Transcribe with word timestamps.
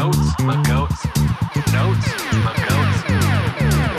Notes, 0.00 0.16
my 0.40 0.56
goats. 0.62 1.04
Notes, 1.74 2.08
my 2.32 2.54
goats. 2.56 2.98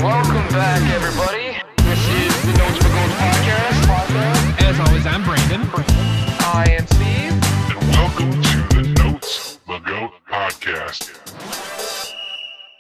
Welcome 0.02 0.48
back, 0.50 0.82
everybody. 0.96 1.62
This 1.78 2.00
is 2.10 2.42
the 2.42 2.58
Notes 2.58 2.78
for 2.78 2.90
Gold 2.90 3.12
podcast. 3.22 4.62
As 4.64 4.80
always, 4.80 5.06
I'm 5.06 5.24
Brandon. 5.24 5.62
I 6.44 6.66
am 6.72 6.88
Steve. 6.88 7.38
and 7.78 7.88
welcome 7.92 8.32
to 8.42 8.76
the 8.76 9.04
Notes 9.04 9.60
McGotes 9.68 10.14
podcast. 10.28 11.12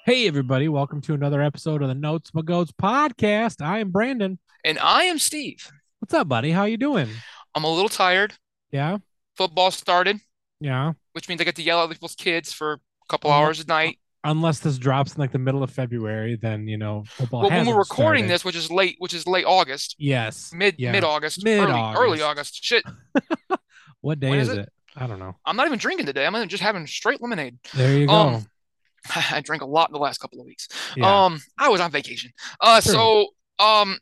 Hey, 0.05 0.27
everybody. 0.27 0.67
Welcome 0.67 1.01
to 1.01 1.13
another 1.13 1.43
episode 1.43 1.83
of 1.83 1.89
the 1.89 1.93
Notes 1.93 2.31
McGotes 2.31 2.71
podcast. 2.71 3.63
I 3.63 3.77
am 3.81 3.91
Brandon. 3.91 4.39
And 4.65 4.79
I 4.79 5.03
am 5.03 5.19
Steve. 5.19 5.71
What's 5.99 6.15
up, 6.15 6.27
buddy? 6.27 6.49
How 6.49 6.63
you 6.63 6.77
doing? 6.77 7.07
I'm 7.53 7.65
a 7.65 7.71
little 7.71 7.87
tired. 7.89 8.33
Yeah? 8.71 8.97
Football 9.37 9.69
started, 9.69 10.21
Yeah. 10.59 10.93
which 11.13 11.29
means 11.29 11.39
I 11.39 11.43
get 11.43 11.55
to 11.57 11.61
yell 11.63 11.83
at 11.83 11.89
people's 11.91 12.15
kids 12.15 12.51
for 12.51 12.73
a 12.73 12.79
couple 13.11 13.31
hours 13.31 13.59
a 13.59 13.65
night. 13.67 13.99
Unless 14.23 14.59
this 14.59 14.77
drops 14.77 15.15
in 15.15 15.19
like 15.19 15.31
the 15.31 15.39
middle 15.39 15.63
of 15.63 15.71
February, 15.71 16.37
then, 16.39 16.67
you 16.67 16.77
know, 16.77 17.03
football 17.07 17.41
Well, 17.41 17.49
when 17.49 17.65
we're 17.65 17.77
recording 17.77 18.25
started. 18.25 18.33
this, 18.33 18.45
which 18.45 18.55
is 18.55 18.69
late, 18.69 18.95
which 18.99 19.13
is 19.15 19.25
late 19.25 19.45
August, 19.45 19.95
Yes. 19.97 20.51
mid 20.53 20.75
Yeah. 20.77 20.91
mid 20.91 21.03
August, 21.03 21.41
early, 21.45 21.59
Mid-August. 21.65 22.01
early 22.01 22.21
August. 22.21 22.63
Shit, 22.63 22.83
What 24.01 24.19
day 24.19 24.37
is 24.37 24.49
is 24.49 24.57
it? 24.57 24.59
it? 24.61 24.69
I 24.95 25.07
don't 25.07 25.19
know. 25.19 25.35
I'm 25.45 25.55
not 25.55 25.65
even 25.67 25.79
drinking 25.79 26.05
today. 26.05 26.25
I'm 26.25 26.47
just 26.47 26.61
having 26.63 26.85
straight 26.85 27.21
lemonade. 27.21 27.57
There 27.73 27.97
you 27.97 28.07
go. 28.07 28.13
Um, 28.13 28.45
I 29.15 29.41
drank 29.41 29.61
a 29.63 29.65
lot 29.65 29.89
in 29.89 29.93
the 29.93 29.99
last 29.99 30.19
couple 30.19 30.39
of 30.39 30.45
weeks. 30.45 30.67
yeah. 30.95 31.25
Um, 31.25 31.41
I 31.57 31.69
was 31.69 31.81
on 31.81 31.89
vacation. 31.91 32.31
Uh, 32.59 32.79
True. 32.81 32.91
so 32.91 33.27
um, 33.57 33.97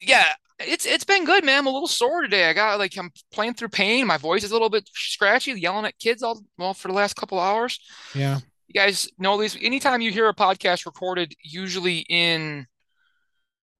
yeah, 0.00 0.32
it's 0.60 0.86
it's 0.86 1.04
been 1.04 1.24
good, 1.24 1.44
man. 1.44 1.58
I'm 1.58 1.66
a 1.66 1.70
little 1.70 1.88
sore 1.88 2.22
today. 2.22 2.48
I 2.48 2.52
got 2.52 2.78
like 2.78 2.96
I'm 2.96 3.10
playing 3.32 3.54
through 3.54 3.68
pain. 3.68 4.06
My 4.06 4.16
voice 4.16 4.44
is 4.44 4.50
a 4.50 4.54
little 4.54 4.70
bit 4.70 4.88
scratchy, 4.92 5.52
yelling 5.52 5.84
at 5.84 5.98
kids 5.98 6.22
all 6.22 6.42
well 6.56 6.74
for 6.74 6.88
the 6.88 6.94
last 6.94 7.14
couple 7.16 7.38
hours. 7.38 7.78
yeah. 8.14 8.38
You 8.66 8.74
guys 8.78 9.08
know 9.18 9.40
these. 9.40 9.56
Anytime 9.62 10.02
you 10.02 10.10
hear 10.10 10.28
a 10.28 10.34
podcast 10.34 10.84
recorded, 10.84 11.34
usually 11.42 12.00
in 12.08 12.66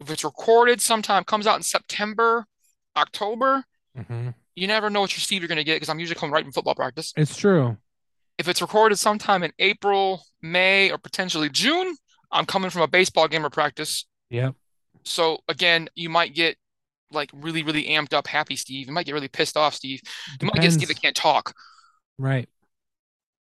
if 0.00 0.10
it's 0.10 0.24
recorded 0.24 0.80
sometime 0.80 1.24
comes 1.24 1.46
out 1.46 1.56
in 1.56 1.62
September, 1.62 2.46
October. 2.96 3.64
hmm 3.94 4.28
You 4.56 4.66
never 4.66 4.88
know 4.88 5.00
what 5.02 5.12
your 5.12 5.20
Steve 5.20 5.42
you're 5.42 5.48
gonna 5.48 5.64
get 5.64 5.76
because 5.76 5.88
I'm 5.90 5.98
usually 5.98 6.18
coming 6.18 6.32
right 6.32 6.44
from 6.44 6.52
football 6.52 6.74
practice. 6.74 7.12
It's 7.16 7.36
true. 7.36 7.76
If 8.38 8.48
it's 8.48 8.62
recorded 8.62 8.96
sometime 8.98 9.42
in 9.42 9.52
April, 9.58 10.22
May, 10.40 10.90
or 10.92 10.96
potentially 10.98 11.50
June, 11.50 11.94
I'm 12.30 12.46
coming 12.46 12.70
from 12.70 12.82
a 12.82 12.88
baseball 12.88 13.26
game 13.28 13.44
or 13.44 13.50
practice. 13.50 14.06
Yep. 14.30 14.54
So 15.04 15.38
again, 15.48 15.88
you 15.96 16.08
might 16.08 16.34
get 16.34 16.56
like 17.10 17.30
really, 17.32 17.62
really 17.62 17.84
amped 17.84 18.12
up, 18.12 18.26
happy 18.26 18.56
Steve. 18.56 18.86
You 18.86 18.92
might 18.92 19.06
get 19.06 19.12
really 19.14 19.28
pissed 19.28 19.56
off, 19.56 19.74
Steve. 19.74 20.00
You 20.40 20.46
might 20.46 20.60
get 20.62 20.72
Steve 20.72 20.88
that 20.88 21.00
can't 21.00 21.16
talk. 21.16 21.54
Right. 22.18 22.48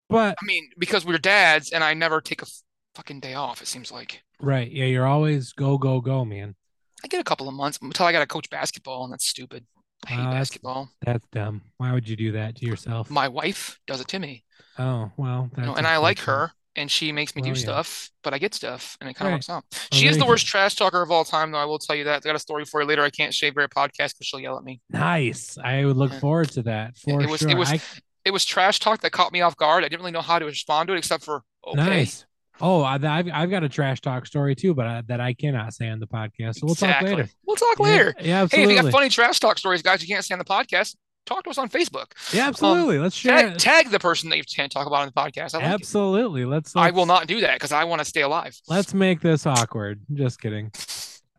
But, 0.10 0.36
I 0.42 0.46
mean, 0.46 0.70
because 0.78 1.06
we're 1.06 1.18
dads 1.20 1.72
and 1.72 1.84
I 1.84 1.94
never 1.94 2.20
take 2.22 2.42
a 2.42 2.48
fucking 2.96 3.20
day 3.20 3.36
off, 3.36 3.62
it 3.62 3.68
seems 3.68 3.92
like. 3.92 4.22
right. 4.42 4.70
Yeah. 4.72 4.86
You're 4.86 5.06
always 5.06 5.54
go, 5.54 5.78
go, 5.78 6.02
go, 6.02 6.26
man. 6.26 6.56
I 7.04 7.08
get 7.08 7.22
a 7.22 7.24
couple 7.24 7.48
of 7.48 7.54
months 7.54 7.80
until 7.82 8.06
I 8.06 8.12
got 8.12 8.20
to 8.20 8.28
coach 8.28 8.50
basketball, 8.50 9.04
and 9.06 9.14
that's 9.14 9.26
stupid. 9.26 9.66
I 10.06 10.10
hate 10.12 10.20
Uh, 10.20 10.32
basketball. 10.32 10.90
That's 11.06 11.26
dumb. 11.32 11.62
Why 11.78 11.94
would 11.94 12.10
you 12.10 12.16
do 12.16 12.32
that 12.34 12.56
to 12.58 12.66
yourself? 12.66 13.10
My 13.10 13.28
wife 13.28 13.80
does 13.88 14.02
it 14.02 14.08
to 14.10 14.20
me, 14.20 14.44
oh, 14.78 15.12
well. 15.16 15.50
you 15.58 15.64
know, 15.64 15.76
and 15.76 15.88
I 15.88 15.98
like 15.98 16.20
her, 16.20 16.52
and 16.76 16.90
she 16.90 17.12
makes 17.12 17.36
me 17.36 17.42
Well, 17.42 17.48
do 17.54 17.54
oh, 17.54 17.60
yeah. 17.60 17.62
stuff, 17.64 18.10
but 18.24 18.34
I 18.34 18.38
get 18.38 18.54
stuff, 18.54 18.96
and 19.02 19.10
it 19.10 19.14
kind 19.16 19.28
of 19.28 19.32
Right. 19.32 19.36
works 19.38 19.50
out. 19.50 19.64
Well, 19.72 20.00
She 20.00 20.08
is 20.08 20.18
the 20.18 20.26
worst 20.26 20.46
go. 20.48 20.52
trash 20.52 20.76
talker 20.76 21.02
of 21.02 21.12
all 21.12 21.26
time, 21.26 21.52
though. 21.52 21.58
I 21.58 21.66
will 21.66 21.80
tell 21.80 21.96
you 21.96 22.04
that. 22.06 22.18
I 22.24 22.30
got 22.30 22.36
a 22.36 22.40
story 22.40 22.66
for 22.66 22.82
you 22.82 22.88
later. 22.88 23.04
I 23.04 23.10
can't 23.10 23.34
shave 23.34 23.56
her 23.56 23.68
podcast 23.68 24.14
because 24.14 24.28
she'll 24.28 24.40
yell 24.40 24.58
at 24.58 24.64
me. 24.64 24.80
Nice. 24.90 25.58
I 25.64 25.84
would 25.86 25.98
look 25.98 26.12
Yeah. 26.14 26.20
forward 26.20 26.50
to 26.52 26.62
that 26.64 26.98
for 26.98 27.22
it 27.22 27.30
was- 27.30 27.42
it 27.44 27.56
was 27.58 27.72
I, 27.72 27.82
It 28.26 28.32
was 28.32 28.46
trash 28.46 28.80
talk 28.80 29.02
that 29.02 29.12
caught 29.12 29.32
me 29.32 29.42
off 29.42 29.56
guard. 29.58 29.84
I 29.84 29.88
didn't 29.88 30.02
really 30.02 30.12
know 30.12 30.22
how 30.22 30.38
to 30.40 30.46
respond 30.46 30.88
to 30.88 30.94
it 30.94 30.98
except 30.98 31.24
for 31.24 31.42
okay. 31.66 31.76
Nice. 31.78 32.26
Oh, 32.62 32.82
I, 32.82 32.96
I've 32.96 33.30
I've 33.34 33.50
got 33.50 33.64
a 33.64 33.70
trash 33.70 34.02
talk 34.02 34.26
story 34.28 34.54
too, 34.54 34.74
but 34.76 34.86
I, 34.86 35.02
that 35.08 35.22
I 35.22 35.34
cannot 35.34 35.74
say 35.74 35.88
on 35.88 36.00
the 36.00 36.06
podcast. 36.08 36.56
So 36.60 36.66
we'll 36.66 36.76
talk 36.76 37.02
later. 37.02 37.30
We'll 37.48 37.56
talk 37.56 37.80
later. 37.80 38.14
Yeah, 38.20 38.24
Hey, 38.26 38.32
absolutely. 38.34 38.74
if 38.74 38.78
you 38.78 38.84
got 38.84 38.92
funny 38.92 39.10
trash 39.10 39.40
talk 39.40 39.58
stories, 39.58 39.82
guys, 39.82 40.02
you 40.02 40.14
can't 40.14 40.24
say 40.26 40.34
on 40.34 40.40
the 40.40 40.46
podcast, 40.46 40.96
talk 41.30 41.44
to 41.46 41.50
us 41.50 41.58
on 41.58 41.70
Facebook. 41.70 42.12
yeah, 42.34 42.48
absolutely. 42.48 43.00
Let's 43.00 43.16
share. 43.16 43.50
Tag, 43.52 43.58
tag 43.58 43.90
the 43.92 44.00
person 44.00 44.30
that 44.32 44.38
you 44.38 44.44
can't 44.44 44.72
talk 44.72 44.88
about 44.88 45.02
on 45.02 45.06
the 45.08 45.14
podcast. 45.14 45.54
I, 45.54 45.60
like 45.60 45.68
absolutely. 45.68 46.46
Let's, 46.46 46.76
I 46.76 46.92
will 46.92 47.06
not 47.06 47.28
do 47.28 47.40
that 47.42 47.54
because 47.54 47.72
I 47.72 47.84
want 47.86 48.00
to 48.00 48.06
stay 48.06 48.22
alive. 48.22 48.60
Let's 48.68 48.94
make 48.94 49.22
this 49.22 49.46
awkward. 49.46 50.02
Just 50.14 50.42
kidding. 50.42 50.72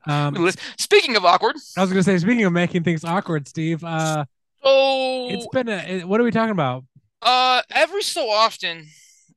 Um, 0.07 0.51
Speaking 0.79 1.17
of 1.17 1.27
awkward, 1.27 1.57
I 1.77 1.83
was 1.83 1.91
gonna 1.91 2.03
say, 2.03 2.17
speaking 2.17 2.45
of 2.45 2.53
making 2.55 2.85
things 2.85 3.05
awkward, 3.05 3.47
Steve. 3.47 3.85
Uh, 3.85 4.25
so 4.63 5.29
it's 5.31 5.47
been 5.49 5.69
a. 5.69 6.05
What 6.05 6.21
are 6.21 6.25
we 6.25 6.31
talking 6.31 6.53
about? 6.53 6.85
uh, 7.23 7.61
every 7.71 8.03
so 8.03 8.31
often 8.31 8.87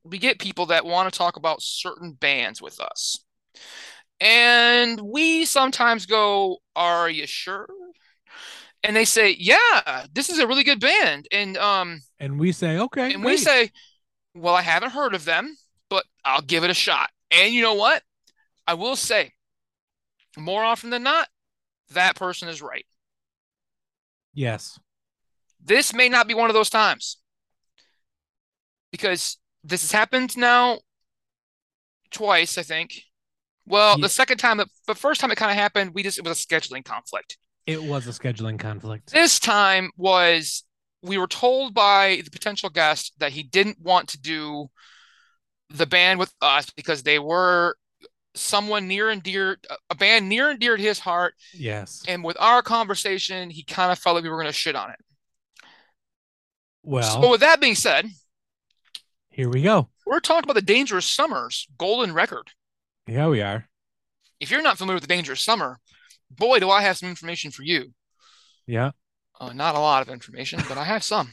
we 0.06 0.18
get 0.18 0.40
people 0.40 0.68
that 0.68 0.86
want 0.86 1.12
to 1.12 1.18
talk 1.18 1.36
about 1.36 1.62
certain 1.62 2.14
bands 2.14 2.62
with 2.62 2.80
us, 2.80 3.18
and 4.22 5.02
we 5.02 5.44
sometimes 5.44 6.06
go, 6.06 6.60
"Are 6.78 7.10
you 7.10 7.28
sure?" 7.28 7.68
And 8.84 8.96
they 8.96 9.06
say, 9.06 9.36
"Yeah, 9.40 10.06
this 10.12 10.30
is 10.30 10.40
a 10.40 10.48
really 10.48 10.64
good 10.64 10.80
band," 10.80 11.28
and 11.32 11.58
um. 11.58 12.02
And 12.20 12.40
we 12.40 12.52
say, 12.52 12.78
okay, 12.78 13.14
And 13.14 13.24
we 13.24 13.38
say, 13.38 13.72
well, 14.34 14.56
I 14.56 14.62
haven't 14.62 14.92
heard 14.92 15.14
of 15.14 15.26
them, 15.26 15.56
but 15.90 16.06
I'll 16.26 16.42
give 16.42 16.64
it 16.64 16.70
a 16.70 16.74
shot. 16.74 17.10
And 17.32 17.54
you 17.54 17.62
know 17.62 17.74
what? 17.76 18.04
I 18.68 18.74
will 18.76 18.96
say, 18.96 19.34
more 20.38 20.64
often 20.64 20.90
than 20.90 21.04
not, 21.04 21.28
that 21.92 22.16
person 22.16 22.48
is 22.50 22.62
right. 22.62 22.86
yes, 24.34 24.80
This 25.64 25.94
may 25.94 26.10
not 26.10 26.28
be 26.28 26.34
one 26.34 26.50
of 26.50 26.54
those 26.54 26.70
times 26.70 27.18
because 28.92 29.38
this 29.64 29.82
has 29.82 29.92
happened 29.92 30.38
now 30.38 30.80
twice, 32.12 32.58
I 32.58 32.64
think. 32.64 33.04
Well, 33.66 33.98
Yeah. 33.98 34.04
the 34.04 34.10
second 34.10 34.38
time, 34.40 34.58
the 34.88 34.96
first 34.96 35.22
time 35.22 35.32
it 35.32 35.38
kind 35.38 35.52
of 35.52 35.58
happened, 35.58 35.94
we 35.94 36.04
just, 36.04 36.18
it 36.18 36.26
was 36.26 36.40
a 36.40 36.46
scheduling 36.46 36.84
conflict. 36.84 37.38
It 37.66 37.82
was 37.84 38.08
a 38.08 38.12
scheduling 38.12 38.60
conflict. 38.60 39.12
This 39.12 39.40
time 39.40 39.92
was 39.98 40.64
we 41.02 41.18
were 41.18 41.28
told 41.28 41.74
by 41.74 42.22
the 42.24 42.32
potential 42.32 42.70
guest 42.70 43.14
that 43.20 43.32
he 43.32 43.44
didn't 43.44 43.80
want 43.82 44.10
to 44.10 44.20
do 44.22 44.70
the 45.70 45.86
band 45.86 46.20
with 46.20 46.34
us 46.42 46.70
because 46.72 47.04
they 47.04 47.20
were 47.20 47.76
someone 48.36 48.88
near 48.88 49.10
and 49.10 49.22
dear, 49.24 49.58
a 49.90 49.96
band 49.96 50.28
near 50.30 50.50
and 50.50 50.60
dear 50.60 50.76
to 50.78 50.82
his 50.84 51.00
heart. 51.00 51.36
Yes. 51.54 52.04
And 52.08 52.24
with 52.24 52.38
our 52.40 52.62
conversation, 52.62 53.50
he 53.50 53.64
kind 53.64 53.92
of 53.92 54.00
felt 54.00 54.16
like 54.16 54.24
we 54.24 54.30
were 54.30 54.38
going 54.38 54.48
to 54.48 54.54
shit 54.54 54.76
on 54.76 54.92
it. 54.92 55.00
Well, 56.84 57.22
So 57.22 57.30
with 57.32 57.42
that 57.42 57.62
being 57.62 57.76
said, 57.76 58.08
here 59.30 59.50
we 59.50 59.62
go. 59.62 59.90
we're 60.06 60.20
talking 60.20 60.44
about 60.44 60.56
the 60.56 60.62
Dangerous 60.62 61.10
Summer's 61.10 61.68
Golden 61.78 62.14
Record. 62.14 62.50
Yeah, 63.08 63.28
we 63.28 63.42
are. 63.42 63.68
If 64.40 64.52
you're 64.52 64.62
not 64.62 64.78
familiar 64.78 64.96
with 64.96 65.04
the 65.04 65.14
Dangerous 65.14 65.42
Summer, 65.42 65.80
boy, 66.36 66.60
do 66.60 66.70
I 66.70 66.82
have 66.82 66.98
some 66.98 67.10
information 67.10 67.52
for 67.52 67.64
you. 67.64 67.94
Yeah. 68.68 68.92
Uh, 69.40 69.54
not 69.54 69.76
a 69.76 69.80
lot 69.80 70.02
of 70.02 70.10
information, 70.14 70.62
but 70.70 70.78
I 70.78 70.84
have 70.84 71.04
some. 71.04 71.32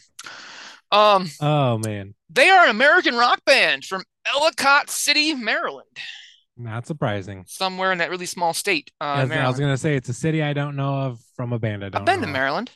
Um, 0.93 1.29
Oh 1.41 1.79
man, 1.79 2.15
They 2.29 2.49
are 2.51 2.65
an 2.65 2.71
American 2.71 3.15
rock 3.15 3.45
band 3.45 3.85
from 3.85 4.03
Ellicott 4.27 4.91
City, 4.91 5.35
Maryland, 5.35 5.87
not 6.57 6.87
surprising. 6.87 7.45
somewhere 7.47 7.93
in 7.93 7.99
that 7.99 8.11
really 8.11 8.27
small 8.27 8.53
state. 8.53 8.91
Uh, 9.01 9.27
I 9.31 9.49
was 9.49 9.61
gonna 9.61 9.77
say 9.77 9.95
it's 9.95 10.09
a 10.09 10.15
city 10.15 10.43
I 10.43 10.53
don't 10.53 10.75
know 10.77 10.95
of 11.03 11.21
from 11.37 11.53
a 11.53 11.59
band 11.61 11.85
I 11.85 11.91
don't 11.91 12.01
I've 12.01 12.07
been 12.07 12.21
know 12.21 12.27
to. 12.27 12.33
Maryland. 12.33 12.71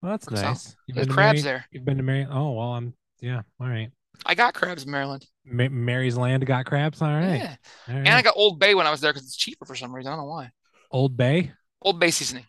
Well, 0.00 0.12
that's 0.12 0.24
So, 0.24 0.34
nice. 0.34 0.74
You've 0.86 0.96
been 0.96 1.08
to 1.08 1.12
crabs 1.12 1.44
Mary- 1.44 1.58
there. 1.58 1.66
You've 1.70 1.84
been 1.84 1.98
to 1.98 2.02
Mary. 2.02 2.26
Oh 2.28 2.52
well, 2.52 2.72
I'm. 2.72 2.94
Yeah. 3.20 3.42
All 3.60 3.68
right. 3.68 3.90
I 4.24 4.34
got 4.34 4.54
crabs 4.54 4.84
in 4.84 4.90
Maryland. 4.90 5.26
Ma- 5.44 5.68
Mary's 5.70 6.16
Land 6.16 6.44
got 6.46 6.64
crabs. 6.66 7.02
All 7.02 7.08
right. 7.12 7.36
Yeah. 7.40 7.56
All 7.88 7.94
right. 7.96 8.06
And 8.06 8.08
I 8.08 8.22
got 8.22 8.34
Old 8.36 8.58
Bay 8.58 8.74
when 8.74 8.86
I 8.86 8.90
was 8.90 9.00
there 9.00 9.12
because 9.12 9.26
it's 9.26 9.36
cheaper 9.36 9.64
for 9.64 9.74
some 9.76 9.94
reason. 9.94 10.10
I 10.12 10.16
don't 10.16 10.24
know 10.24 10.30
why. 10.30 10.50
Old 10.92 11.16
Bay. 11.16 11.52
Old 11.82 11.98
Bay 11.98 12.10
seasoning, 12.10 12.44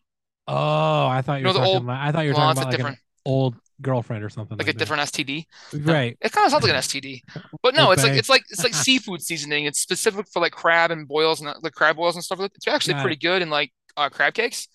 Oh, 0.48 1.08
I 1.08 1.22
thought 1.22 1.38
you 1.40 1.44
No, 1.44 1.50
were 1.50 1.54
the 1.54 1.60
talking 1.60 1.74
old- 1.76 1.84
about. 1.84 2.02
I 2.08 2.12
thought 2.12 2.22
you 2.26 2.30
were 2.32 2.36
well, 2.36 2.48
talking 2.48 2.62
about 2.62 2.68
like 2.72 2.78
different, 2.78 2.98
an 2.98 3.02
old 3.26 3.56
girlfriend 3.82 4.24
or 4.24 4.30
something 4.30 4.58
like 4.58 4.68
like, 4.68 4.76
a 4.76 4.78
different 4.78 5.02
STD. 5.04 5.46
that. 5.72 5.82
No, 5.86 5.94
Right. 5.94 6.18
It 6.22 6.32
kind 6.32 6.46
of 6.46 6.52
sounds 6.52 6.64
like 6.64 6.72
an 6.74 6.78
STD, 6.80 7.22
but 7.64 7.74
no, 7.76 7.92
it's 7.92 8.04
like 8.04 8.14
it's 8.14 8.30
like 8.30 8.44
it's 8.50 8.64
like 8.64 8.74
seafood 8.74 9.22
seasoning. 9.22 9.66
It's 9.66 9.80
specific 9.80 10.28
for 10.32 10.42
like 10.42 10.52
crab 10.52 10.92
and 10.92 11.08
boils 11.08 11.42
and 11.42 11.54
like 11.64 11.74
crab 11.74 11.96
boils 11.96 12.16
and 12.16 12.24
stuff. 12.24 12.40
like. 12.40 12.52
It's 12.56 12.68
actually 12.68 12.96
Got 12.96 13.02
pretty 13.04 13.16
good 13.18 13.42
in 13.42 13.50
like 13.50 13.72
uh, 13.98 14.10
crab 14.10 14.34
cakes. 14.34 14.68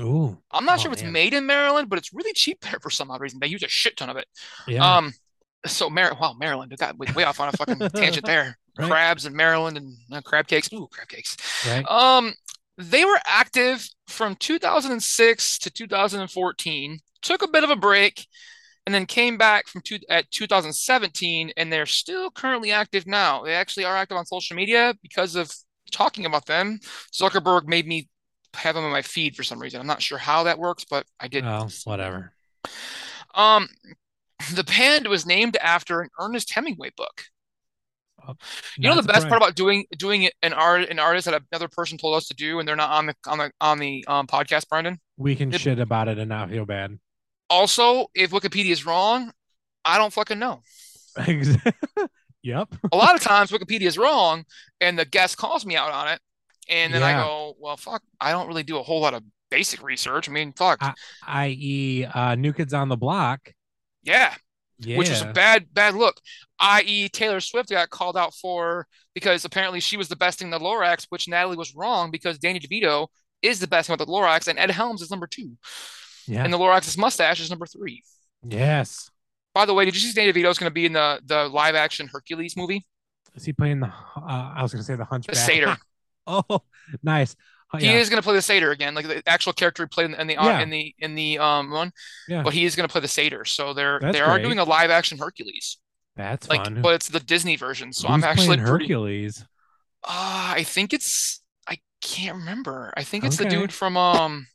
Ooh. 0.00 0.38
I'm 0.50 0.64
not 0.64 0.78
Oh, 0.78 0.82
sure 0.82 0.92
if 0.92 1.02
it's 1.02 1.10
made 1.10 1.34
in 1.34 1.44
Maryland, 1.44 1.90
but 1.90 1.98
it's 1.98 2.12
really 2.14 2.32
cheap 2.32 2.60
there 2.62 2.78
for 2.80 2.88
some 2.88 3.10
odd 3.10 3.20
reason. 3.20 3.38
They 3.40 3.48
use 3.48 3.62
a 3.62 3.68
shit 3.68 3.96
ton 3.98 4.08
of 4.08 4.16
it. 4.16 4.26
Yeah. 4.66 4.96
Um, 4.96 5.12
so 5.66 5.90
Mar 5.90 6.16
wow, 6.18 6.34
Maryland, 6.38 6.70
we 6.70 6.76
got 6.76 6.96
way, 6.96 7.08
way 7.14 7.24
off 7.24 7.38
on 7.40 7.48
a 7.48 7.52
fucking 7.52 7.78
tangent 7.90 8.24
there. 8.26 8.56
Right. 8.78 8.88
Crabs 8.88 9.26
in 9.26 9.36
Maryland 9.36 9.76
and 9.76 9.94
uh, 10.10 10.22
crab 10.22 10.46
cakes. 10.46 10.72
Ooh, 10.72 10.88
crab 10.90 11.08
cakes. 11.08 11.36
right. 11.68 11.84
Um, 11.86 12.32
they 12.80 13.04
were 13.04 13.20
active 13.26 13.88
from 14.06 14.36
2006 14.36 15.58
to 15.58 15.70
2014. 15.70 16.98
Took 17.22 17.42
a 17.42 17.48
bit 17.48 17.64
of 17.64 17.70
a 17.70 17.76
break, 17.76 18.26
and 18.86 18.94
then 18.94 19.06
came 19.06 19.36
back 19.36 19.68
from 19.68 19.82
two, 19.82 19.98
at 20.08 20.30
2017, 20.30 21.52
and 21.56 21.72
they're 21.72 21.86
still 21.86 22.30
currently 22.30 22.72
active 22.72 23.06
now. 23.06 23.44
They 23.44 23.54
actually 23.54 23.84
are 23.84 23.96
active 23.96 24.16
on 24.16 24.26
social 24.26 24.56
media 24.56 24.94
because 25.02 25.36
of 25.36 25.52
talking 25.92 26.24
about 26.24 26.46
them. 26.46 26.80
Zuckerberg 27.12 27.66
made 27.66 27.86
me 27.86 28.08
have 28.54 28.74
them 28.74 28.84
on 28.84 28.90
my 28.90 29.02
feed 29.02 29.36
for 29.36 29.42
some 29.42 29.60
reason. 29.60 29.80
I'm 29.80 29.86
not 29.86 30.02
sure 30.02 30.18
how 30.18 30.44
that 30.44 30.58
works, 30.58 30.84
but 30.88 31.04
I 31.20 31.28
did. 31.28 31.44
Oh, 31.44 31.68
whatever. 31.84 32.32
Um, 33.34 33.68
the 34.54 34.64
band 34.64 35.06
was 35.06 35.26
named 35.26 35.56
after 35.58 36.00
an 36.00 36.08
Ernest 36.18 36.52
Hemingway 36.52 36.90
book. 36.96 37.24
You 38.76 38.88
know 38.88 38.96
the 38.96 39.02
best 39.02 39.28
part 39.28 39.40
about 39.42 39.54
doing 39.54 39.86
doing 39.96 40.22
it 40.24 40.34
an 40.42 40.52
art 40.52 40.88
an 40.88 40.98
artist 40.98 41.26
that 41.26 41.42
another 41.52 41.68
person 41.68 41.98
told 41.98 42.16
us 42.16 42.26
to 42.28 42.34
do, 42.34 42.58
and 42.58 42.68
they're 42.68 42.76
not 42.76 42.90
on 42.90 43.06
the 43.06 43.14
on 43.26 43.38
the 43.38 43.50
on 43.60 43.78
the 43.78 44.04
um, 44.08 44.26
podcast, 44.26 44.68
Brendan. 44.68 44.98
we 45.16 45.34
can 45.36 45.52
it- 45.52 45.60
shit 45.60 45.78
about 45.78 46.08
it 46.08 46.18
and 46.18 46.28
not 46.28 46.50
feel 46.50 46.64
bad. 46.66 46.98
Also, 47.48 48.06
if 48.14 48.30
Wikipedia 48.30 48.70
is 48.70 48.86
wrong, 48.86 49.32
I 49.84 49.98
don't 49.98 50.12
fucking 50.12 50.38
know. 50.38 50.62
yep. 52.42 52.68
A 52.92 52.96
lot 52.96 53.14
of 53.14 53.20
times 53.20 53.50
Wikipedia 53.50 53.86
is 53.86 53.98
wrong, 53.98 54.44
and 54.80 54.98
the 54.98 55.04
guest 55.04 55.36
calls 55.36 55.66
me 55.66 55.76
out 55.76 55.90
on 55.90 56.08
it, 56.08 56.20
and 56.68 56.94
then 56.94 57.02
I 57.02 57.12
go, 57.14 57.54
"Well, 57.58 57.76
fuck, 57.76 58.02
I 58.20 58.30
don't 58.32 58.46
really 58.46 58.62
do 58.62 58.78
a 58.78 58.82
whole 58.82 59.00
lot 59.00 59.14
of 59.14 59.22
basic 59.50 59.82
research. 59.82 60.28
I 60.28 60.32
mean, 60.32 60.52
fuck, 60.52 60.78
I- 60.80 60.94
I.e., 61.26 62.04
uh, 62.04 62.34
New 62.36 62.52
Kids 62.52 62.72
on 62.72 62.88
the 62.88 62.96
Block. 62.96 63.52
yeah." 64.04 64.34
Yeah. 64.82 64.96
which 64.96 65.10
is 65.10 65.20
a 65.22 65.26
bad 65.26 65.66
bad 65.72 65.94
look. 65.94 66.16
I.e., 66.58 67.08
Taylor 67.08 67.40
Swift 67.40 67.70
got 67.70 67.90
called 67.90 68.16
out 68.16 68.34
for 68.34 68.86
because 69.14 69.44
apparently 69.44 69.80
she 69.80 69.96
was 69.96 70.08
the 70.08 70.16
best 70.16 70.38
thing 70.38 70.46
in 70.46 70.52
the 70.52 70.58
Lorax, 70.58 71.06
which 71.10 71.28
Natalie 71.28 71.56
was 71.56 71.74
wrong 71.74 72.10
because 72.10 72.38
Danny 72.38 72.60
DeVito 72.60 73.08
is 73.42 73.60
the 73.60 73.66
best 73.66 73.86
thing 73.86 73.96
with 73.96 74.06
the 74.06 74.12
Lorax, 74.12 74.48
and 74.48 74.58
Ed 74.58 74.70
Helms 74.70 75.02
is 75.02 75.10
number 75.10 75.26
two, 75.26 75.56
yeah. 76.26 76.44
and 76.44 76.52
the 76.52 76.58
Lorax's 76.58 76.98
mustache 76.98 77.40
is 77.40 77.50
number 77.50 77.66
three. 77.66 78.02
yes. 78.46 79.10
By 79.52 79.66
the 79.66 79.74
way, 79.74 79.84
did 79.84 79.94
you 79.94 80.00
see 80.00 80.12
Danny 80.12 80.32
DeVito 80.32 80.48
is 80.50 80.58
going 80.58 80.70
to 80.70 80.74
be 80.74 80.86
in 80.86 80.92
the 80.92 81.20
the 81.26 81.48
live 81.48 81.74
action 81.74 82.08
Hercules 82.10 82.56
movie? 82.56 82.86
Is 83.34 83.44
he 83.44 83.52
playing 83.52 83.80
the? 83.80 83.88
Uh, 83.88 84.52
I 84.56 84.62
was 84.62 84.72
going 84.72 84.80
to 84.80 84.86
say 84.86 84.96
the 84.96 85.04
Hunchback. 85.04 85.34
The 85.34 85.40
satyr. 85.40 85.76
oh, 86.26 86.62
nice. 87.02 87.36
Oh, 87.72 87.78
He 87.78 87.86
yeah. 87.86 87.92
is 87.98 88.08
going 88.10 88.20
to 88.20 88.24
play 88.24 88.34
the 88.34 88.42
satyr 88.42 88.70
again, 88.72 88.94
like 88.94 89.06
the 89.06 89.22
actual 89.28 89.52
character 89.52 89.84
he 89.84 89.88
played 89.88 90.06
in 90.06 90.12
the, 90.12 90.20
in 90.20 90.26
the 90.26 90.34
Yeah. 90.34 90.60
in 90.60 90.70
the 90.70 90.94
in 90.98 91.14
the 91.14 91.38
um 91.38 91.70
one. 91.70 91.92
Yeah. 92.28 92.42
But 92.42 92.52
he 92.54 92.64
is 92.64 92.74
going 92.76 92.88
to 92.88 92.92
play 92.92 93.00
the 93.00 93.08
satyr, 93.08 93.44
so 93.44 93.72
they're 93.72 93.98
That's 94.00 94.16
they 94.16 94.20
are 94.22 94.34
great. 94.38 94.42
doing 94.44 94.58
a 94.58 94.64
live 94.64 94.90
action 94.90 95.18
Hercules, 95.18 95.78
That's 96.16 96.48
like, 96.48 96.64
fun. 96.64 96.82
but 96.82 96.94
it's 96.94 97.08
the 97.08 97.20
Disney 97.20 97.56
version. 97.56 97.92
So 97.92 98.08
Who's 98.08 98.14
I'm 98.14 98.24
actually 98.24 98.56
pretty. 98.58 98.84
Hercules. 98.84 99.44
Uh, 100.02 100.54
I 100.56 100.62
think 100.64 100.92
it's 100.92 101.42
I 101.68 101.78
can't 102.00 102.38
remember. 102.38 102.92
I 102.96 103.04
think 103.04 103.24
it's 103.24 103.36
the 103.36 103.44
dude 103.44 103.72
from 103.72 103.96
um 103.96 104.46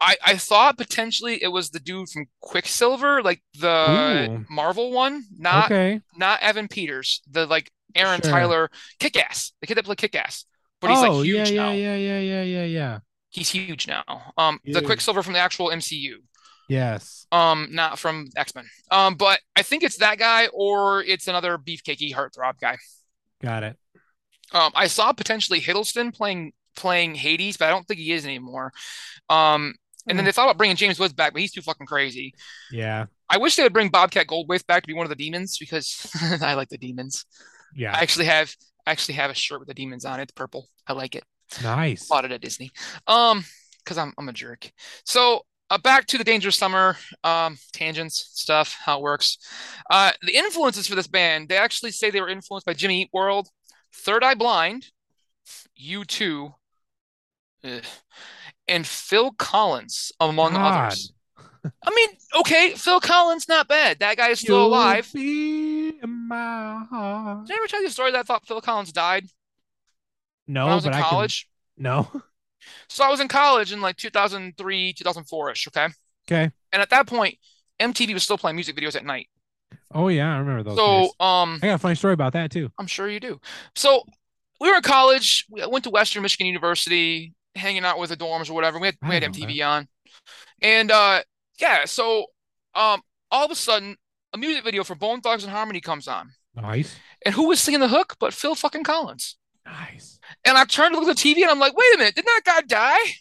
I 0.00 0.16
I 0.24 0.36
thought 0.36 0.78
potentially 0.78 1.42
it 1.42 1.48
was 1.48 1.70
the 1.70 1.80
dude 1.80 2.08
from 2.08 2.26
Quicksilver, 2.40 3.22
like 3.22 3.42
the 3.58 4.28
Ooh. 4.30 4.46
Marvel 4.48 4.92
one, 4.92 5.24
not 5.36 5.66
okay. 5.66 6.00
not 6.16 6.40
Evan 6.42 6.68
Peters, 6.68 7.20
the 7.30 7.46
like 7.46 7.70
Aaron 7.94 8.20
Sure. 8.22 8.30
Tyler 8.32 8.70
Kick-Ass, 8.98 9.52
the 9.60 9.66
kid 9.68 9.76
that 9.76 9.84
played 9.84 9.98
Kick-Ass. 9.98 10.46
But 10.84 10.90
he's 10.92 11.00
oh 11.00 11.02
like 11.02 11.12
huge 11.26 11.50
yeah, 11.50 11.50
now. 11.50 11.70
yeah, 11.72 11.96
yeah, 11.96 12.20
yeah, 12.20 12.42
yeah, 12.42 12.64
yeah. 12.64 12.98
He's 13.30 13.50
huge 13.50 13.88
now. 13.88 14.04
Um, 14.36 14.60
the. 14.64 14.82
Quicksilver 14.82 15.22
from 15.22 15.32
the 15.32 15.40
actual 15.40 15.70
MCU. 15.70 16.16
Yes. 16.68 17.26
Um, 17.32 17.68
not 17.72 17.98
from 17.98 18.28
X-Men. 18.36 18.66
Um, 18.90 19.16
but 19.16 19.40
I 19.56 19.62
think 19.62 19.82
it's 19.82 19.98
that 19.98 20.18
guy 20.18 20.48
or 20.52 21.02
it's 21.02 21.28
another 21.28 21.58
beefcakey 21.58 22.14
heartthrob 22.14 22.58
guy. 22.60 22.78
Got 23.42 23.64
it. 23.64 23.76
Um, 24.52 24.72
I 24.74 24.86
saw 24.86 25.12
potentially 25.12 25.60
Hiddleston 25.60 26.14
playing 26.14 26.52
playing 26.76 27.14
Hades, 27.14 27.56
but 27.56 27.66
I 27.66 27.70
don't 27.70 27.86
think 27.86 28.00
he 28.00 28.12
is 28.12 28.24
anymore. 28.24 28.72
Um, 29.30 29.74
and 30.08 30.18
then 30.18 30.24
Hmm. 30.24 30.26
they 30.26 30.32
thought 30.32 30.44
about 30.46 30.58
bringing 30.58 30.76
James 30.76 30.98
Woods 30.98 31.12
back, 31.14 31.32
but 31.32 31.40
he's 31.40 31.52
too 31.52 31.62
fucking 31.62 31.86
crazy. 31.86 32.34
Yeah. 32.70 33.06
I 33.28 33.38
wish 33.38 33.56
they 33.56 33.62
would 33.62 33.72
bring 33.72 33.88
Bobcat 33.88 34.26
Goldthwait 34.26 34.66
back 34.66 34.82
to 34.82 34.86
be 34.86 34.94
one 34.94 35.06
of 35.06 35.10
the 35.10 35.16
demons 35.16 35.58
because 35.58 36.06
I 36.42 36.54
like 36.54 36.68
the 36.68 36.78
demons. 36.78 37.24
Yeah. 37.74 37.92
I 37.96 38.00
actually 38.02 38.26
have 38.26 38.54
I 38.86 38.90
actually 38.92 39.14
have 39.14 39.30
a 39.30 39.34
shirt 39.34 39.60
with 39.60 39.68
the 39.68 39.74
demons 39.74 40.04
on 40.04 40.20
it. 40.20 40.24
It's 40.24 40.32
purple. 40.32 40.68
I 40.86 40.92
like 40.92 41.14
it. 41.14 41.24
nice. 41.62 42.08
Bought 42.08 42.24
it 42.24 42.32
at 42.32 42.40
Disney. 42.40 42.70
Um, 43.06 43.44
because 43.78 43.98
I'm 43.98 44.12
I'm 44.18 44.28
a 44.28 44.32
jerk. 44.32 44.70
So 45.04 45.42
uh, 45.70 45.78
back 45.78 46.06
to 46.06 46.18
the 46.18 46.24
Dangerous 46.24 46.56
Summer 46.56 46.96
um 47.22 47.58
tangents 47.72 48.30
stuff, 48.32 48.76
how 48.84 48.98
it 48.98 49.02
works. 49.02 49.38
Uh, 49.90 50.12
the 50.22 50.36
influences 50.36 50.86
for 50.86 50.94
this 50.94 51.06
band, 51.06 51.48
they 51.48 51.56
actually 51.56 51.90
say 51.90 52.10
they 52.10 52.20
were 52.20 52.28
influenced 52.28 52.66
by 52.66 52.74
Jimmy 52.74 53.02
Eat 53.02 53.10
World, 53.12 53.48
Third 53.92 54.22
Eye 54.24 54.34
Blind, 54.34 54.86
U2, 55.76 56.52
ugh, 57.64 57.84
and 58.68 58.86
Phil 58.86 59.32
Collins, 59.32 60.12
among 60.20 60.52
God. 60.54 60.88
others. 60.88 61.12
I 61.64 61.90
mean, 61.94 62.08
okay, 62.40 62.72
Phil 62.76 63.00
Collins, 63.00 63.48
not 63.48 63.68
bad. 63.68 63.98
That 64.00 64.16
guy 64.16 64.30
is 64.30 64.40
still 64.40 64.56
You'll 64.58 64.66
alive. 64.66 65.10
be 65.14 65.88
in 66.02 66.28
my 66.28 66.84
heart. 66.90 67.46
Did 67.46 67.54
I 67.54 67.56
ever 67.58 67.66
tell 67.68 67.80
you 67.80 67.88
the 67.88 67.92
story 67.92 68.10
that 68.12 68.18
I 68.18 68.22
thought 68.22 68.46
Phil 68.46 68.60
Collins 68.60 68.92
died 68.92 69.26
No, 70.46 70.66
I 70.68 70.74
was 70.74 70.84
in 70.84 70.90
but 70.92 70.98
I 70.98 71.00
can. 71.00 71.10
college? 71.10 71.48
No. 71.76 72.08
So 72.88 73.04
I 73.04 73.10
was 73.10 73.20
in 73.20 73.28
college 73.28 73.72
in 73.72 73.80
like 73.82 73.96
2003, 73.96 74.94
2004-ish, 74.94 75.68
okay? 75.68 75.88
Okay. 76.26 76.50
And 76.72 76.80
at 76.82 76.90
that 76.90 77.06
point, 77.06 77.36
MTV 77.80 78.14
was 78.14 78.22
still 78.22 78.38
playing 78.38 78.56
music 78.56 78.74
videos 78.76 78.96
at 78.96 79.04
night. 79.04 79.28
Oh 79.92 80.08
yeah, 80.08 80.34
I 80.34 80.38
remember 80.38 80.62
those. 80.62 80.76
So, 80.78 81.00
days. 81.02 81.10
um, 81.20 81.58
I 81.62 81.66
got 81.66 81.74
a 81.74 81.78
funny 81.78 81.94
story 81.94 82.14
about 82.14 82.32
that 82.32 82.50
too. 82.50 82.70
I'm 82.78 82.86
sure 82.86 83.08
you 83.08 83.20
do. 83.20 83.38
So 83.76 84.02
we 84.60 84.70
were 84.70 84.76
in 84.76 84.82
college. 84.82 85.44
We 85.50 85.66
went 85.66 85.84
to 85.84 85.90
Western 85.90 86.22
Michigan 86.22 86.46
University, 86.46 87.34
hanging 87.54 87.84
out 87.84 87.98
with 87.98 88.10
the 88.10 88.16
dorms 88.16 88.48
or 88.48 88.54
whatever. 88.54 88.78
We 88.78 88.86
had 88.88 88.96
I 89.02 89.08
we 89.08 89.14
had 89.14 89.24
MTV 89.24 89.66
on, 89.66 89.88
and 90.62 90.90
uh, 90.90 91.22
yeah. 91.60 91.84
So 91.84 92.26
um, 92.74 93.02
all 93.30 93.44
of 93.44 93.50
a 93.50 93.54
sudden, 93.54 93.96
a 94.32 94.38
music 94.38 94.64
video 94.64 94.84
for 94.84 94.94
Bone 94.94 95.20
Thugs 95.20 95.44
and 95.44 95.52
Harmony 95.52 95.80
comes 95.80 96.08
on, 96.08 96.30
Nice. 96.56 96.96
and 97.24 97.34
who 97.34 97.48
was 97.48 97.60
singing 97.60 97.80
the 97.80 97.88
hook 97.88 98.16
but 98.18 98.34
Phil 98.34 98.54
fucking 98.54 98.84
Collins? 98.84 99.36
Nice. 99.66 100.18
And 100.44 100.58
I 100.58 100.64
turned 100.64 100.94
to 100.94 101.00
look 101.00 101.08
at 101.08 101.16
the 101.16 101.22
TV, 101.34 101.42
and 101.42 101.50
I'm 101.50 101.58
like, 101.58 101.76
wait 101.76 101.94
a 101.94 101.98
minute, 101.98 102.14
didn't 102.16 102.26
that 102.26 102.42
guy 102.44 102.60
die? 102.62 103.12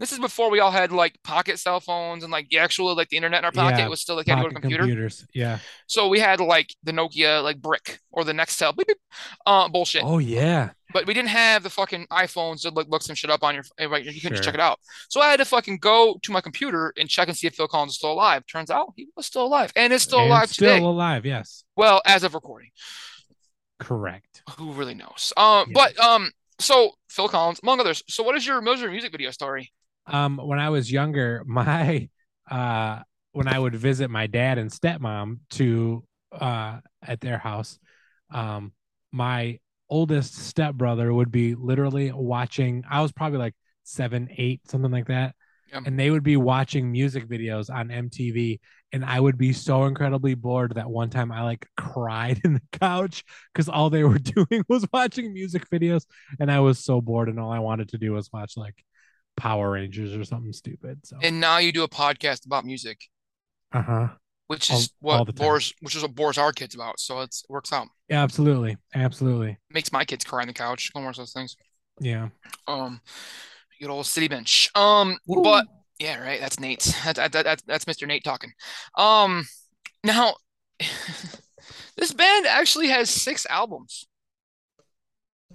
This 0.00 0.12
is 0.12 0.20
before 0.20 0.48
we 0.50 0.60
all 0.60 0.70
had 0.70 0.92
like 0.92 1.20
pocket 1.24 1.58
cell 1.58 1.80
phones 1.80 2.22
and 2.22 2.30
like 2.32 2.48
the 2.50 2.58
actual 2.58 2.94
like 2.96 3.08
the 3.08 3.16
internet 3.16 3.40
in 3.40 3.44
our 3.46 3.50
pocket. 3.52 3.78
Yeah, 3.78 3.86
It 3.86 3.90
was 3.90 4.00
still 4.00 4.14
like 4.14 4.28
had 4.28 4.36
to 4.36 4.42
go 4.42 4.48
to 4.48 4.54
computer. 4.54 4.82
computers. 4.84 5.26
Yeah. 5.34 5.58
So 5.88 6.06
we 6.06 6.20
had 6.20 6.38
like 6.40 6.72
the 6.84 6.92
Nokia 6.92 7.42
like 7.42 7.60
brick 7.60 7.98
or 8.12 8.22
the 8.22 8.32
Nextel 8.32 8.76
beep, 8.76 8.86
beep, 8.86 8.96
uh, 9.44 9.68
bullshit. 9.68 10.04
Oh 10.04 10.18
yeah. 10.18 10.70
But 10.92 11.06
we 11.06 11.14
didn't 11.14 11.28
have 11.28 11.62
the 11.62 11.70
fucking 11.70 12.06
iPhones 12.10 12.62
to 12.62 12.70
look, 12.70 12.88
look 12.88 13.02
some 13.02 13.14
shit 13.14 13.30
up 13.30 13.42
on 13.42 13.54
your 13.54 13.64
eh, 13.78 13.86
right. 13.86 14.04
You 14.04 14.12
couldn't 14.20 14.36
just 14.36 14.42
Sure. 14.44 14.52
check 14.52 14.54
it 14.54 14.60
out. 14.60 14.78
So 15.10 15.20
I 15.20 15.30
had 15.30 15.36
to 15.38 15.44
fucking 15.44 15.78
go 15.78 16.18
to 16.22 16.32
my 16.32 16.40
computer 16.40 16.92
and 16.96 17.08
check 17.08 17.28
and 17.28 17.36
see 17.36 17.46
if 17.46 17.54
Phil 17.54 17.68
Collins 17.68 17.92
is 17.92 17.96
still 17.98 18.12
alive. 18.12 18.44
Turns 18.46 18.70
out 18.70 18.94
he 18.96 19.08
was 19.16 19.26
still 19.26 19.44
alive 19.46 19.72
and 19.76 19.92
is 19.92 20.02
still 20.02 20.20
And 20.20 20.28
alive 20.28 20.48
still 20.50 20.74
today. 20.74 20.80
alive. 20.80 21.26
Yes. 21.26 21.64
Well, 21.76 22.00
as 22.06 22.24
of 22.24 22.34
recording, 22.34 22.70
Correct. 23.78 24.42
who 24.58 24.72
really 24.72 24.94
knows? 24.94 25.32
Um, 25.36 25.66
Yeah. 25.68 25.74
but 25.74 26.00
um, 26.00 26.30
so 26.58 26.92
Phil 27.08 27.28
Collins, 27.28 27.60
among 27.62 27.80
others. 27.80 28.02
So 28.08 28.22
what 28.22 28.34
is 28.36 28.46
your 28.46 28.62
your 28.62 28.90
music 28.90 29.12
video 29.12 29.30
story? 29.30 29.72
Um, 30.06 30.38
when 30.38 30.58
I 30.58 30.70
was 30.70 30.90
younger, 30.90 31.42
my 31.46 32.08
uh, 32.50 33.00
when 33.32 33.46
I 33.46 33.58
would 33.58 33.74
visit 33.74 34.10
my 34.10 34.26
dad 34.26 34.58
and 34.58 34.70
stepmom 34.70 35.40
to 35.50 36.04
uh 36.32 36.80
at 37.02 37.20
their 37.20 37.38
house, 37.38 37.78
um, 38.30 38.72
my 39.12 39.58
oldest 39.90 40.34
stepbrother 40.34 41.12
would 41.12 41.30
be 41.30 41.54
literally 41.54 42.12
watching. 42.12 42.84
I 42.88 43.02
was 43.02 43.12
probably 43.12 43.38
like 43.38 43.54
seven, 43.84 44.28
eight, 44.36 44.68
something 44.68 44.90
like 44.90 45.06
that. 45.08 45.34
Yeah. 45.72 45.80
And 45.84 45.98
they 45.98 46.10
would 46.10 46.22
be 46.22 46.36
watching 46.36 46.90
music 46.90 47.28
videos 47.28 47.68
on 47.72 47.90
MTV, 47.90 48.58
and 48.92 49.04
I 49.04 49.20
would 49.20 49.36
be 49.36 49.52
so 49.52 49.84
incredibly 49.84 50.34
bored 50.34 50.74
that 50.76 50.88
one 50.88 51.10
time 51.10 51.30
I 51.30 51.42
like 51.42 51.66
cried 51.76 52.40
in 52.44 52.54
the 52.54 52.62
couch 52.72 53.22
because 53.52 53.68
all 53.68 53.90
they 53.90 54.04
were 54.04 54.18
doing 54.48 54.64
was 54.68 54.86
watching 54.92 55.32
music 55.32 55.68
videos, 55.70 56.06
and 56.40 56.50
I 56.50 56.60
was 56.60 56.78
so 56.78 57.00
bored, 57.00 57.28
and 57.28 57.38
all 57.38 57.52
I 57.52 57.58
wanted 57.58 57.90
to 57.90 57.98
do 57.98 58.12
was 58.12 58.32
watch 58.32 58.56
like 58.56 58.82
Power 59.36 59.70
Rangers 59.70 60.14
or 60.14 60.24
something 60.24 60.52
stupid. 60.52 61.06
So, 61.06 61.18
And 61.22 61.38
now 61.38 61.58
you 61.58 61.70
do 61.70 61.82
a 61.82 61.88
podcast 61.88 62.46
about 62.46 62.64
music, 62.64 62.98
uh 63.72 63.82
huh, 63.82 64.08
which 64.48 64.70
is 64.70 64.90
all 65.10 65.24
what 65.24 65.24
time. 65.26 65.34
bores, 65.36 65.72
which 65.80 65.96
is 65.96 66.02
what 66.02 66.14
bores 66.16 66.38
our 66.38 66.52
kids 66.52 66.74
about. 66.74 67.00
So 67.00 67.20
it's, 67.20 67.42
it 67.48 67.50
works 67.52 67.72
out. 67.72 67.88
yeah, 68.08 68.22
absolutely, 68.22 68.76
absolutely, 68.94 69.58
Makes 69.70 69.92
my 69.92 70.04
kids 70.04 70.24
cry 70.24 70.42
on 70.42 70.46
the 70.48 70.52
couch. 70.54 70.90
Don't 70.94 71.04
watch 71.04 71.16
those 71.18 71.32
things. 71.32 71.56
yeah. 72.00 72.28
Um, 72.66 73.00
good 73.80 73.90
old 73.90 74.06
city 74.06 74.28
bench. 74.28 74.70
Um, 74.74 75.18
Woo. 75.26 75.42
but 75.42 75.66
yeah, 75.98 76.20
right. 76.20 76.40
That's 76.40 76.60
Nate. 76.60 76.80
That's 77.04 77.18
that, 77.18 77.32
that, 77.32 77.62
that's 77.66 77.86
Mr. 77.86 78.06
Nate 78.06 78.24
talking. 78.24 78.52
Um, 78.96 79.46
now 80.04 80.36
this 81.96 82.12
band 82.12 82.46
actually 82.46 82.88
has 82.88 83.10
six 83.10 83.46
albums. 83.50 84.06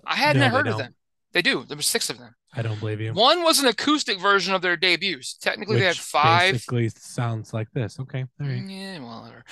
I 0.06 0.16
hadn't 0.16 0.40
No, 0.40 0.50
heard 0.50 0.68
of 0.68 0.78
them. 0.78 0.96
They 1.34 1.42
do. 1.42 1.64
There 1.68 1.76
were 1.76 1.82
six 1.84 2.10
of 2.10 2.20
them. 2.20 2.36
I 2.54 2.62
don't 2.62 2.80
believe 2.80 3.02
you. 3.02 3.12
One 3.14 3.42
was 3.44 3.60
an 3.60 3.68
acoustic 3.68 4.20
version 4.20 4.54
of 4.54 4.62
their 4.62 4.78
debuts. 4.78 5.34
Technically, 5.36 5.78
they 5.80 5.86
had 5.86 5.96
Which 5.96 6.00
five. 6.00 6.54
Basically, 6.54 6.90
sounds 6.90 7.54
like 7.54 7.72
this. 7.74 8.00
Okay, 8.00 8.26
all 8.40 8.48
right. 8.48 8.64
Yeah, 8.68 9.00
well, 9.00 9.22
whatever. 9.24 9.44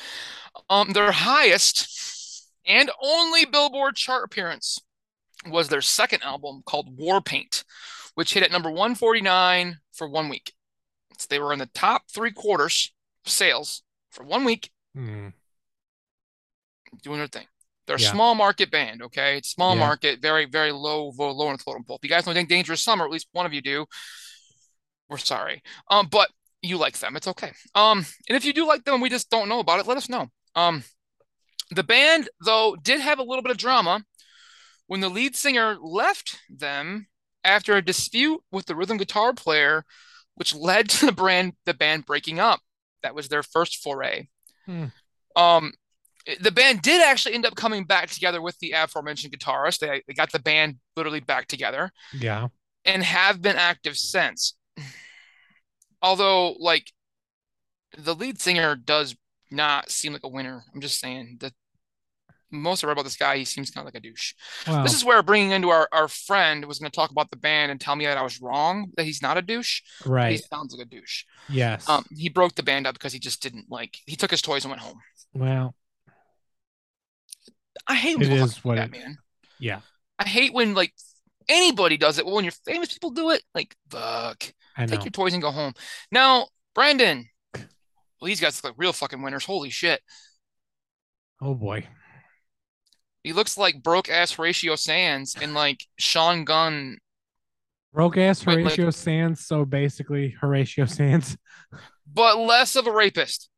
Um, 0.69 0.91
their 0.93 1.11
highest 1.11 2.47
and 2.67 2.91
only 3.01 3.45
Billboard 3.45 3.95
chart 3.95 4.23
appearance 4.23 4.79
was 5.50 5.69
their 5.69 5.81
second 5.81 6.21
album 6.21 6.61
called 6.65 6.95
War 6.95 7.19
Paint, 7.21 7.63
which 8.13 8.35
hit 8.35 8.43
at 8.43 8.51
number 8.51 8.69
149 8.69 9.79
for 9.91 10.07
one 10.07 10.29
week. 10.29 10.53
So 11.17 11.25
they 11.29 11.39
were 11.39 11.53
in 11.53 11.59
the 11.59 11.65
top 11.73 12.03
three 12.11 12.31
quarters 12.31 12.91
of 13.25 13.31
sales 13.31 13.81
for 14.11 14.23
one 14.23 14.45
week, 14.45 14.69
Hmm. 14.93 15.29
doing 17.01 17.17
their 17.17 17.27
thing. 17.27 17.47
They're 17.88 17.95
a 17.95 18.00
small 18.00 18.35
market 18.35 18.71
band, 18.71 19.01
okay? 19.01 19.38
It's 19.38 19.50
small 19.51 19.73
Yeah. 19.75 19.79
market, 19.81 20.21
very, 20.21 20.45
very 20.45 20.71
low, 20.71 21.11
low, 21.17 21.31
low 21.31 21.47
on 21.47 21.57
the 21.57 21.63
totem 21.63 21.83
pole. 21.83 21.97
If 21.97 22.03
you 22.03 22.09
guys 22.09 22.25
don't 22.25 22.33
think 22.33 22.47
Dangerous 22.50 22.83
Summer, 22.83 23.05
at 23.05 23.11
least 23.11 23.27
one 23.31 23.45
of 23.45 23.53
you 23.53 23.61
do, 23.61 23.85
we're 25.09 25.17
sorry. 25.17 25.61
Um, 25.89 26.07
but 26.09 26.29
you 26.61 26.77
like 26.77 27.00
them, 27.00 27.15
it's 27.15 27.27
okay. 27.27 27.51
Um, 27.75 28.05
and 28.29 28.35
if 28.38 28.45
you 28.45 28.53
do 28.53 28.67
like 28.67 28.83
them, 28.85 29.01
we 29.01 29.09
just 29.09 29.29
don't 29.29 29.50
know 29.50 29.59
about 29.59 29.79
it, 29.79 29.88
let 29.88 29.97
us 29.97 30.09
know. 30.09 30.27
Um, 30.55 30.83
The 31.71 31.83
band, 31.83 32.29
though, 32.43 32.75
did 32.75 33.00
have 33.00 33.17
a 33.19 33.23
little 33.23 33.41
bit 33.41 33.51
of 33.51 33.57
drama 33.57 34.03
when 34.88 35.00
the 35.00 35.09
lead 35.09 35.35
singer 35.35 35.77
left 35.81 36.38
them 36.50 37.07
after 37.43 37.75
a 37.77 37.81
dispute 37.81 38.41
with 38.51 38.65
the 38.65 38.75
rhythm 38.75 38.97
guitar 38.97 39.33
player, 39.33 39.85
which 40.35 40.53
led 40.53 40.89
to 40.89 41.05
the 41.05 41.11
brand 41.13 41.53
the 41.65 41.73
band 41.73 42.05
breaking 42.05 42.39
up. 42.39 42.59
That 43.03 43.15
was 43.15 43.29
their 43.29 43.41
first 43.41 43.77
foray. 43.77 44.27
Hmm. 44.65 44.88
Um, 45.35 45.71
the 46.39 46.51
band 46.51 46.81
did 46.81 47.01
actually 47.05 47.35
end 47.35 47.45
up 47.45 47.55
coming 47.55 47.83
back 47.85 48.09
together 48.09 48.41
with 48.41 48.57
the 48.59 48.71
aforementioned 48.71 49.33
guitarist. 49.37 49.79
They, 49.79 50.01
they 50.07 50.13
got 50.13 50.31
the 50.31 50.39
band 50.39 50.77
literally 50.95 51.19
back 51.19 51.47
together 51.47 51.91
Yeah. 52.13 52.47
and 52.85 53.03
have 53.03 53.41
been 53.41 53.55
active 53.55 53.97
since. 53.97 54.55
Although, 56.01 56.55
like, 56.59 56.91
the 57.97 58.15
lead 58.15 58.39
singer 58.39 58.75
does 58.75 59.15
not 59.51 59.91
seem 59.91 60.13
like 60.13 60.23
a 60.23 60.29
winner. 60.29 60.63
I'm 60.73 60.81
just 60.81 60.99
saying 60.99 61.37
that 61.41 61.53
most 62.53 62.83
I 62.83 62.87
read 62.87 62.93
about 62.93 63.03
this 63.03 63.15
guy, 63.17 63.37
he 63.37 63.45
seems 63.45 63.69
kind 63.71 63.87
of 63.87 63.93
like 63.93 63.99
a 63.99 64.05
douche. 64.05 64.33
Well, 64.67 64.83
This 64.83 64.93
is 64.93 65.05
where 65.05 65.21
bringing 65.23 65.51
into 65.51 65.69
our, 65.69 65.87
our 65.91 66.07
friend 66.07 66.65
was 66.65 66.79
going 66.79 66.91
to 66.91 66.95
talk 66.95 67.11
about 67.11 67.29
the 67.31 67.37
band 67.37 67.71
and 67.71 67.79
tell 67.79 67.95
me 67.95 68.05
that 68.05 68.17
I 68.17 68.23
was 68.23 68.41
wrong, 68.41 68.91
that 68.97 69.05
he's 69.05 69.21
not 69.21 69.37
a 69.37 69.41
douche. 69.41 69.81
Right. 70.05 70.31
He 70.31 70.37
sounds 70.37 70.75
like 70.75 70.85
a 70.85 70.89
douche. 70.89 71.23
Yes. 71.49 71.87
Um, 71.87 72.05
he 72.15 72.29
broke 72.29 72.55
the 72.55 72.63
band 72.63 72.87
up 72.87 72.93
because 72.95 73.13
he 73.13 73.19
just 73.19 73.41
didn't 73.41 73.65
like, 73.69 73.97
he 74.05 74.15
took 74.15 74.31
his 74.31 74.41
toys 74.41 74.65
and 74.65 74.71
went 74.71 74.81
home. 74.81 74.99
well, 75.33 75.75
I 77.88 77.95
hate 77.95 78.17
when 78.17 78.31
It 78.31 78.38
is 78.41 78.63
what 78.63 78.75
that, 78.75 78.88
it- 78.88 78.91
man. 78.91 79.17
yeah. 79.59 79.81
I 80.19 80.27
hate 80.27 80.53
when 80.53 80.73
like 80.73 80.93
anybody 81.50 81.97
does 81.97 82.17
it. 82.19 82.25
But 82.25 82.33
when 82.33 82.43
your 82.45 82.53
famous 82.65 82.93
people 82.93 83.09
do 83.11 83.31
it, 83.31 83.43
like 83.55 83.75
fuck, 83.89 84.43
I 84.77 84.85
know. 84.85 84.88
take 84.95 85.03
your 85.05 85.11
toys 85.11 85.33
and 85.33 85.41
go 85.41 85.51
home. 85.51 85.73
Now, 86.11 86.47
Brandon, 86.75 87.27
well, 87.55 87.63
these 88.27 88.39
guys 88.39 88.57
look 88.63 88.71
like 88.73 88.79
real 88.81 88.93
fucking 88.93 89.21
winners. 89.21 89.45
Holy 89.45 89.69
shit, 89.71 90.01
Oh 91.41 91.55
boy. 91.55 91.88
he 93.23 93.33
looks 93.33 93.57
like 93.57 93.81
broke 93.83 94.09
ass 94.09 94.31
Horatio 94.33 94.75
Sanz 94.75 95.35
and 95.41 95.53
like 95.53 95.85
Sean 95.97 96.43
Gunn, 96.45 96.97
Broke 97.93 98.15
ass 98.17 98.45
Wait, 98.45 98.55
like- 98.55 98.63
Horatio 98.65 98.89
Sanz. 98.91 99.45
So 99.45 99.65
basically, 99.65 100.29
Horatio 100.39 100.85
Sanz. 100.85 101.35
but 102.07 102.38
less 102.38 102.75
of 102.75 102.85
a 102.88 102.91
rapist. 102.91 103.50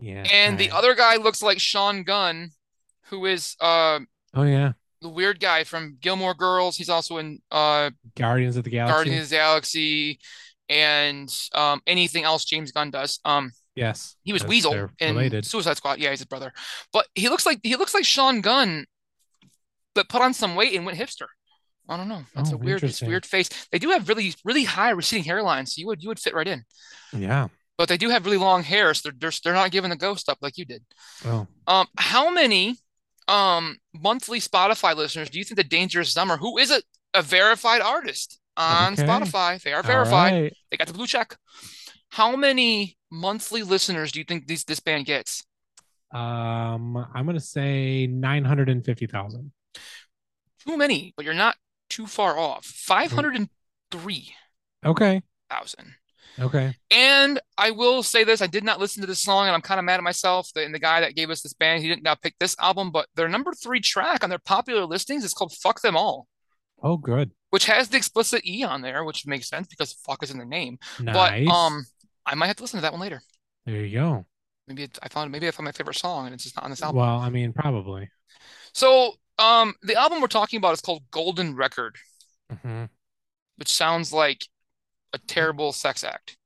Yeah. 0.00 0.24
And 0.30 0.58
the 0.58 0.72
other 0.72 0.94
guy 0.96 1.16
looks 1.16 1.42
like 1.42 1.60
Sean 1.60 2.02
Gunn, 2.02 2.50
who 3.10 3.26
is 3.26 3.56
uh 3.60 4.00
Oh 4.34 4.42
yeah. 4.44 4.72
the 5.00 5.08
weird 5.08 5.40
guy 5.40 5.64
from 5.64 5.96
Gilmore 6.00 6.34
Girls. 6.34 6.76
He's 6.76 6.88
also 6.88 7.18
in 7.18 7.40
uh 7.50 7.90
Guardians 8.16 8.56
of 8.56 8.64
the 8.64 8.70
Galaxy. 8.70 8.94
Guardians 8.94 9.24
of 9.24 9.30
the 9.30 9.36
Galaxy 9.36 10.20
and 10.68 11.34
um 11.54 11.80
anything 11.86 12.24
else 12.24 12.44
James 12.44 12.72
Gunn 12.72 12.90
does. 12.90 13.20
Um 13.24 13.52
Yes. 13.74 14.16
He 14.22 14.34
was 14.34 14.44
Weasel 14.46 14.74
in 15.00 15.16
related. 15.16 15.46
Suicide 15.46 15.78
Squad. 15.78 15.98
Yeah, 15.98 16.10
he's 16.10 16.18
his 16.18 16.26
brother. 16.26 16.52
But 16.92 17.06
he 17.14 17.30
looks 17.30 17.46
like 17.46 17.58
he 17.62 17.76
looks 17.76 17.94
like 17.94 18.04
Sean 18.04 18.42
Gunn, 18.42 18.84
but 19.94 20.10
put 20.10 20.20
on 20.20 20.34
some 20.34 20.54
weight 20.54 20.74
and 20.74 20.84
went 20.84 20.98
hipster. 20.98 21.26
I 21.88 21.96
don't 21.96 22.08
know. 22.08 22.22
That's 22.34 22.52
Oh, 22.52 22.54
a 22.54 22.58
weird, 22.58 22.82
it's 22.84 23.02
weird 23.02 23.26
face. 23.26 23.48
They 23.72 23.78
do 23.78 23.90
have 23.90 24.08
really, 24.08 24.34
really 24.44 24.64
high 24.64 24.90
receding 24.90 25.24
hairlines, 25.24 25.70
so 25.70 25.80
you 25.80 25.86
would 25.86 26.02
you 26.02 26.08
would 26.10 26.20
fit 26.20 26.34
right 26.34 26.46
in. 26.46 26.64
Yeah. 27.16 27.48
But 27.78 27.88
they 27.88 27.96
do 27.96 28.10
have 28.10 28.24
really 28.26 28.36
long 28.36 28.62
hair, 28.62 28.92
so 28.94 29.08
they're 29.08 29.18
they're, 29.18 29.32
they're 29.42 29.54
not 29.54 29.70
giving 29.70 29.90
the 29.90 29.96
ghost 29.96 30.28
up 30.28 30.38
like 30.42 30.58
you 30.58 30.64
did. 30.66 30.84
Oh. 31.24 31.46
Um, 31.66 31.86
how 31.98 32.30
many 32.30 32.76
um 33.32 33.76
monthly 33.94 34.38
Spotify 34.40 34.94
listeners 34.94 35.30
do 35.30 35.38
you 35.38 35.44
think 35.44 35.56
the 35.56 35.64
Dangerous 35.64 36.12
Summer, 36.12 36.36
who 36.36 36.58
is 36.58 36.70
a, 36.70 36.82
a 37.14 37.22
verified 37.22 37.80
artist 37.80 38.38
on 38.56 38.92
Okay. 38.92 39.02
Spotify, 39.04 39.60
they 39.62 39.72
are 39.72 39.82
verified. 39.82 40.32
right. 40.42 40.52
They 40.70 40.76
got 40.76 40.86
the 40.88 40.92
blue 40.94 41.06
check. 41.06 41.36
How 42.10 42.36
many 42.36 42.96
monthly 43.10 43.62
listeners 43.62 44.12
do 44.12 44.18
you 44.20 44.24
think 44.24 44.46
these 44.46 44.64
this 44.64 44.80
band 44.80 45.06
gets? 45.06 45.44
Um, 46.12 46.96
I'm 47.14 47.24
gonna 47.24 47.40
say 47.40 48.06
nine 48.06 48.44
hundred 48.44 48.68
and 48.68 48.84
fifty 48.84 49.06
thousand. 49.06 49.52
Too 50.66 50.76
many, 50.76 51.14
but 51.16 51.24
you're 51.24 51.32
not 51.34 51.56
too 51.88 52.06
far 52.06 52.38
off. 52.38 52.66
Five 52.66 53.12
hundred 53.12 53.34
and 53.36 53.48
three. 53.90 54.34
Okay. 54.84 55.22
Okay. 56.40 56.74
And 56.90 57.40
I 57.58 57.70
will 57.72 58.02
say 58.02 58.24
this, 58.24 58.40
I 58.40 58.46
did 58.46 58.64
not 58.64 58.80
listen 58.80 59.00
to 59.02 59.06
this 59.06 59.20
song 59.22 59.46
and 59.46 59.54
I'm 59.54 59.60
kind 59.60 59.78
of 59.78 59.84
mad 59.84 59.96
at 59.98 60.02
myself 60.02 60.48
that 60.54 60.64
and 60.64 60.74
the 60.74 60.78
guy 60.78 61.00
that 61.00 61.14
gave 61.14 61.28
us 61.30 61.42
this 61.42 61.52
band, 61.52 61.82
he 61.82 61.88
didn't 61.88 62.02
now 62.04 62.14
pick 62.14 62.34
this 62.40 62.56
album, 62.58 62.90
but 62.90 63.06
their 63.16 63.28
number 63.28 63.52
three 63.52 63.80
track 63.80 64.24
on 64.24 64.30
their 64.30 64.38
popular 64.38 64.84
listings 64.86 65.24
is 65.24 65.34
called 65.34 65.52
Fuck 65.52 65.82
Them 65.82 65.96
All, 65.96 66.26
Oh, 66.82 66.96
good. 66.96 67.32
which 67.50 67.66
has 67.66 67.88
the 67.90 67.96
explicit 67.98 68.46
E 68.46 68.64
on 68.64 68.80
there, 68.82 69.04
which 69.04 69.26
makes 69.26 69.48
sense 69.48 69.66
because 69.68 69.92
fuck 69.92 70.22
is 70.22 70.30
in 70.30 70.38
the 70.38 70.44
name. 70.46 70.78
Nice. 71.00 71.14
But 71.14 71.52
um 71.54 71.84
I 72.24 72.34
might 72.34 72.46
have 72.46 72.56
to 72.56 72.62
listen 72.62 72.78
to 72.78 72.82
that 72.82 72.92
one 72.92 73.00
later. 73.00 73.20
there 73.66 73.84
you 73.84 73.98
go. 73.98 74.24
Maybe 74.68 74.84
it, 74.84 74.98
I 75.02 75.08
found 75.08 75.30
maybe 75.32 75.48
I 75.48 75.50
found 75.50 75.66
my 75.66 75.72
favorite 75.72 75.98
song 75.98 76.26
and 76.26 76.34
it's 76.34 76.44
just 76.44 76.56
not 76.56 76.64
on 76.64 76.70
this 76.70 76.82
album. 76.82 77.00
Well, 77.00 77.18
I 77.18 77.28
mean, 77.30 77.52
probably. 77.52 78.08
So 78.72 79.12
um 79.38 79.74
the 79.82 79.96
album 79.96 80.20
we're 80.22 80.28
talking 80.28 80.56
about 80.56 80.72
is 80.72 80.80
called 80.80 81.02
Golden 81.10 81.54
Record, 81.56 81.96
Mhm. 82.50 82.88
which 83.56 83.68
sounds 83.72 84.12
like 84.12 84.46
a 85.12 85.18
terrible 85.18 85.72
sex 85.72 86.04
act. 86.04 86.36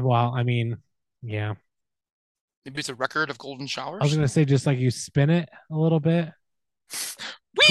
Well, 0.00 0.32
I 0.34 0.42
mean, 0.42 0.78
yeah. 1.22 1.54
Maybe 2.64 2.80
it's 2.80 2.88
a 2.88 2.94
record 2.94 3.30
of 3.30 3.38
golden 3.38 3.66
showers. 3.66 4.00
I 4.00 4.04
was 4.04 4.14
gonna 4.14 4.28
say 4.28 4.44
just 4.44 4.66
like 4.66 4.78
you 4.78 4.90
spin 4.90 5.30
it 5.30 5.48
a 5.70 5.76
little 5.76 6.00
bit. 6.00 6.30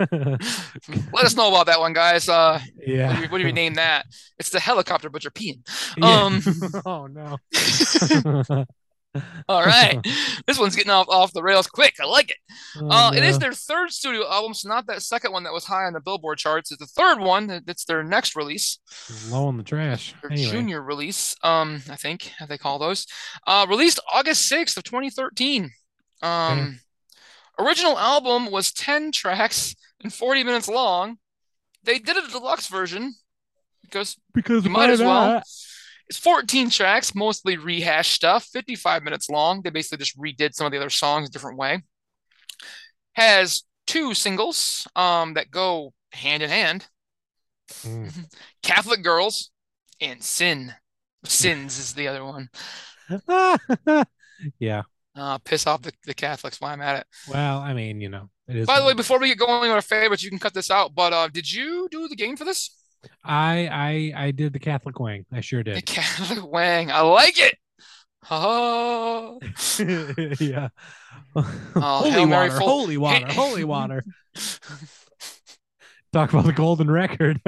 Let 0.00 1.24
us 1.24 1.34
know 1.34 1.48
about 1.48 1.66
that 1.66 1.80
one, 1.80 1.92
guys. 1.92 2.28
Uh, 2.28 2.60
what, 2.74 2.86
do 2.86 2.92
yeah. 2.92 3.20
you, 3.20 3.28
what 3.28 3.38
do 3.38 3.46
you 3.46 3.52
name 3.52 3.74
that? 3.74 4.06
It's 4.38 4.50
the 4.50 4.60
helicopter, 4.60 5.08
but 5.10 5.24
you're 5.24 5.30
peeing. 5.30 5.60
Yeah. 5.96 6.24
Um, 6.24 6.42
oh 6.86 7.06
no. 7.06 7.38
all 9.48 9.64
right, 9.64 9.98
this 10.46 10.58
one's 10.58 10.76
getting 10.76 10.90
off 10.90 11.08
off 11.08 11.32
the 11.32 11.42
rails 11.42 11.66
quick. 11.66 11.94
I 12.00 12.04
like 12.06 12.30
it. 12.30 12.36
Oh, 12.80 12.88
Uh, 12.90 13.12
it 13.14 13.24
is 13.24 13.38
their 13.38 13.52
third 13.52 13.90
studio 13.90 14.28
album, 14.30 14.54
so 14.54 14.68
not 14.68 14.86
that 14.86 15.02
second 15.02 15.32
one 15.32 15.44
that 15.44 15.52
was 15.52 15.64
high 15.64 15.84
on 15.86 15.94
the 15.94 16.00
Billboard 16.00 16.38
charts. 16.38 16.70
It's 16.70 16.80
the 16.80 16.86
third 16.86 17.18
one. 17.18 17.62
That's 17.66 17.84
their 17.84 18.04
next 18.04 18.36
release, 18.36 18.78
low 19.30 19.48
in 19.48 19.56
the 19.56 19.62
trash. 19.62 20.14
their 20.22 20.32
Anyway. 20.32 20.50
junior 20.50 20.82
release. 20.82 21.34
Um, 21.42 21.82
I 21.90 21.96
think 21.96 22.32
they 22.48 22.58
call 22.58 22.78
those. 22.78 23.06
Uh, 23.46 23.66
released 23.68 23.98
August 24.12 24.46
sixth 24.46 24.76
of 24.76 24.84
2013. 24.84 25.70
Um, 26.22 26.80
original 27.58 27.98
album 27.98 28.50
was 28.50 28.72
10 28.72 29.12
tracks 29.12 29.74
and 30.02 30.12
40 30.12 30.44
minutes 30.44 30.68
long. 30.68 31.18
They 31.84 31.98
did 31.98 32.16
a 32.16 32.28
deluxe 32.28 32.66
version 32.66 33.14
because 33.82 34.16
Because 34.34 34.64
You 34.64 34.70
might 34.70 34.90
as 34.90 35.00
well. 35.00 35.08
not? 35.34 35.42
It's 36.08 36.18
14 36.18 36.70
tracks, 36.70 37.14
mostly 37.14 37.56
rehash 37.56 38.10
stuff, 38.12 38.44
55 38.44 39.02
minutes 39.02 39.28
long. 39.28 39.62
They 39.62 39.70
basically 39.70 39.98
just 39.98 40.18
redid 40.18 40.54
some 40.54 40.66
of 40.66 40.72
the 40.72 40.78
other 40.78 40.90
songs 40.90 41.28
a 41.28 41.32
different 41.32 41.58
way. 41.58 41.82
Has 43.12 43.64
two 43.86 44.14
singles 44.14 44.86
um, 44.96 45.34
that 45.34 45.50
go 45.50 45.92
hand 46.12 46.42
in 46.42 46.50
hand 46.50 46.86
Mm. 47.82 48.12
Catholic 48.62 49.02
Girls 49.02 49.50
and 50.00 50.22
Sin. 50.22 50.74
Sins 51.24 51.78
is 51.78 51.94
the 51.94 52.08
other 52.08 52.24
one. 52.24 52.48
yeah. 54.58 54.82
Uh, 55.16 55.38
piss 55.38 55.66
off 55.66 55.82
the, 55.82 55.92
the 56.06 56.14
Catholics 56.14 56.60
while 56.60 56.72
I'm 56.72 56.80
at 56.80 57.00
it. 57.00 57.06
Well, 57.28 57.58
I 57.58 57.74
mean, 57.74 58.00
you 58.00 58.08
know, 58.08 58.30
it 58.46 58.56
is. 58.56 58.66
By 58.66 58.78
the 58.78 58.86
way, 58.86 58.94
before 58.94 59.18
we 59.18 59.28
get 59.28 59.38
going 59.38 59.62
with 59.62 59.70
our 59.70 59.82
favorites, 59.82 60.22
you 60.22 60.30
can 60.30 60.38
cut 60.38 60.54
this 60.54 60.70
out. 60.70 60.94
But 60.94 61.12
uh, 61.12 61.28
did 61.28 61.50
you 61.52 61.88
do 61.90 62.06
the 62.06 62.14
game 62.14 62.36
for 62.36 62.44
this? 62.44 62.70
I 63.24 64.12
I 64.16 64.26
I 64.26 64.30
did 64.30 64.52
the 64.52 64.58
Catholic 64.58 64.98
wang. 64.98 65.24
I 65.32 65.40
sure 65.40 65.62
did. 65.62 65.76
The. 65.76 65.82
Catholic 65.86 66.50
Wang. 66.50 66.90
I 66.90 67.00
like 67.00 67.38
it. 67.38 67.56
Oh. 68.30 69.38
yeah. 70.40 70.68
Oh, 71.34 71.42
holy 71.76 72.26
water, 72.26 72.50
full- 72.50 72.68
holy 72.68 72.96
water, 72.96 73.26
holy 73.32 73.64
water. 73.64 74.04
Talk 76.12 76.32
about 76.32 76.46
the 76.46 76.52
golden 76.52 76.90
record. 76.90 77.40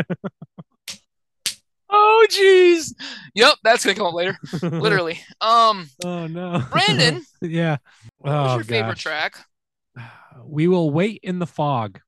Oh, 1.93 2.27
jeez. 2.31 2.95
Yep, 3.35 3.55
that's 3.65 3.85
gonna 3.85 3.97
come 3.97 4.07
up 4.07 4.15
later. 4.15 4.39
Literally. 4.63 5.21
Um, 5.41 5.89
oh 6.05 6.27
no. 6.27 6.63
Brandon, 6.71 7.25
yeah. 7.41 7.79
what's 8.19 8.35
Oh 8.35 8.55
your 8.57 8.65
favorite 8.65 8.99
track? 8.99 9.37
We 10.43 10.69
will 10.69 10.91
wait 10.91 11.21
in 11.23 11.39
the 11.39 11.47
fog. 11.47 12.01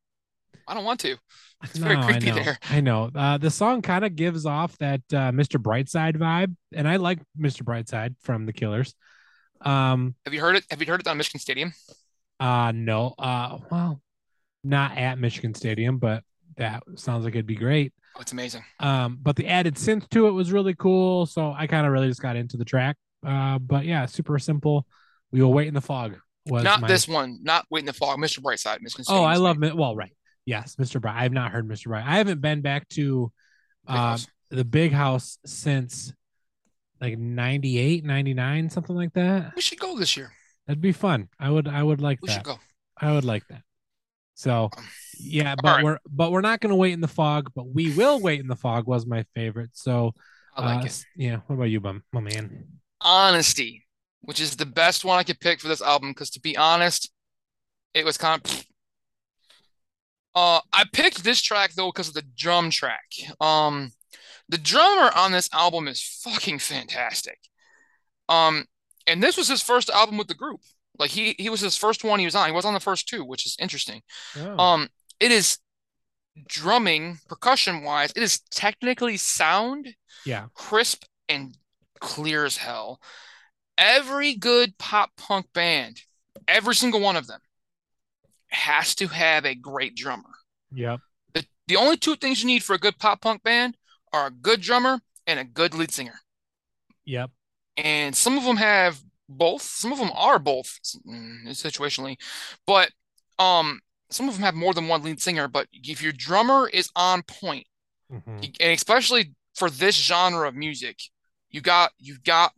I 0.67 0.75
don't 0.75 0.85
want 0.85 1.01
to. 1.01 1.17
It's 1.63 1.79
no, 1.79 1.87
very 1.89 1.97
I 1.97 2.19
know. 2.19 2.35
there. 2.35 2.59
I 2.71 2.81
know. 2.81 3.11
Uh, 3.15 3.39
the 3.39 3.51
song 3.51 3.83
kind 3.83 4.05
of 4.05 4.17
gives 4.17 4.47
off 4.47 4.77
that 4.79 5.01
uh, 5.13 5.31
Mr. 5.31 5.61
Brightside 5.63 6.17
vibe, 6.17 6.55
and 6.75 6.89
I 6.89 6.97
like 6.97 7.21
Mr. 7.39 7.63
Brightside 7.63 8.15
from 8.23 8.47
The 8.47 8.53
Killers. 8.53 8.95
Um, 9.61 10.15
Have 10.25 10.35
you 10.35 10.41
heard 10.41 10.57
it? 10.57 10.65
Have 10.71 10.81
you 10.81 10.87
heard 10.87 11.01
it 11.01 11.07
on 11.07 11.17
Michigan 11.17 11.41
Stadium? 11.41 11.73
uh, 12.41 12.73
no, 12.75 13.15
uh, 13.19 13.59
well, 13.71 14.01
not 14.65 14.97
at 14.99 15.19
Michigan 15.19 15.55
Stadium, 15.55 15.99
but 15.99 16.25
that 16.57 16.83
sounds 16.97 17.25
like 17.25 17.35
it'd 17.35 17.47
be 17.47 17.55
great. 17.55 17.93
Oh, 18.17 18.21
it's 18.21 18.33
amazing. 18.33 18.65
Um, 18.81 19.19
but 19.23 19.37
the 19.37 19.47
added 19.49 19.77
synth 19.77 20.09
to 20.11 20.27
it 20.27 20.33
was 20.33 20.53
really 20.53 20.75
cool, 20.75 21.27
so 21.27 21.55
I 21.57 21.67
kind 21.67 21.87
of 21.87 21.93
really 21.93 22.09
just 22.09 22.21
got 22.21 22.37
into 22.37 22.57
the 22.57 22.65
track. 22.65 22.97
Uh, 23.25 23.59
but 23.59 23.85
yeah, 23.85 24.07
super 24.07 24.39
simple. 24.39 24.87
We 25.31 25.41
will 25.41 25.53
wait 25.53 25.69
in 25.69 25.75
the 25.75 25.81
fog. 25.81 26.17
Was 26.47 26.65
Not 26.65 26.81
my- 26.81 26.89
this 26.89 27.07
one. 27.07 27.39
Not 27.43 27.67
Wait 27.71 27.81
in 27.81 27.87
the 27.87 27.93
Fog. 27.93 28.19
Mr. 28.19 28.41
Brightside. 28.41 28.81
Michigan 28.83 29.05
Oh, 29.09 29.23
I 29.23 29.37
love 29.37 29.63
it. 29.63 29.77
Well, 29.77 29.95
right. 29.95 30.13
Yes, 30.45 30.77
Mr. 30.77 31.01
Bright. 31.01 31.17
I 31.17 31.23
have 31.23 31.33
not 31.33 31.53
heard 31.53 31.69
Mr. 31.69 31.87
Bright. 31.87 32.05
I 32.07 32.17
haven't 32.19 32.41
been 32.41 32.61
back 32.63 32.89
to 32.91 33.31
uh, 33.87 34.19
the 34.51 34.65
big 34.65 34.93
house 34.93 35.39
since 35.47 36.13
like 37.01 37.19
98, 37.19 38.05
99, 38.05 38.71
something 38.71 38.95
like 38.97 39.13
that. 39.15 39.53
We 39.57 39.63
should 39.63 39.79
go 39.81 39.99
this 39.99 40.17
year. 40.17 40.33
That'd 40.67 40.81
be 40.81 40.93
fun. 40.93 41.29
I 41.39 41.51
would 41.51 41.67
I 41.69 41.83
would 41.83 42.01
like 42.01 42.21
We 42.23 42.29
that. 42.29 42.35
should 42.35 42.45
go. 42.45 42.59
I 43.01 43.13
would 43.13 43.25
like 43.25 43.47
that. 43.49 43.63
So 44.35 44.71
Um, 44.77 44.85
yeah, 45.19 45.55
but 45.57 45.65
right. 45.77 45.85
we're 45.85 45.99
but 46.09 46.33
we're 46.33 46.41
not 46.41 46.61
gonna 46.61 46.77
wait 46.77 46.93
in 46.93 47.01
the 47.01 47.09
fog, 47.09 47.51
but 47.55 47.67
we 47.69 47.93
will 47.95 48.21
wait 48.21 48.41
in 48.41 48.47
the 48.47 48.57
fog 48.57 48.87
was 48.87 49.07
my 49.07 49.25
favorite. 49.35 49.71
So 49.75 50.15
I 50.57 50.75
like 50.77 50.83
uh, 50.85 50.87
it. 50.87 51.05
yeah, 51.17 51.37
what 51.47 51.57
about 51.57 51.65
you, 51.71 51.81
my, 51.81 51.99
my 52.13 52.21
man? 52.21 52.67
Honesty, 53.01 53.85
which 54.21 54.41
is 54.41 54.57
the 54.57 54.67
best 54.67 55.05
one 55.05 55.19
I 55.19 55.23
could 55.25 55.41
pick 55.41 55.61
for 55.61 55.69
this 55.69 55.83
album, 55.83 56.11
because 56.11 56.31
to 56.31 56.41
be 56.41 56.57
honest, 56.57 57.11
it 57.95 58.05
was 58.05 58.17
kind 58.17 58.41
of. 58.45 58.67
Uh, 60.35 60.61
I 60.73 60.85
picked 60.93 61.25
this 61.25 61.43
track 61.43 61.73
though 61.75 61.91
because 61.91 62.09
of 62.09 62.15
the 62.15 62.25
drum 62.37 62.71
track. 62.71 63.05
Um, 63.41 63.93
the 64.49 64.59
drummer 64.59 65.11
on 65.15 65.33
this 65.33 65.49
album 65.53 65.89
is 65.89 66.03
fucking 66.03 66.59
fantastic. 66.59 67.39
Um, 68.29 68.67
and 69.07 69.23
this 69.23 69.37
was 69.37 69.49
his 69.49 69.63
first 69.63 69.91
album 69.91 70.17
with 70.17 70.29
the 70.29 70.35
group. 70.35 70.61
Like 70.99 71.11
he 71.11 71.35
he 71.39 71.49
was 71.49 71.61
his 71.61 71.77
first 71.77 72.05
one 72.05 72.19
he 72.19 72.25
was 72.25 72.35
on. 72.35 72.49
He 72.49 72.55
was 72.55 72.65
on 72.65 72.75
the 72.75 72.81
first 72.81 73.09
two, 73.09 73.25
which 73.25 73.47
is 73.47 73.57
interesting. 73.59 74.03
Oh, 74.37 74.59
Um, 74.59 74.89
it 75.21 75.31
is 75.33 75.59
drumming, 76.49 77.19
percussion 77.29 77.83
wise, 77.83 78.13
it 78.17 78.23
is 78.23 78.41
technically 78.51 79.17
sound, 79.17 79.95
yeah, 80.25 80.47
crisp, 80.55 81.05
and 81.29 81.57
clear 82.01 82.45
as 82.45 82.57
hell. 82.57 83.01
Every 83.79 84.35
good 84.35 84.77
pop 84.79 85.11
punk 85.17 85.47
band, 85.53 86.03
every 86.47 86.75
single 86.75 87.01
one 87.01 87.17
of 87.17 87.27
them, 87.27 87.41
has 88.53 88.95
to 88.97 89.09
have 89.09 89.45
a 89.45 89.55
great 89.55 89.97
drummer. 89.97 90.31
Yeah. 90.73 90.99
The, 91.35 91.47
the 91.67 91.77
only 91.77 91.97
two 91.97 92.17
things 92.17 92.43
you 92.43 92.47
need 92.47 92.63
for 92.65 92.75
a 92.75 92.79
good 92.79 92.99
pop 92.99 93.21
punk 93.21 93.43
band 93.43 93.77
are 94.13 94.27
a 94.27 94.31
good 94.31 94.61
drummer 94.61 95.01
and 95.27 95.41
a 95.41 95.45
good 95.45 95.75
lead 95.75 95.93
singer. 95.93 96.21
yep, 97.05 97.31
And 97.77 98.15
some 98.15 98.37
of 98.37 98.45
them 98.45 98.57
have 98.57 99.01
both. 99.29 99.63
Some 99.63 99.93
of 99.93 99.99
them 99.99 100.11
are 100.15 100.39
both 100.39 100.79
mm, 101.07 101.47
situationally, 101.49 102.17
but 102.67 102.91
um, 103.39 103.81
some 104.11 104.29
of 104.29 104.35
them 104.35 104.43
have 104.43 104.55
more 104.55 104.75
than 104.75 104.89
one 104.89 105.03
lead 105.03 105.21
singer. 105.21 105.49
But 105.49 105.69
if 105.73 106.03
your 106.03 106.13
drummer 106.13 106.69
is 106.69 106.91
on 106.95 107.23
point, 107.23 107.67
mhm, 108.11 108.55
and 108.61 108.73
especially 108.73 109.35
for 109.55 109.71
this 109.71 109.97
genre 109.97 110.49
of 110.49 110.55
music, 110.55 110.99
you 111.51 111.61
got 111.61 111.93
you 111.99 112.19
got 112.25 112.53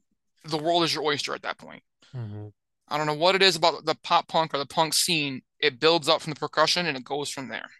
the 0.45 0.59
world 0.59 0.83
is 0.85 0.95
your 0.95 1.05
oyster 1.05 1.35
at 1.35 1.43
that 1.43 1.59
point. 1.59 1.83
mhm. 2.15 2.53
I 2.89 2.99
don't 2.99 3.07
know 3.07 3.15
what 3.15 3.35
it 3.35 3.43
is 3.43 3.57
about 3.57 3.85
the 3.87 3.95
pop 4.03 4.29
punk 4.29 4.53
or 4.55 4.59
the 4.59 4.67
punk 4.67 4.95
scene. 4.95 5.43
It 5.65 5.81
builds 5.81 6.11
up 6.11 6.21
from 6.21 6.35
the 6.35 6.39
percussion 6.39 6.85
and 6.85 6.95
it 6.95 7.05
goes 7.05 7.31
from 7.31 7.49
there. 7.49 7.71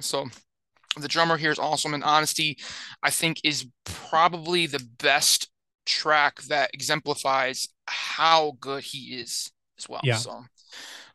So 0.00 0.26
the 0.96 1.08
drummer 1.08 1.36
here 1.36 1.50
is 1.50 1.58
awesome. 1.58 1.92
And 1.92 2.04
Honesty, 2.04 2.56
I 3.02 3.10
think, 3.10 3.40
is 3.42 3.66
probably 3.84 4.66
the 4.66 4.86
best 4.98 5.50
track 5.84 6.40
that 6.42 6.70
exemplifies 6.72 7.66
how 7.86 8.52
good 8.60 8.84
he 8.84 9.16
is 9.16 9.50
as 9.76 9.88
well. 9.88 10.02
Yeah. 10.04 10.18
So 10.18 10.44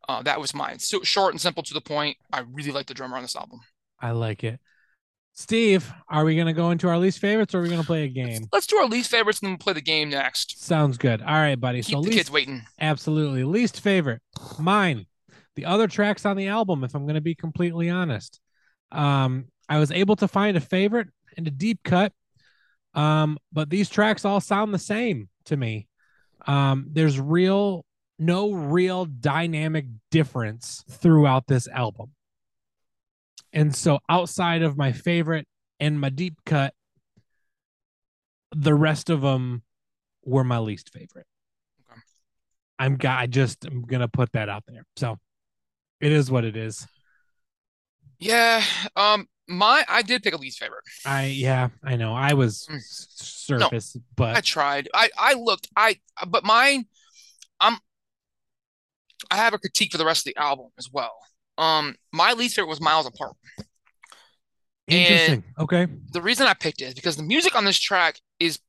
uh, 0.10 0.22
that 0.24 0.42
was 0.42 0.54
mine. 0.54 0.80
So 0.80 1.02
short 1.02 1.34
and 1.34 1.40
simple 1.40 1.64
to 1.64 1.74
the 1.74 1.80
point. 1.80 2.18
I 2.34 2.42
really 2.52 2.72
like 2.72 2.88
the 2.88 2.94
drummer 2.94 3.16
on 3.16 3.22
this 3.22 3.38
album. 3.38 3.62
I 4.02 4.12
like 4.12 4.44
it. 4.44 4.60
Steve, 5.34 5.94
are 6.10 6.26
we 6.26 6.36
gonna 6.36 6.52
go 6.52 6.72
into 6.72 6.90
our 6.90 6.98
least 6.98 7.20
favorites 7.20 7.56
or 7.56 7.60
are 7.60 7.62
we 7.62 7.70
gonna 7.70 7.84
play 7.84 8.04
a 8.04 8.08
game? 8.10 8.48
Let's 8.52 8.68
do 8.68 8.76
our 8.78 8.88
least 8.88 9.10
favorites 9.10 9.40
and 9.40 9.48
then 9.48 9.52
we'll 9.54 9.60
play 9.60 9.74
the 9.74 9.82
game 9.82 10.10
next. 10.10 10.62
Sounds 10.62 10.98
good. 10.98 11.22
All 11.22 11.36
right, 11.36 11.58
buddy. 11.58 11.84
Keep 11.84 11.94
so 11.94 12.02
the 12.02 12.08
least 12.08 12.18
kids 12.18 12.32
waiting. 12.32 12.64
Absolutely. 12.82 13.46
Least 13.46 13.80
favorite. 13.80 14.22
Mine. 14.60 15.06
The 15.58 15.66
other 15.66 15.88
tracks 15.88 16.24
on 16.24 16.38
the 16.38 16.50
album, 16.50 16.84
if 16.84 16.94
I'm 16.94 17.06
going 17.06 17.16
to 17.16 17.22
be 17.22 17.34
completely 17.34 17.90
honest. 17.90 18.40
Um, 18.92 19.46
I 19.68 19.80
was 19.80 19.92
able 19.92 20.16
to 20.18 20.28
find 20.28 20.56
a 20.56 20.62
favorite 20.62 21.08
and 21.36 21.48
a 21.48 21.52
deep 21.52 21.80
cut. 21.84 22.14
Um, 22.94 23.40
but 23.52 23.72
these 23.72 23.90
tracks 23.90 24.24
all 24.24 24.40
sound 24.40 24.72
the 24.72 24.78
same 24.78 25.30
to 25.46 25.58
me. 25.58 25.88
Um, 26.46 26.86
there's 26.92 27.20
real 27.20 27.86
no 28.20 28.52
real 28.52 29.06
dynamic 29.06 29.86
difference 30.12 30.84
throughout 30.92 31.48
this 31.48 31.68
album. 31.68 32.12
And 33.52 33.76
so 33.76 33.98
outside 34.08 34.62
of 34.62 34.78
my 34.78 34.92
favorite 34.92 35.48
and 35.80 36.00
my 36.00 36.10
deep 36.10 36.36
cut, 36.46 36.76
the 38.52 38.76
rest 38.76 39.10
of 39.10 39.22
them 39.22 39.64
were 40.24 40.44
my 40.44 40.60
least 40.60 40.94
favorite. 40.94 41.26
Okay. 41.92 42.02
I'm 42.78 43.00
I 43.04 43.26
just 43.26 43.66
I'm 43.66 43.82
gonna 43.82 44.08
put 44.08 44.32
that 44.34 44.50
out 44.50 44.64
there. 44.68 44.84
So 44.98 45.18
it 46.00 46.12
is 46.12 46.30
what 46.32 46.46
it 46.46 46.56
is. 46.56 46.88
Yeah. 48.20 48.64
Um, 48.96 49.28
my 49.48 49.84
I 49.88 50.02
did 50.02 50.24
pick 50.24 50.34
a 50.34 50.38
least 50.38 50.60
favorite. 50.60 50.84
I 51.06 51.26
yeah, 51.26 51.70
I 51.84 51.96
know. 51.96 52.14
I 52.14 52.34
was 52.34 52.68
Mm. 52.70 52.82
surface, 52.84 53.96
I 53.96 54.02
but 54.16 54.38
I 54.38 54.42
tried. 54.42 54.90
I 54.94 55.10
I 55.18 55.34
looked. 55.34 55.70
I 55.76 56.00
but 56.28 56.44
mine. 56.44 56.86
I'm. 57.60 57.78
I 59.32 59.36
have 59.38 59.54
a 59.54 59.58
critique 59.58 59.92
for 59.92 59.98
the 59.98 60.06
rest 60.06 60.28
of 60.28 60.34
the 60.34 60.42
album 60.42 60.68
as 60.78 60.90
well. 60.92 61.14
Um, 61.58 61.96
my 62.12 62.34
least 62.34 62.56
favorite 62.56 62.70
was 62.70 62.80
Miles 62.82 63.08
Apart. 63.08 63.34
interesting. 64.88 65.44
okay. 65.58 65.88
The 66.12 66.22
reason 66.22 66.48
I 66.48 66.54
picked 66.54 66.82
it 66.82 66.86
is 66.86 66.94
because 66.94 67.18
the 67.18 67.24
music 67.24 67.56
on 67.56 67.66
this 67.66 67.80
track 67.80 68.20
is 68.40 68.60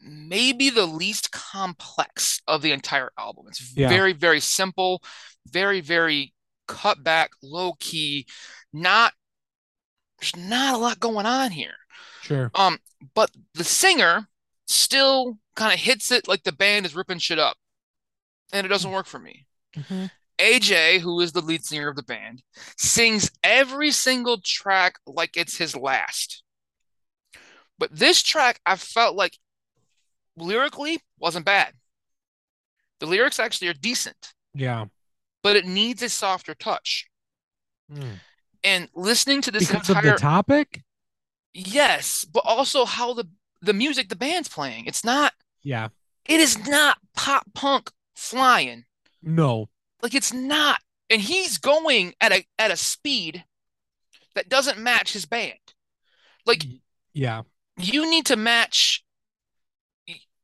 maybe 0.00 0.68
the 0.70 0.84
least 0.86 1.30
complex 1.32 2.40
of 2.46 2.60
the 2.62 2.72
entire 2.72 3.10
album. 3.18 3.46
It's 3.48 3.72
Yeah. 3.74 3.88
very 3.88 4.12
very 4.12 4.40
simple, 4.40 5.02
very 5.48 5.80
very 5.80 6.33
cut 6.66 7.02
back, 7.02 7.30
low 7.42 7.74
key. 7.80 8.26
Not 8.72 9.12
there's 10.20 10.36
not 10.36 10.74
a 10.74 10.78
lot 10.78 11.00
going 11.00 11.26
on 11.26 11.50
here. 11.50 11.74
Sure. 12.22 12.50
Um, 12.54 12.78
but 13.14 13.30
the 13.54 13.64
singer 13.64 14.28
still 14.66 15.38
kind 15.56 15.72
of 15.74 15.78
hits 15.80 16.10
it 16.10 16.26
like 16.26 16.44
the 16.44 16.52
band 16.52 16.86
is 16.86 16.94
ripping 16.94 17.18
shit 17.18 17.38
up, 17.38 17.56
and 18.52 18.64
it 18.64 18.68
doesn't 18.70 18.90
work 18.92 19.06
for 19.06 19.18
me. 19.18 19.46
Mhm. 19.74 20.10
AJ, 20.38 20.98
who 21.00 21.20
is 21.20 21.32
the 21.32 21.40
lead 21.42 21.64
singer 21.64 21.88
of 21.88 21.96
the 21.96 22.02
band, 22.02 22.42
sings 22.76 23.30
every 23.42 23.90
single 23.90 24.40
track 24.40 24.98
like 25.06 25.36
it's 25.36 25.58
his 25.58 25.76
last. 25.76 26.42
But 27.78 27.96
this 27.96 28.22
track, 28.22 28.60
I 28.64 28.76
felt 28.76 29.16
like 29.16 29.38
lyrically 30.36 31.00
wasn't 31.18 31.44
bad. 31.46 31.74
The 33.00 33.06
lyrics 33.06 33.38
actually 33.38 33.68
are 33.68 33.74
decent, 33.74 34.32
Yeah. 34.54 34.86
But 35.44 35.54
it 35.56 35.64
needs 35.66 36.02
a 36.02 36.08
softer 36.08 36.54
touch. 36.54 37.06
Mm. 37.92 38.18
And 38.64 38.88
listening 38.94 39.42
to 39.42 39.50
this 39.52 39.68
Because 39.68 39.88
entire 39.90 40.08
of 40.12 40.14
the 40.14 40.18
topic? 40.20 40.82
yes, 41.52 42.24
but 42.24 42.42
also 42.46 42.84
how 42.84 43.14
the 43.14 43.28
the 43.60 43.72
music 43.74 44.08
the 44.08 44.16
band's 44.16 44.48
playing. 44.48 44.86
It's 44.86 45.04
not 45.04 45.32
Yeah. 45.62 45.88
It 46.26 46.40
is 46.40 46.66
not 46.66 46.98
pop 47.14 47.44
punk 47.54 47.90
flying. 48.16 48.84
No. 49.22 49.68
Like 50.02 50.14
it's 50.14 50.32
not. 50.32 50.80
And 51.10 51.20
he's 51.20 51.58
going 51.58 52.14
at 52.20 52.32
a 52.32 52.44
at 52.58 52.70
a 52.70 52.76
speed 52.76 53.44
that 54.34 54.48
doesn't 54.48 54.78
match 54.78 55.12
his 55.12 55.26
band. 55.26 55.58
Like 56.46 56.64
Yeah. 57.12 57.42
you 57.78 58.08
need 58.10 58.26
to 58.26 58.36
match 58.36 59.04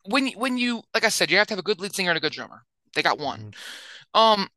when 0.04 0.28
when 0.32 0.58
you 0.58 0.82
like 0.94 1.04
I 1.04 1.08
said, 1.08 1.30
you 1.30 1.38
have 1.38 1.46
to 1.48 1.52
have 1.54 1.58
a 1.58 1.62
good 1.62 1.80
lead 1.80 1.94
singer 1.94 2.10
and 2.10 2.16
a 2.18 2.20
good 2.20 2.32
drummer. 2.32 2.64
They 2.94 3.02
got 3.02 3.18
one. 3.18 3.54
Um 4.14 4.40
y- 4.42 4.48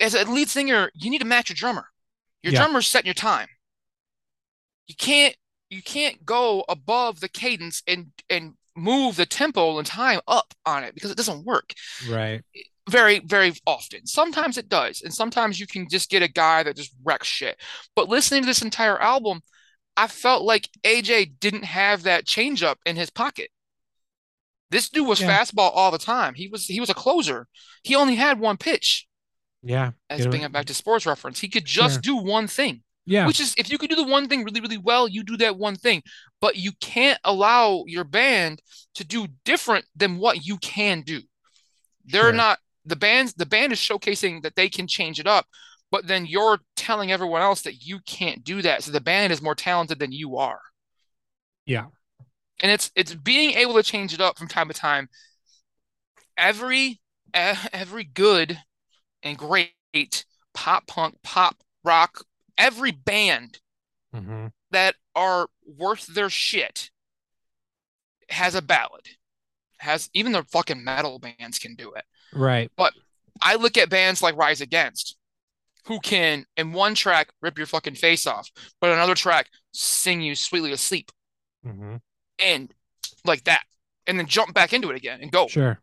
as 0.00 0.14
a 0.14 0.24
lead 0.30 0.48
singer, 0.48 0.90
you 0.94 1.10
need 1.10 1.20
to 1.20 1.24
match 1.26 1.48
your 1.50 1.54
drummer. 1.56 1.86
Your 2.42 2.52
Yeah. 2.52 2.60
drummer's 2.60 2.86
setting 2.88 3.06
your 3.06 3.14
time. 3.14 3.48
You 4.86 4.94
can't 4.96 5.36
you 5.70 5.82
can't 5.82 6.24
go 6.26 6.64
above 6.68 7.20
the 7.20 7.28
cadence 7.28 7.82
and 7.86 8.12
and 8.28 8.54
move 8.76 9.16
the 9.16 9.24
tempo 9.26 9.78
and 9.78 9.86
time 9.86 10.20
up 10.28 10.52
on 10.66 10.84
it 10.84 10.94
because 10.94 11.10
it 11.10 11.16
doesn't 11.16 11.44
work 11.44 11.72
Right. 12.08 12.42
very 12.88 13.18
very 13.20 13.52
often 13.66 14.06
sometimes 14.06 14.56
it 14.58 14.68
does 14.68 15.02
and 15.02 15.12
sometimes 15.12 15.60
you 15.60 15.66
can 15.66 15.88
just 15.90 16.08
get 16.10 16.22
a 16.22 16.28
guy 16.28 16.62
that 16.62 16.76
just 16.76 16.94
wrecks 17.04 17.26
shit 17.26 17.60
but 17.94 18.08
listening 18.08 18.42
to 18.42 18.46
this 18.46 18.62
entire 18.62 18.98
album 19.00 19.40
i 19.96 20.06
felt 20.06 20.42
like 20.42 20.70
aj 20.84 21.38
didn't 21.38 21.64
have 21.64 22.02
that 22.04 22.24
changeup 22.24 22.76
in 22.86 22.96
his 22.96 23.10
pocket 23.10 23.50
this 24.70 24.88
dude 24.88 25.06
was 25.06 25.20
Yeah. 25.20 25.42
fastball 25.42 25.70
all 25.74 25.90
the 25.90 25.98
time 25.98 26.32
he 26.34 26.48
was 26.48 26.64
he 26.66 26.80
was 26.80 26.90
a 26.90 26.94
closer 26.94 27.46
he 27.82 27.94
only 27.94 28.14
had 28.14 28.40
one 28.40 28.56
pitch 28.56 29.06
Yeah. 29.62 29.92
as 30.10 30.26
bringing 30.26 30.50
back 30.50 30.66
to 30.66 30.74
sports 30.74 31.06
reference 31.06 31.38
he 31.40 31.48
could 31.48 31.64
just 31.64 32.00
do 32.02 32.16
one 32.16 32.46
thing 32.48 32.82
Yeah. 33.06 33.26
which 33.26 33.40
is 33.40 33.54
if 33.56 33.70
you 33.70 33.78
could 33.78 33.90
do 33.90 33.96
the 33.96 34.02
one 34.04 34.28
thing 34.28 34.42
really 34.44 34.60
really 34.60 34.78
well 34.78 35.06
you 35.08 35.22
do 35.22 35.36
that 35.38 35.56
one 35.56 35.76
thing 35.76 36.02
but 36.40 36.56
you 36.56 36.72
can't 36.80 37.18
allow 37.24 37.84
your 37.86 38.04
band 38.04 38.60
to 38.94 39.04
do 39.04 39.26
different 39.44 39.84
than 39.94 40.18
what 40.18 40.44
you 40.44 40.56
can 40.58 41.02
do 41.02 41.20
they're 42.04 42.22
Sure. 42.24 42.32
not 42.32 42.58
the 42.84 42.96
band's 42.96 43.34
the 43.34 43.46
band 43.46 43.72
is 43.72 43.78
showcasing 43.78 44.42
that 44.42 44.56
they 44.56 44.68
can 44.68 44.86
change 44.88 45.20
it 45.20 45.26
up 45.26 45.46
but 45.92 46.06
then 46.06 46.26
you're 46.26 46.58
telling 46.74 47.12
everyone 47.12 47.42
else 47.42 47.62
that 47.62 47.84
you 47.86 48.00
can't 48.06 48.42
do 48.42 48.62
that 48.62 48.82
so 48.82 48.90
the 48.90 49.00
band 49.00 49.32
is 49.32 49.40
more 49.42 49.54
talented 49.54 49.98
than 50.00 50.10
you 50.10 50.36
are 50.38 50.60
Yeah. 51.66 51.86
and 52.62 52.72
it's 52.72 52.90
it's 52.96 53.14
being 53.14 53.52
able 53.52 53.74
to 53.74 53.82
change 53.84 54.12
it 54.12 54.20
up 54.20 54.36
from 54.38 54.48
time 54.48 54.66
to 54.68 54.74
time 54.74 55.08
every 56.36 57.00
every 57.34 58.04
good 58.04 58.58
and 59.22 59.38
great 59.38 60.24
pop 60.54 60.86
punk 60.86 61.16
pop 61.22 61.56
rock 61.84 62.24
every 62.58 62.90
band 62.90 63.60
hmm 64.14 64.46
that 64.70 64.94
are 65.14 65.48
worth 65.66 66.06
their 66.06 66.30
shit 66.30 66.90
has 68.30 68.54
a 68.54 68.62
ballad, 68.62 69.06
has 69.78 70.08
even 70.14 70.32
the 70.32 70.42
fucking 70.44 70.82
metal 70.82 71.18
bands 71.18 71.58
can 71.58 71.74
do 71.74 71.92
it. 71.92 72.04
Right. 72.32 72.70
But 72.76 72.94
I 73.42 73.56
look 73.56 73.76
at 73.76 73.90
bands 73.90 74.22
like 74.22 74.36
Rise 74.36 74.62
Against, 74.62 75.18
who 75.84 76.00
can 76.00 76.46
in 76.56 76.72
one 76.72 76.94
track 76.94 77.28
rip 77.42 77.58
your 77.58 77.66
fucking 77.66 77.96
face 77.96 78.26
off, 78.26 78.50
but 78.80 78.90
another 78.90 79.14
track 79.14 79.48
sing 79.72 80.22
you 80.22 80.34
sweetly 80.34 80.72
asleep 80.72 81.12
hmm 81.64 81.96
and 82.38 82.72
like 83.24 83.44
that, 83.44 83.62
and 84.06 84.18
then 84.18 84.26
jump 84.26 84.54
back 84.54 84.72
into 84.72 84.90
it 84.90 84.96
again 84.96 85.20
and 85.20 85.30
go. 85.30 85.46
Sure. 85.46 85.78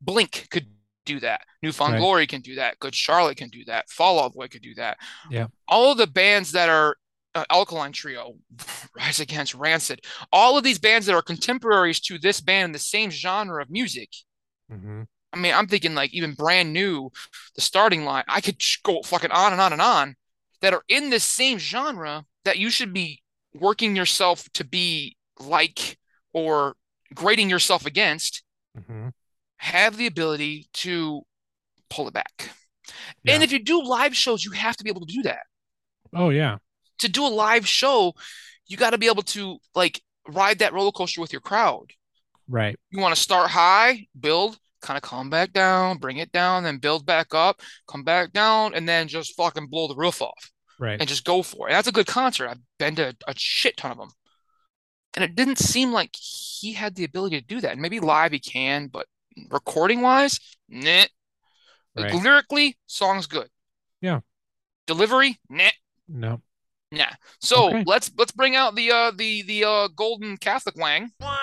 Blink 0.00 0.48
could 0.50 0.66
do 1.04 1.20
that. 1.20 1.42
Newfound 1.62 1.94
Right. 1.94 2.00
Glory 2.00 2.26
can 2.26 2.40
do 2.40 2.54
that. 2.56 2.78
Good 2.78 2.94
Charlotte 2.94 3.36
can 3.36 3.48
do 3.48 3.64
that. 3.66 3.88
Fall 3.90 4.20
Out 4.20 4.34
Boy 4.34 4.48
could 4.48 4.62
do 4.62 4.74
that. 4.74 4.98
Yeah. 5.30 5.46
All 5.68 5.92
of 5.92 5.98
the 5.98 6.06
bands 6.06 6.52
that 6.52 6.68
are 6.68 6.96
uh, 7.34 7.44
Alkaline 7.50 7.92
Trio, 7.92 8.34
Rise 8.96 9.20
Against, 9.20 9.54
Rancid, 9.54 10.04
all 10.32 10.56
of 10.56 10.64
these 10.64 10.78
bands 10.78 11.06
that 11.06 11.14
are 11.14 11.22
contemporaries 11.22 12.00
to 12.00 12.18
this 12.18 12.40
band 12.40 12.66
in 12.66 12.72
the 12.72 12.78
same 12.78 13.10
genre 13.10 13.62
of 13.62 13.70
music. 13.70 14.10
hmm 14.70 15.02
I 15.32 15.36
mean, 15.36 15.52
I'm 15.52 15.66
thinking 15.66 15.96
like 15.96 16.14
even 16.14 16.34
brand 16.34 16.72
new, 16.72 17.10
the 17.56 17.60
starting 17.60 18.04
line. 18.04 18.22
I 18.28 18.40
could 18.40 18.62
go 18.84 19.02
fucking 19.02 19.32
on 19.32 19.50
and 19.50 19.60
on 19.60 19.72
and 19.72 19.82
on 19.82 20.14
that 20.60 20.72
are 20.72 20.84
in 20.88 21.10
this 21.10 21.24
same 21.24 21.58
genre 21.58 22.24
that 22.44 22.58
you 22.58 22.70
should 22.70 22.92
be 22.92 23.20
working 23.52 23.96
yourself 23.96 24.48
to 24.52 24.64
be 24.64 25.16
like 25.40 25.98
or 26.32 26.76
grading 27.14 27.50
yourself 27.50 27.84
against 27.84 28.44
hmm 28.86 29.08
have 29.64 29.96
the 29.96 30.06
ability 30.06 30.68
to 30.74 31.22
pull 31.88 32.06
it 32.06 32.14
back. 32.14 32.50
Yeah. 33.22 33.34
And 33.34 33.42
if 33.42 33.50
you 33.50 33.58
do 33.62 33.82
live 33.82 34.14
shows, 34.14 34.44
you 34.44 34.50
have 34.52 34.76
to 34.76 34.84
be 34.84 34.90
able 34.90 35.06
to 35.06 35.12
do 35.12 35.22
that. 35.22 35.46
Oh 36.14 36.28
yeah. 36.30 36.58
To 36.98 37.08
do 37.08 37.26
a 37.26 37.28
live 37.28 37.66
show, 37.66 38.12
you 38.66 38.76
got 38.76 38.90
to 38.90 38.98
be 38.98 39.06
able 39.06 39.22
to 39.22 39.58
like 39.74 40.02
ride 40.28 40.58
that 40.58 40.72
roller 40.74 40.92
coaster 40.92 41.20
with 41.20 41.32
your 41.32 41.40
crowd. 41.40 41.92
Right. 42.46 42.76
You 42.90 43.00
want 43.00 43.14
to 43.14 43.20
start 43.20 43.50
high, 43.50 44.06
build, 44.18 44.58
kind 44.82 44.98
of 44.98 45.02
come 45.02 45.30
back 45.30 45.52
down, 45.54 45.96
bring 45.96 46.18
it 46.18 46.30
down, 46.30 46.62
then 46.62 46.76
build 46.76 47.06
back 47.06 47.34
up, 47.34 47.62
come 47.88 48.04
back 48.04 48.32
down, 48.32 48.74
and 48.74 48.86
then 48.86 49.08
just 49.08 49.34
fucking 49.34 49.68
blow 49.68 49.88
the 49.88 49.96
roof 49.96 50.20
off 50.20 50.50
Right. 50.78 51.00
and 51.00 51.08
just 51.08 51.24
go 51.24 51.42
for 51.42 51.66
it. 51.66 51.70
And 51.70 51.76
that's 51.76 51.88
a 51.88 51.92
good 51.92 52.06
concert. 52.06 52.48
I've 52.48 52.60
been 52.78 52.96
to 52.96 53.16
a 53.26 53.34
shit 53.34 53.78
ton 53.78 53.92
of 53.92 53.96
them. 53.96 54.10
And 55.16 55.24
it 55.24 55.34
didn't 55.34 55.58
seem 55.58 55.90
like 55.92 56.10
he 56.14 56.74
had 56.74 56.96
the 56.96 57.04
ability 57.04 57.40
to 57.40 57.46
do 57.46 57.60
that. 57.62 57.72
And 57.72 57.80
maybe 57.80 58.00
live 58.00 58.32
he 58.32 58.40
can, 58.40 58.88
but 58.88 59.06
recording 59.50 60.02
wise, 60.02 60.38
nah. 60.68 61.04
Like 61.96 62.12
Right. 62.12 62.24
lyrically, 62.24 62.76
song's 62.86 63.26
good. 63.26 63.48
Yeah. 64.00 64.20
Delivery, 64.86 65.38
nah, 65.48 65.70
No. 66.08 66.42
nah. 66.90 67.06
So 67.40 67.68
Okay. 67.68 67.84
let's 67.86 68.10
let's 68.18 68.32
bring 68.32 68.56
out 68.56 68.74
the 68.74 68.90
uh 68.90 69.10
the 69.12 69.42
the 69.42 69.64
uh 69.64 69.88
golden 69.88 70.36
Catholic 70.36 70.76
wang. 70.76 71.12
Wang, 71.20 71.38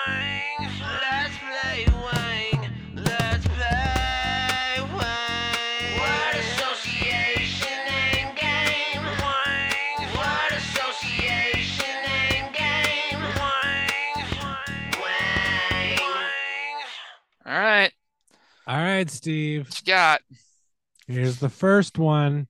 All 18.66 18.76
right, 18.76 19.10
Steve. 19.10 19.66
what 19.68 19.80
you 19.80 19.92
got? 19.92 20.20
Here's 21.08 21.38
the 21.38 21.48
first 21.48 21.98
one. 21.98 22.46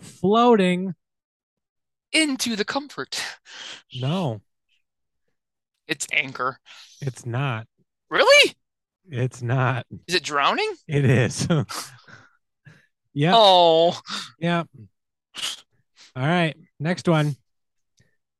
Floating. 0.00 0.94
Into 2.12 2.56
the 2.56 2.64
comfort. 2.64 3.22
No, 4.00 4.40
It's 5.88 6.06
anchor. 6.12 6.58
it's 7.00 7.24
not. 7.24 7.66
Really? 8.10 8.54
It's 9.10 9.40
not. 9.42 9.86
Is 10.06 10.14
it 10.16 10.22
drowning? 10.22 10.70
It 10.86 11.04
is. 11.06 11.46
yep. 13.14 13.34
Oh, 13.34 13.98
Yep. 14.38 14.68
All 16.14 16.22
right. 16.26 16.54
Next 16.78 17.08
one. 17.08 17.36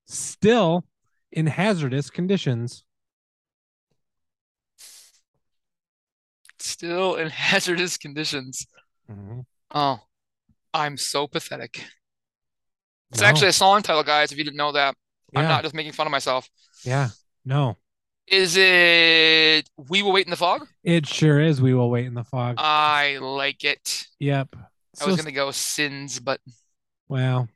Still 0.07 0.85
in 1.31 1.47
hazardous 1.47 2.11
conditions. 2.11 2.85
Still 6.83 7.15
in 7.15 7.29
hazardous 7.31 7.97
conditions. 7.97 8.67
Mhm. 9.11 9.45
Oh, 9.73 10.01
I'm 10.75 10.97
so 10.97 11.27
pathetic. 11.29 11.85
It's 13.13 13.21
No. 13.21 13.27
actually 13.29 13.49
a 13.49 13.53
song 13.53 13.83
title, 13.83 14.03
guys, 14.03 14.33
if 14.33 14.39
you 14.39 14.45
didn't 14.45 14.57
know 14.57 14.73
that. 14.73 14.97
I'm 15.35 15.45
not 15.45 15.63
just 15.63 15.75
making 15.75 15.93
fun 15.93 16.07
of 16.07 16.11
myself. 16.11 16.49
Yeah. 16.85 17.09
No. 17.45 17.79
Is 18.27 18.57
it 18.59 19.69
We 19.89 20.03
Will 20.03 20.13
Wait 20.13 20.27
in 20.27 20.31
the 20.31 20.37
Fog? 20.37 20.67
It 20.83 21.07
sure 21.07 21.41
is. 21.41 21.61
We 21.63 21.73
will 21.75 21.91
wait 21.91 22.05
in 22.07 22.15
the 22.15 22.23
fog. 22.25 22.57
I 22.59 23.19
like 23.19 23.65
it. 23.65 24.07
yep. 24.19 24.49
I 25.01 25.07
was 25.07 25.17
gonna 25.17 25.33
go 25.33 25.51
Sins, 25.53 26.21
but 26.21 26.41
well, 27.09 27.49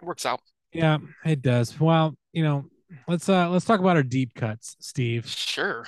it 0.00 0.04
works 0.04 0.26
out. 0.26 0.40
yeah, 0.72 0.98
it 1.24 1.42
does. 1.42 1.78
Well, 1.78 2.16
you 2.32 2.42
know, 2.42 2.64
let's 3.06 3.28
uh 3.28 3.48
let's 3.50 3.64
talk 3.64 3.78
about 3.80 3.96
our 3.96 4.02
deep 4.02 4.34
cuts, 4.34 4.76
Steve. 4.80 5.28
Sure. 5.28 5.86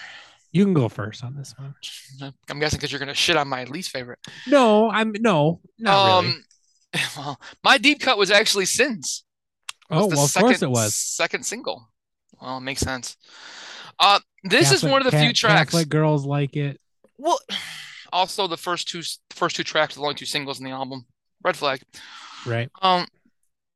You 0.52 0.64
can 0.64 0.74
go 0.74 0.88
first 0.88 1.24
on 1.24 1.34
this 1.34 1.54
one. 1.58 1.74
I'm 2.50 2.60
guessing 2.60 2.76
because 2.76 2.92
you're 2.92 2.98
gonna 2.98 3.14
shit 3.14 3.36
on 3.36 3.48
my 3.48 3.64
least 3.64 3.90
favorite. 3.90 4.18
No, 4.46 4.90
I'm 4.90 5.12
no, 5.18 5.60
not 5.78 6.22
really. 6.22 6.34
um, 6.34 6.44
well, 7.16 7.40
my 7.64 7.78
deep 7.78 8.00
cut 8.00 8.18
was 8.18 8.30
actually 8.30 8.66
Sins. 8.66 9.24
Oh, 9.90 10.08
the 10.08 10.16
well, 10.16 10.24
of 10.24 10.34
course 10.34 10.58
second- 10.58 10.62
it 10.62 10.70
was. 10.70 10.94
Second 10.94 11.44
single. 11.46 11.88
Well, 12.40 12.58
it 12.58 12.62
makes 12.62 12.80
sense. 12.80 13.16
Uh, 13.98 14.20
this 14.44 14.72
is 14.72 14.82
one 14.82 15.04
of 15.04 15.10
the 15.10 15.16
few 15.16 15.32
tracks. 15.32 15.70
Catholic 15.70 15.88
girls 15.88 16.24
like 16.26 16.56
it. 16.56 16.80
Well, 17.18 17.38
also 18.12 18.46
the 18.46 18.56
first 18.56 18.88
two 18.88 19.02
first 19.30 19.56
two 19.56 19.64
tracks 19.64 19.96
are 19.96 20.00
the 20.00 20.02
only 20.04 20.14
two 20.14 20.26
singles 20.26 20.58
in 20.58 20.64
the 20.64 20.72
album. 20.72 21.06
Red 21.42 21.56
Flag. 21.56 21.80
Right. 22.46 22.70
Um, 22.82 23.06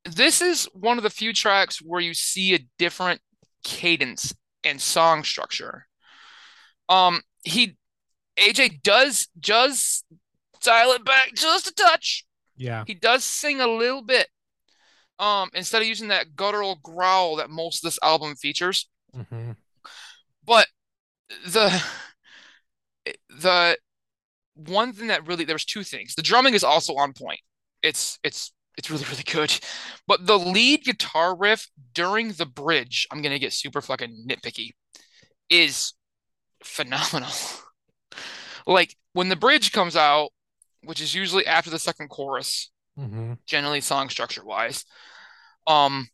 this 0.05 0.41
is 0.41 0.65
one 0.73 0.97
of 0.97 1.03
the 1.03 1.09
few 1.09 1.33
tracks 1.33 1.81
where 1.81 2.01
you 2.01 2.13
see 2.13 2.53
a 2.53 2.59
different 2.77 3.21
cadence 3.63 4.33
and 4.63 4.79
song 4.81 5.23
structure. 5.23 5.86
Um, 6.89 7.21
he 7.43 7.77
AJ 8.39 8.81
does 8.83 9.27
does 9.39 10.03
dial 10.61 10.91
it 10.91 11.05
back 11.05 11.33
just 11.35 11.67
a 11.67 11.73
touch. 11.73 12.25
Yeah. 12.55 12.83
He 12.87 12.93
does 12.93 13.23
sing 13.23 13.61
a 13.61 13.67
little 13.67 14.01
bit. 14.01 14.27
Um, 15.19 15.49
instead 15.55 15.81
of 15.81 15.87
using 15.87 16.09
that 16.09 16.35
guttural 16.35 16.75
growl 16.83 17.37
that 17.37 17.49
most 17.49 17.83
of 17.83 17.87
this 17.87 17.99
album 18.03 18.35
features. 18.35 18.87
hmm 19.13 19.51
But 20.45 20.67
the 21.47 21.83
the 23.29 23.77
one 24.55 24.93
thing 24.93 25.07
that 25.07 25.27
really 25.27 25.43
there's 25.43 25.65
two 25.65 25.83
things. 25.83 26.15
The 26.15 26.21
drumming 26.21 26.53
is 26.53 26.63
also 26.63 26.95
on 26.95 27.13
point. 27.13 27.39
It's 27.81 28.19
it's 28.23 28.53
it's 28.77 28.89
really 28.89 29.05
really 29.09 29.23
good. 29.23 29.57
But 30.07 30.25
the 30.25 30.37
lead 30.37 30.83
guitar 30.83 31.35
riff 31.35 31.67
during 31.93 32.33
the 32.33 32.45
bridge, 32.45 33.07
I'm 33.11 33.21
gonna 33.21 33.39
get 33.39 33.53
super 33.53 33.81
fucking 33.81 34.25
nitpicky, 34.29 34.71
is 35.49 35.93
phenomenal. 36.63 37.29
Like 38.65 38.97
when 39.13 39.29
the 39.29 39.37
bridge 39.37 39.71
comes 39.71 39.95
out, 39.95 40.31
which 40.83 40.99
is 40.99 41.15
usually 41.15 41.45
after 41.47 41.69
the 41.69 41.79
second 41.79 42.09
chorus, 42.09 42.69
hmm 42.97 43.33
generally 43.45 43.79
song 43.79 44.09
structure 44.09 44.43
wise. 44.43 44.83
Um, 45.67 46.09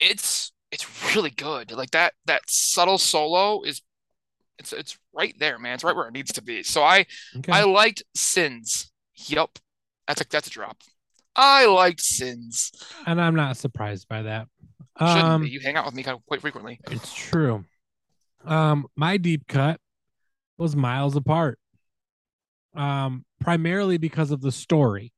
it's 0.00 0.52
it's 0.70 1.14
really 1.14 1.30
good. 1.30 1.72
Like 1.72 1.90
that 1.90 2.14
that 2.26 2.42
subtle 2.48 2.96
solo 2.98 3.62
is 3.64 3.82
it's 4.58 4.72
it's 4.72 4.96
right 5.12 5.34
there, 5.38 5.58
man. 5.58 5.74
It's 5.74 5.84
right 5.84 5.94
where 5.94 6.08
it 6.08 6.12
needs 6.14 6.32
to 6.32 6.42
be. 6.42 6.62
So 6.62 6.82
I 6.82 7.04
Okay. 7.36 7.52
I 7.52 7.64
liked 7.64 8.02
Sins. 8.14 8.90
Yep. 9.26 9.58
that's 10.08 10.20
a 10.22 10.24
that's 10.30 10.46
a 10.46 10.50
drop. 10.50 10.78
I 11.36 11.66
liked 11.66 12.00
Sins. 12.00 12.72
and 13.06 13.20
I'm 13.20 13.34
not 13.34 13.56
surprised 13.58 14.08
by 14.08 14.22
that. 14.22 14.48
Shouldn't 14.98 15.18
Um, 15.24 15.42
be. 15.42 15.50
You 15.50 15.60
hang 15.60 15.76
out 15.76 15.84
with 15.84 15.94
me 15.94 16.02
kind 16.02 16.16
of 16.16 16.24
quite 16.26 16.40
frequently. 16.40 16.80
It's 16.90 17.12
true. 17.12 17.64
Um, 18.44 18.86
my 18.96 19.16
deep 19.16 19.46
cut 19.46 19.78
was 20.58 20.74
miles 20.76 21.16
apart. 21.16 21.58
Um, 22.74 23.24
primarily 23.40 23.98
because 23.98 24.30
of 24.30 24.40
the 24.40 24.52
story. 24.52 25.12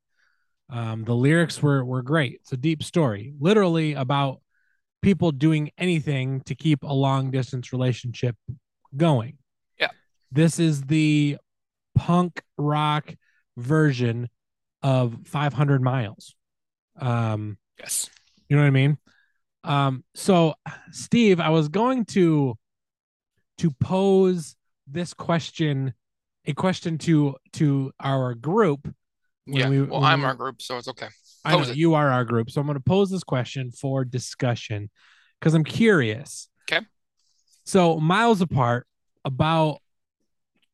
Um, 0.69 1.03
the 1.03 1.13
lyrics 1.15 1.61
were 1.61 1.85
were 1.85 2.01
great. 2.01 2.39
It's 2.41 2.51
a 2.51 2.57
deep 2.57 2.83
story, 2.83 3.33
literally 3.39 3.93
about 3.93 4.41
people 5.01 5.31
doing 5.31 5.69
anything 5.77 6.41
to 6.41 6.55
keep 6.55 6.83
a 6.83 6.91
long 6.93 7.29
distance 7.29 7.71
relationship 7.71 8.35
going. 8.97 9.37
Yeah. 9.79 9.89
This 10.31 10.59
is 10.59 10.81
the 10.81 11.37
punk 11.93 12.41
rock 12.57 13.13
version 13.55 14.27
of 14.81 15.15
500 15.25 15.81
miles. 15.83 16.35
Um, 16.99 17.57
Yes. 17.79 18.09
you 18.49 18.55
know 18.55 18.63
what 18.63 18.67
I 18.67 18.71
mean? 18.71 18.97
Um, 19.63 20.03
so 20.15 20.55
Steve, 20.91 21.39
I 21.39 21.49
was 21.49 21.69
going 21.69 22.05
to 22.05 22.57
to 23.59 23.71
pose 23.71 24.55
this 24.87 25.13
question, 25.13 25.93
a 26.45 26.53
question 26.53 26.97
to 26.99 27.35
to 27.53 27.91
our 27.99 28.33
group. 28.35 28.93
Yeah. 29.45 29.69
we- 29.69 29.81
well, 29.83 30.03
I'm 30.03 30.19
we- 30.21 30.25
our 30.25 30.35
group, 30.35 30.61
so 30.61 30.77
it's 30.77 30.87
okay. 30.87 31.07
I 31.43 31.51
know 31.51 31.61
it. 31.61 31.75
you 31.77 31.93
are 31.93 32.09
our 32.09 32.25
group, 32.25 32.49
so 32.49 32.59
I'm 32.59 32.65
going 32.67 32.77
to 32.77 32.83
pose 32.83 33.11
this 33.11 33.23
question 33.23 33.71
for 33.71 34.03
discussion 34.03 34.89
because 35.39 35.53
I'm 35.53 35.63
curious. 35.63 36.49
Okay. 36.71 36.83
So 37.65 37.99
miles 37.99 38.41
apart, 38.41 38.87
about 39.23 39.79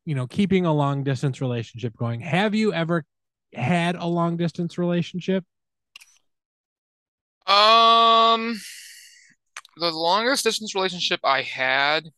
you 0.06 0.16
know 0.16 0.28
keeping 0.28 0.66
a 0.66 0.74
long 0.74 1.04
distance 1.04 1.42
relationship 1.42 1.96
going. 1.98 2.22
Have 2.22 2.56
you 2.56 2.74
ever 2.74 3.04
had 3.54 3.96
a 3.96 4.06
long 4.06 4.38
distance 4.38 4.78
relationship? 4.78 5.44
Um, 7.48 8.60
the 9.78 9.92
longest 9.92 10.44
distance 10.44 10.76
relationship 10.76 11.20
I 11.24 11.42
had 11.42 12.10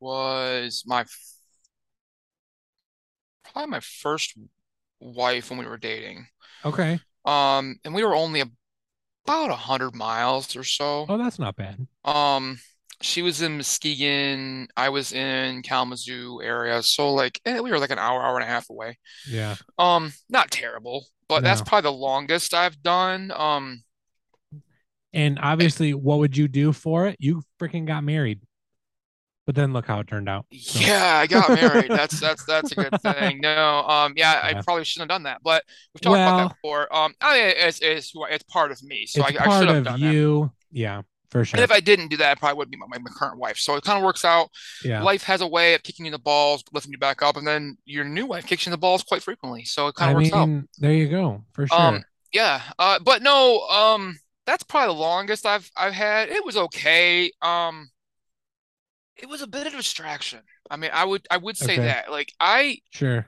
was 0.00 0.84
my 0.86 1.04
probably 3.52 3.70
my 3.70 3.80
first 3.80 4.34
wife 5.00 5.50
when 5.50 5.58
we 5.58 5.66
were 5.66 5.78
dating. 5.78 6.26
Okay. 6.64 7.00
Um, 7.24 7.78
and 7.84 7.94
we 7.94 8.04
were 8.04 8.14
only 8.14 8.40
about 8.40 9.50
a 9.50 9.56
hundred 9.56 9.94
miles 9.94 10.56
or 10.56 10.64
so. 10.64 11.06
Oh, 11.08 11.18
that's 11.18 11.38
not 11.38 11.56
bad. 11.56 11.86
Um, 12.04 12.58
she 13.02 13.22
was 13.22 13.42
in 13.42 13.56
Muskegon, 13.56 14.68
I 14.76 14.90
was 14.90 15.12
in 15.12 15.62
Kalamazoo 15.62 16.40
area, 16.42 16.82
so 16.82 17.12
like 17.14 17.40
eh, 17.46 17.60
we 17.60 17.70
were 17.70 17.78
like 17.78 17.90
an 17.90 17.98
hour, 17.98 18.22
hour 18.22 18.36
and 18.36 18.44
a 18.44 18.52
half 18.52 18.68
away. 18.70 18.98
Yeah. 19.28 19.56
Um, 19.78 20.12
not 20.28 20.50
terrible, 20.50 21.06
but 21.28 21.42
that's 21.42 21.62
probably 21.62 21.90
the 21.90 21.96
longest 21.96 22.54
I've 22.54 22.82
done. 22.82 23.32
Um, 23.34 23.82
And 25.12 25.38
obviously, 25.40 25.92
what 25.92 26.18
would 26.20 26.36
you 26.36 26.46
do 26.48 26.72
for 26.72 27.06
it? 27.06 27.16
You 27.18 27.42
freaking 27.58 27.86
got 27.86 28.04
married. 28.04 28.40
But 29.50 29.56
then 29.56 29.72
look 29.72 29.86
how 29.86 29.98
it 29.98 30.06
turned 30.06 30.28
out. 30.28 30.46
So, 30.56 30.78
yeah, 30.78 31.16
I 31.16 31.26
got 31.26 31.48
married. 31.48 31.90
That's 31.90 32.20
that's 32.20 32.44
that's 32.44 32.70
a 32.70 32.74
good 32.76 33.02
thing. 33.02 33.40
No, 33.40 33.82
um, 33.82 34.12
yeah, 34.14 34.38
I 34.40 34.54
probably 34.62 34.84
shouldn't 34.84 35.10
have 35.10 35.16
done 35.16 35.24
that, 35.24 35.40
but 35.42 35.64
we've 35.92 36.00
talked 36.00 36.14
about 36.20 36.36
that 36.36 36.54
before. 36.54 36.82
Um, 36.94 37.14
I 37.20 37.36
mean, 37.36 37.52
it's 37.56 37.80
it's 37.80 38.12
it's 38.14 38.44
part 38.44 38.70
of 38.70 38.80
me, 38.84 39.06
so 39.06 39.24
I, 39.24 39.30
it's 39.30 39.40
I 39.40 39.44
part 39.46 39.58
should 39.58 39.68
have 39.70 39.78
of 39.78 39.84
done 39.86 40.00
that. 40.02 40.14
you. 40.14 40.52
Yeah, 40.70 41.02
for 41.30 41.44
sure. 41.44 41.58
And 41.58 41.64
if 41.64 41.72
I 41.72 41.80
didn't 41.80 42.10
do 42.10 42.16
that, 42.18 42.30
I 42.30 42.34
probably 42.36 42.58
wouldn't 42.58 42.70
be 42.70 42.78
my, 42.78 42.86
my 42.96 43.10
current 43.10 43.38
wife. 43.40 43.56
So 43.56 43.74
it 43.74 43.82
kind 43.82 43.98
of 43.98 44.04
works 44.04 44.24
out. 44.24 44.50
Yeah. 44.84 45.02
Life 45.02 45.24
has 45.24 45.40
a 45.40 45.48
way 45.48 45.74
of 45.74 45.82
kicking 45.82 46.06
you 46.06 46.10
in 46.10 46.12
the 46.12 46.20
balls, 46.20 46.62
lifting 46.72 46.92
you 46.92 46.98
back 46.98 47.22
up, 47.22 47.36
and 47.36 47.44
then 47.44 47.76
your 47.86 48.04
new 48.04 48.26
wife 48.26 48.46
kicks 48.46 48.66
you 48.66 48.70
in 48.70 48.72
the 48.72 48.78
balls 48.78 49.02
quite 49.02 49.24
frequently. 49.24 49.64
So 49.64 49.88
it 49.88 49.96
kind 49.96 50.10
I 50.10 50.12
of 50.12 50.16
works 50.18 50.32
out. 50.32 50.48
there 50.78 50.92
you 50.92 51.08
go. 51.08 51.42
For 51.54 51.66
sure. 51.66 51.76
Um, 51.76 52.04
yeah, 52.32 52.62
uh, 52.78 53.00
but 53.04 53.20
no, 53.20 53.66
um, 53.66 54.16
that's 54.46 54.62
probably 54.62 54.94
the 54.94 55.00
longest 55.00 55.44
I've 55.44 55.68
I've 55.76 55.92
had. 55.92 56.28
It 56.28 56.44
was 56.44 56.56
okay. 56.56 57.32
Um, 57.42 57.90
it 59.22 59.28
was 59.28 59.42
a 59.42 59.46
bit 59.46 59.66
of 59.66 59.74
a 59.74 59.78
distraction. 59.78 60.40
I 60.70 60.76
mean, 60.76 60.90
I 60.92 61.04
would 61.04 61.26
I 61.30 61.36
would 61.36 61.56
say 61.56 61.78
Okay. 61.78 61.86
that. 61.86 62.10
Like 62.10 62.32
I 62.40 62.78
Sure. 62.90 63.26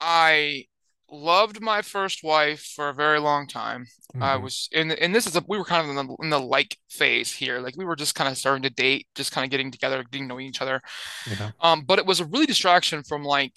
I 0.00 0.66
loved 1.10 1.60
my 1.60 1.82
first 1.82 2.22
wife 2.22 2.62
for 2.74 2.88
a 2.88 2.94
very 2.94 3.20
long 3.20 3.46
time. 3.46 3.86
I 4.20 4.36
Mhm. 4.36 4.42
was 4.42 4.68
in 4.72 4.90
and 4.92 5.14
this 5.14 5.26
is 5.26 5.36
a 5.36 5.44
we 5.48 5.58
were 5.58 5.64
kind 5.64 5.82
of 5.84 5.90
in 5.96 6.06
the 6.06 6.16
in 6.22 6.30
the 6.30 6.38
like 6.40 6.78
phase 6.88 7.32
here. 7.32 7.60
Like 7.60 7.76
we 7.76 7.84
were 7.84 7.96
just 7.96 8.14
kind 8.14 8.30
of 8.30 8.38
starting 8.38 8.62
to 8.62 8.70
date, 8.70 9.06
just 9.14 9.32
kind 9.32 9.44
of 9.44 9.50
getting 9.50 9.70
together, 9.70 10.02
getting 10.04 10.28
to 10.28 10.34
know 10.34 10.40
each 10.40 10.62
other. 10.62 10.80
Yeah. 11.26 11.52
Um, 11.60 11.82
but 11.84 11.98
it 11.98 12.06
was 12.06 12.20
a 12.20 12.24
really 12.26 12.46
distraction 12.46 13.02
from 13.02 13.24
like 13.24 13.54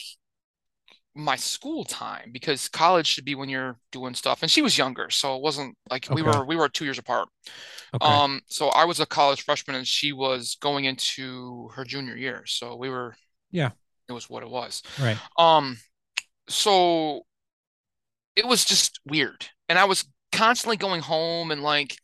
my 1.18 1.36
school 1.36 1.84
time 1.86 2.30
because 2.32 2.68
college 2.70 3.08
should 3.08 3.26
be 3.26 3.36
when 3.36 3.50
you're 3.50 3.78
doing 3.92 4.14
stuff. 4.14 4.42
And 4.44 4.52
she 4.52 4.62
was 4.62 4.78
younger, 4.78 5.10
so 5.10 5.36
it 5.36 5.42
wasn't 5.42 5.76
like 5.90 6.08
we 6.12 6.22
were 6.22 6.46
we 6.46 6.56
were 6.56 6.70
two 6.70 6.86
years 6.86 7.00
apart. 7.00 7.30
Okay. 7.94 8.06
Um, 8.06 8.42
so 8.48 8.70
I 8.70 8.86
was 8.86 9.00
a 9.00 9.06
college 9.06 9.44
freshman 9.44 9.76
and 9.76 9.88
she 9.88 10.14
was 10.14 10.58
going 10.62 10.86
into 10.86 11.70
her 11.76 11.84
junior 11.84 12.16
year. 12.16 12.44
So 12.46 12.76
we 12.76 12.90
were 12.90 13.16
Yeah. 13.52 13.72
it 14.10 14.14
was 14.14 14.30
what 14.30 14.44
it 14.44 14.50
was. 14.50 14.84
right. 15.00 15.18
Um, 15.38 15.78
so 16.50 17.24
it 18.36 18.46
was 18.46 18.66
just 18.66 19.00
weird. 19.06 19.48
And 19.70 19.80
I 19.80 19.86
was 19.86 20.06
constantly 20.32 20.78
going 20.78 21.02
home 21.02 21.52
and 21.52 21.62
like 21.64 21.96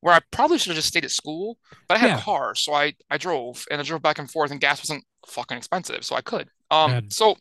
where 0.00 0.14
I 0.14 0.20
probably 0.30 0.58
should 0.58 0.70
have 0.70 0.76
just 0.76 0.88
stayed 0.88 1.04
at 1.04 1.10
school, 1.10 1.58
but 1.88 1.96
I 1.96 2.00
had 2.00 2.10
Yeah. 2.10 2.18
a 2.18 2.22
car, 2.22 2.54
so 2.54 2.74
I 2.74 2.94
I 3.10 3.18
drove 3.18 3.64
and 3.70 3.80
I 3.80 3.84
drove 3.84 4.02
back 4.02 4.18
and 4.18 4.30
forth 4.30 4.50
and 4.50 4.60
gas 4.60 4.80
wasn't 4.80 5.04
fucking 5.26 5.58
expensive, 5.58 6.04
so 6.04 6.16
I 6.16 6.22
could. 6.22 6.48
Um, 6.70 6.92
Good. 6.92 7.12
so 7.12 7.36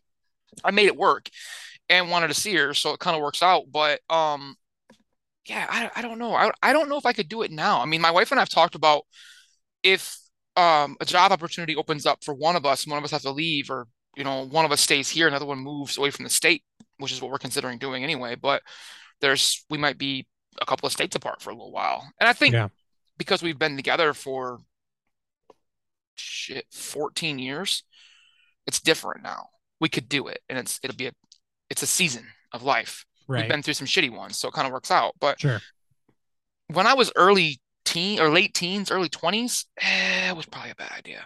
I 0.64 0.72
made 0.72 0.88
it 0.88 0.98
work 0.98 1.30
and 1.90 2.10
wanted 2.10 2.28
to 2.30 2.34
see 2.34 2.56
her, 2.56 2.74
so 2.74 2.92
it 2.94 3.00
kind 3.00 3.16
of 3.16 3.22
works 3.22 3.44
out. 3.44 3.66
But 3.72 4.00
um, 4.10 4.56
yeah, 5.48 5.66
I 5.70 5.92
I 5.96 6.02
don't 6.02 6.20
know. 6.20 6.34
I 6.34 6.52
I 6.64 6.74
don't 6.74 6.90
know 6.90 6.98
if 6.98 7.06
I 7.06 7.14
could 7.14 7.30
do 7.30 7.42
it 7.44 7.52
now. 7.52 7.82
I 7.82 7.86
mean, 7.86 8.02
my 8.02 8.12
wife 8.12 8.32
and 8.32 8.40
I 8.40 8.42
have 8.42 8.50
talked 8.50 8.76
about 8.76 9.04
if 9.84 10.18
um 10.58 10.96
a 11.02 11.06
job 11.06 11.32
opportunity 11.32 11.76
opens 11.76 12.06
up 12.06 12.24
for 12.24 12.34
one 12.34 12.56
of 12.56 12.66
us 12.66 12.84
and 12.86 12.92
one 12.92 12.98
of 12.98 13.04
us 13.04 13.12
has 13.12 13.24
to 13.24 13.32
leave 13.32 13.70
or 13.70 13.88
you 14.16 14.24
know 14.24 14.46
one 14.48 14.64
of 14.64 14.72
us 14.72 14.80
stays 14.80 15.10
here 15.10 15.28
another 15.28 15.46
one 15.46 15.60
moves 15.60 15.98
away 15.98 16.10
from 16.10 16.24
the 16.24 16.30
state 16.30 16.64
which 16.98 17.12
is 17.12 17.22
what 17.22 17.30
we're 17.30 17.38
considering 17.38 17.78
doing 17.78 18.06
anyway 18.06 18.36
but 18.36 18.62
there's 19.20 19.66
we 19.70 19.78
might 19.78 19.98
be 19.98 20.26
a 20.62 20.66
couple 20.66 20.88
of 20.88 20.94
states 20.94 21.14
apart 21.14 21.42
for 21.42 21.50
a 21.50 21.54
little 21.54 21.74
while 21.74 22.10
and 22.22 22.30
i 22.30 22.32
think 22.32 22.54
Yeah. 22.54 22.70
because 23.18 23.44
we've 23.44 23.60
been 23.60 23.76
together 23.76 24.14
for 24.14 24.60
shit 26.16 26.66
14 26.72 27.38
years 27.38 27.84
it's 28.66 28.80
different 28.80 29.24
now 29.24 29.50
we 29.80 29.90
could 29.90 30.08
do 30.10 30.28
it 30.28 30.40
and 30.50 30.58
it's 30.58 30.80
it'll 30.84 30.96
be 30.96 31.08
a 31.08 31.12
it's 31.70 31.82
a 31.84 31.88
season 31.88 32.26
of 32.54 32.64
life 32.64 33.06
we've 33.28 33.48
been 33.48 33.62
through 33.64 33.74
some 33.74 33.88
shitty 33.88 34.10
ones 34.16 34.38
so 34.38 34.48
it 34.48 34.54
kind 34.54 34.68
of 34.68 34.74
works 34.74 34.92
out 34.92 35.14
but 35.20 35.40
Sure. 35.40 35.60
when 36.68 36.88
i 36.88 36.94
was 36.94 37.12
early 37.16 37.60
teen 37.84 38.20
or 38.20 38.30
late 38.30 38.54
teens 38.54 38.92
early 38.92 39.10
20s 39.10 39.66
eh, 39.82 40.30
it 40.30 40.36
was 40.36 40.46
probably 40.46 40.72
a 40.72 40.76
bad 40.76 40.92
idea 40.98 41.26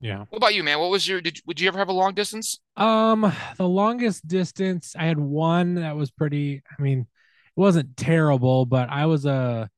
Yeah. 0.00 0.24
what 0.30 0.38
about 0.38 0.54
you, 0.54 0.62
man? 0.62 0.78
What 0.78 0.90
was 0.90 1.06
your 1.08 1.20
did 1.20 1.40
would 1.46 1.60
you 1.60 1.68
ever 1.68 1.78
have 1.78 1.88
a 1.88 1.92
long 1.92 2.14
distance? 2.14 2.60
Um, 2.76 3.32
the 3.56 3.66
longest 3.68 4.26
distance 4.28 4.94
I 4.96 5.04
had 5.06 5.18
one 5.18 5.74
that 5.74 5.96
was 5.96 6.10
pretty, 6.12 6.62
I 6.78 6.80
mean, 6.80 7.00
it 7.00 7.60
wasn't 7.60 7.96
terrible, 7.96 8.64
but 8.64 8.88
I 8.90 9.06
was 9.06 9.26
a 9.26 9.68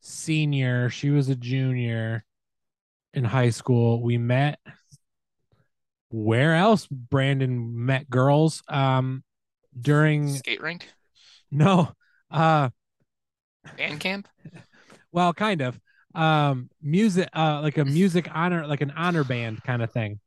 senior, 0.00 0.90
she 0.90 1.10
was 1.10 1.28
a 1.28 1.36
junior 1.36 2.24
in 3.14 3.24
high 3.24 3.50
school. 3.50 4.02
We 4.02 4.18
met 4.18 4.58
where 6.10 6.54
else 6.54 6.86
Brandon 6.86 7.84
met 7.86 8.08
girls 8.10 8.62
um 8.68 9.22
during 9.80 10.28
Skate 10.36 10.60
rink, 10.60 10.88
no 11.50 11.92
uh 12.30 12.70
band 13.76 14.00
camp. 14.00 14.28
well 15.12 15.32
kind 15.32 15.60
of 15.60 15.78
um 16.14 16.68
music 16.82 17.28
uh 17.34 17.60
like 17.62 17.78
a 17.78 17.84
music 17.84 18.28
honor 18.34 18.66
like 18.66 18.80
an 18.80 18.90
honor 18.96 19.22
band 19.22 19.62
kind 19.62 19.80
of 19.82 19.92
thing 19.92 20.18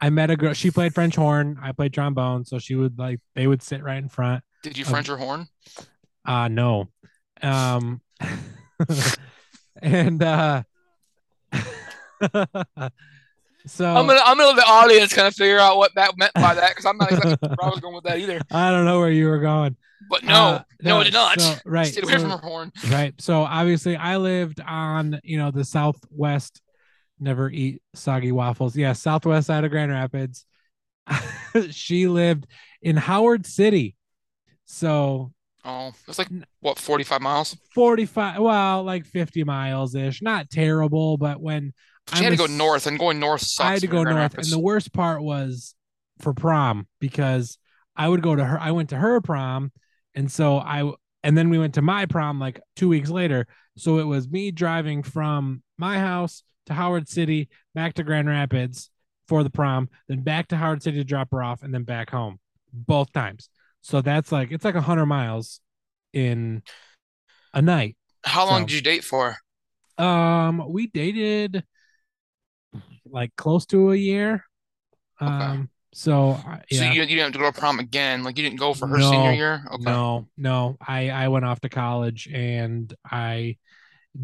i 0.00 0.10
met 0.10 0.28
a 0.30 0.36
girl 0.36 0.52
she 0.54 0.70
played 0.72 0.92
french 0.92 1.14
horn 1.14 1.56
i 1.62 1.70
played 1.70 1.92
trombone 1.92 2.44
so 2.44 2.58
she 2.58 2.74
would 2.74 2.98
like 2.98 3.20
they 3.36 3.46
would 3.46 3.62
sit 3.62 3.82
right 3.82 3.98
in 3.98 4.08
front 4.08 4.42
Did 4.64 4.76
you 4.76 4.84
French 4.84 5.06
your 5.06 5.18
horn? 5.18 5.46
uh 6.24 6.48
no 6.48 6.88
um 7.42 8.00
and 9.82 10.20
uh 10.22 10.62
so 13.68 13.86
I'm 13.86 14.06
gonna 14.06 14.20
I'm 14.24 14.36
gonna 14.36 14.48
let 14.48 14.56
the 14.56 14.66
audience 14.66 15.12
kind 15.12 15.28
of 15.28 15.34
figure 15.34 15.58
out 15.58 15.76
what 15.76 15.94
that 15.94 16.16
meant 16.18 16.32
by 16.34 16.54
that 16.54 16.70
because 16.70 16.84
I'm 16.86 16.96
not 16.96 17.12
exactly 17.12 17.48
where 17.48 17.66
I 17.66 17.68
was 17.70 17.80
going 17.80 17.94
with 17.94 18.04
that 18.04 18.18
either. 18.18 18.40
i 18.50 18.70
don't 18.70 18.84
know 18.84 18.98
where 19.00 19.10
you 19.10 19.26
were 19.26 19.38
going 19.40 19.76
But 20.10 20.24
no, 20.24 20.32
Uh, 20.34 20.62
no, 20.82 21.00
it 21.00 21.04
did 21.04 21.12
not. 21.12 21.40
so- 21.40 21.54
right 21.66 21.86
Stayed 21.86 22.04
away 22.04 22.14
so- 22.14 22.20
from 22.20 22.30
her 22.30 22.38
horn. 22.38 22.72
right 22.90 23.14
so 23.20 23.42
obviously 23.42 23.96
i 23.96 24.16
lived 24.16 24.60
on 24.60 25.20
you 25.24 25.38
know 25.38 25.50
the 25.50 25.64
southwest 25.64 26.60
never 27.20 27.50
eat 27.50 27.82
soggy 27.94 28.32
waffles 28.32 28.76
yeah 28.76 28.92
southwest 28.92 29.46
side 29.48 29.64
of 29.64 29.70
grand 29.70 29.90
rapids 29.90 30.44
she 31.70 32.06
lived 32.06 32.46
in 32.82 32.96
howard 32.96 33.46
city 33.46 33.96
so 34.64 35.32
Oh, 35.64 35.92
it's 36.06 36.18
like 36.18 36.28
what 36.60 36.78
45 36.78 37.20
miles. 37.20 37.56
45 37.74 38.40
well 38.40 38.84
like 38.84 39.04
50 39.04 39.44
miles 39.44 39.94
ish 39.94 40.22
not 40.22 40.48
terrible 40.48 41.18
but 41.18 41.40
when 41.42 41.74
She 42.14 42.24
had 42.24 42.30
to 42.30 42.36
go 42.36 42.44
I'm 42.44 42.50
a 42.50 42.52
s- 42.54 42.58
north, 42.58 42.86
and 42.86 42.98
going 42.98 43.18
north 43.20 43.42
sucks. 43.42 43.66
i 43.68 43.72
had 43.72 43.80
to 43.82 43.86
go 43.86 44.02
Grand 44.02 44.16
north 44.18 44.32
Rapids. 44.32 44.48
and 44.52 44.58
the 44.60 44.64
worst 44.64 44.92
part 44.92 45.22
was 45.22 45.74
for 46.20 46.32
prom 46.34 46.86
because 47.00 47.58
i 47.96 48.08
would 48.08 48.22
go 48.22 48.34
to 48.34 48.44
her 48.44 48.58
i 48.60 48.70
went 48.72 48.88
to 48.90 48.96
her 48.96 49.20
prom 49.20 49.70
and 50.14 50.30
so 50.32 50.58
i 50.58 50.90
and 51.22 51.36
then 51.38 51.48
we 51.50 51.58
went 51.58 51.74
to 51.74 51.82
my 51.82 52.06
prom 52.06 52.40
like 52.40 52.60
two 52.76 52.88
weeks 52.88 53.08
later 53.10 53.46
so 53.76 53.98
it 53.98 54.04
was 54.04 54.28
me 54.28 54.50
driving 54.50 55.02
from 55.02 55.62
my 55.76 55.98
house 55.98 56.42
to 56.66 56.74
howard 56.74 57.08
city 57.08 57.48
back 57.74 57.94
to 57.94 58.02
grand 58.02 58.28
rapids 58.28 58.90
for 59.28 59.42
the 59.44 59.50
prom 59.50 59.88
then 60.08 60.22
back 60.22 60.48
to 60.48 60.56
howard 60.56 60.82
city 60.82 60.96
to 60.98 61.04
drop 61.04 61.28
her 61.30 61.42
off 61.42 61.62
and 61.62 61.72
then 61.72 61.84
back 61.84 62.10
home 62.10 62.38
both 62.72 63.12
times 63.12 63.48
so 63.80 64.00
that's 64.00 64.32
like 64.32 64.50
it's 64.50 64.64
like 64.64 64.74
a 64.74 64.78
100 64.78 65.06
miles 65.06 65.60
in 66.12 66.62
a 67.54 67.62
night 67.62 67.96
How 68.24 68.44
long 68.46 68.62
so- 68.62 68.66
did 68.66 68.74
you 68.74 68.80
date 68.80 69.04
for? 69.04 69.36
um 69.98 70.64
we 70.68 70.86
dated 70.88 71.62
like 73.06 73.34
close 73.36 73.66
to 73.66 73.92
a 73.92 73.96
year 73.96 74.44
Okay. 75.20 75.32
um 75.32 75.70
so 75.92 76.32
I- 76.46 76.62
So 76.70 76.84
you, 76.84 77.00
you 77.02 77.06
didn't 77.06 77.18
have 77.24 77.32
to 77.32 77.38
go 77.38 77.50
to 77.50 77.58
prom 77.58 77.78
again. 77.80 78.22
Like 78.22 78.36
you 78.36 78.44
didn't 78.44 78.58
go 78.60 78.74
for 78.74 78.86
her 78.86 78.98
No, 78.98 79.10
senior 79.10 79.32
year. 79.32 79.64
Okay. 79.72 79.82
no 79.84 80.28
no 80.36 80.76
i 80.86 81.08
i 81.10 81.28
went 81.28 81.44
off 81.44 81.60
to 81.60 81.68
college 81.68 82.28
and 82.32 82.92
i 83.10 83.56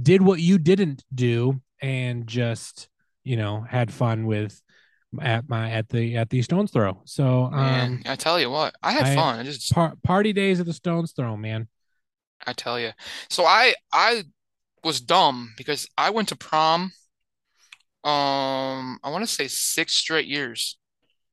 did 0.03 0.21
what 0.23 0.41
you 0.41 0.59
didn't 0.59 1.03
do 1.15 1.61
and 1.81 2.27
just 2.27 2.89
you 3.25 3.37
know 3.37 3.63
had 3.63 3.93
fun 3.93 4.27
with 4.27 4.61
at 5.21 5.49
my 5.49 5.71
at 5.71 5.89
the 5.89 6.17
at 6.17 6.29
the 6.31 6.43
stones 6.43 6.71
throw 6.71 7.01
so 7.07 7.49
Man, 7.51 7.93
um 7.93 8.03
I 8.07 8.17
tell 8.17 8.39
you 8.41 8.51
what, 8.51 8.75
I 8.83 8.93
had 8.93 9.07
I- 9.07 9.15
fun. 9.15 9.39
I 9.41 9.43
just 9.45 9.73
par- 9.73 9.95
party 10.03 10.33
days 10.33 10.61
at 10.61 10.67
the 10.67 10.73
stones 10.73 11.13
throw 11.13 11.37
man 11.37 11.69
I 12.47 12.53
tell 12.53 12.79
you. 12.79 12.91
So 13.31 13.45
I 13.47 13.75
I 13.93 14.25
was 14.83 15.01
dumb 15.01 15.55
because 15.57 15.89
I 15.97 16.11
went 16.11 16.29
to 16.29 16.37
prom. 16.37 16.93
Um, 18.05 18.99
I 19.03 19.11
want 19.11 19.25
to 19.25 19.33
say 19.33 19.49
six 19.49 19.95
straight 19.95 20.27
years 20.27 20.77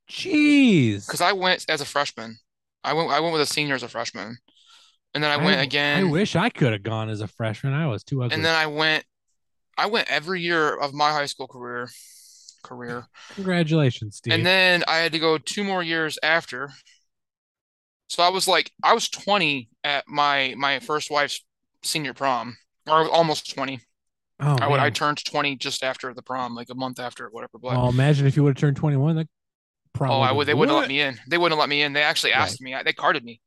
Jeez. 0.09 1.05
because 1.05 1.19
I 1.19 1.33
went 1.33 1.65
as 1.67 1.81
a 1.81 1.85
freshman. 1.85 2.37
I 2.83 2.93
went 2.93 3.11
I 3.11 3.19
went 3.19 3.33
with 3.33 3.41
a 3.41 3.45
senior 3.45 3.75
as 3.75 3.83
a 3.83 3.89
freshman, 3.89 4.37
and 5.13 5.23
then 5.23 5.31
I 5.31 5.43
went 5.43 5.61
again. 5.61 5.99
I 5.99 6.09
wish 6.09 6.35
I 6.37 6.49
could 6.49 6.71
have 6.71 6.83
gone 6.83 7.09
as 7.09 7.19
a 7.19 7.27
freshman. 7.27 7.73
I 7.73 7.87
was 7.87 8.03
too 8.05 8.23
ugly. 8.23 8.35
and 8.35 8.45
then 8.45 8.55
I 8.55 8.67
went. 8.67 9.03
I 9.77 9.87
went 9.87 10.09
every 10.09 10.41
year 10.41 10.75
of 10.75 10.93
my 10.93 11.11
high 11.11 11.25
school 11.25 11.47
career. 11.47 11.89
Career. 12.63 13.05
Congratulations, 13.35 14.17
Steve. 14.17 14.33
And 14.33 14.45
then 14.45 14.83
I 14.87 14.97
had 14.97 15.11
to 15.11 15.19
go 15.19 15.37
two 15.37 15.63
more 15.63 15.83
years 15.83 16.17
after. 16.23 16.71
So 18.07 18.23
I 18.23 18.29
was 18.29 18.47
like, 18.47 18.71
I 18.83 18.93
was 18.93 19.09
20 19.09 19.69
at 19.83 20.07
my 20.07 20.53
my 20.57 20.79
first 20.79 21.11
wife's 21.11 21.43
senior 21.83 22.13
prom, 22.13 22.55
or 22.87 23.09
almost 23.09 23.53
20. 23.53 23.81
Oh, 24.41 24.57
I 24.59 24.67
would 24.67 24.79
I 24.79 24.89
turned 24.89 25.23
20 25.23 25.55
just 25.57 25.83
after 25.83 26.13
the 26.13 26.21
prom, 26.21 26.55
like 26.55 26.69
a 26.69 26.75
month 26.75 26.99
after, 26.99 27.29
whatever. 27.29 27.57
But 27.61 27.75
Oh, 27.77 27.89
imagine 27.89 28.27
if 28.27 28.35
you 28.35 28.43
would 28.43 28.57
have 28.57 28.61
turned 28.61 28.77
21. 28.77 29.15
That 29.15 29.27
probably 29.93 30.15
oh, 30.17 30.21
I 30.21 30.31
would. 30.31 30.47
They 30.47 30.53
wouldn't 30.53 30.73
What? 30.75 30.81
let 30.81 30.89
me 30.89 31.01
in. 31.01 31.19
They 31.29 31.37
wouldn't 31.37 31.59
let 31.59 31.69
me 31.69 31.81
in. 31.81 31.93
They 31.93 32.03
actually 32.03 32.31
Right. 32.31 32.41
asked 32.41 32.61
me. 32.61 32.75
They 32.83 32.93
carded 32.93 33.23
me. 33.23 33.39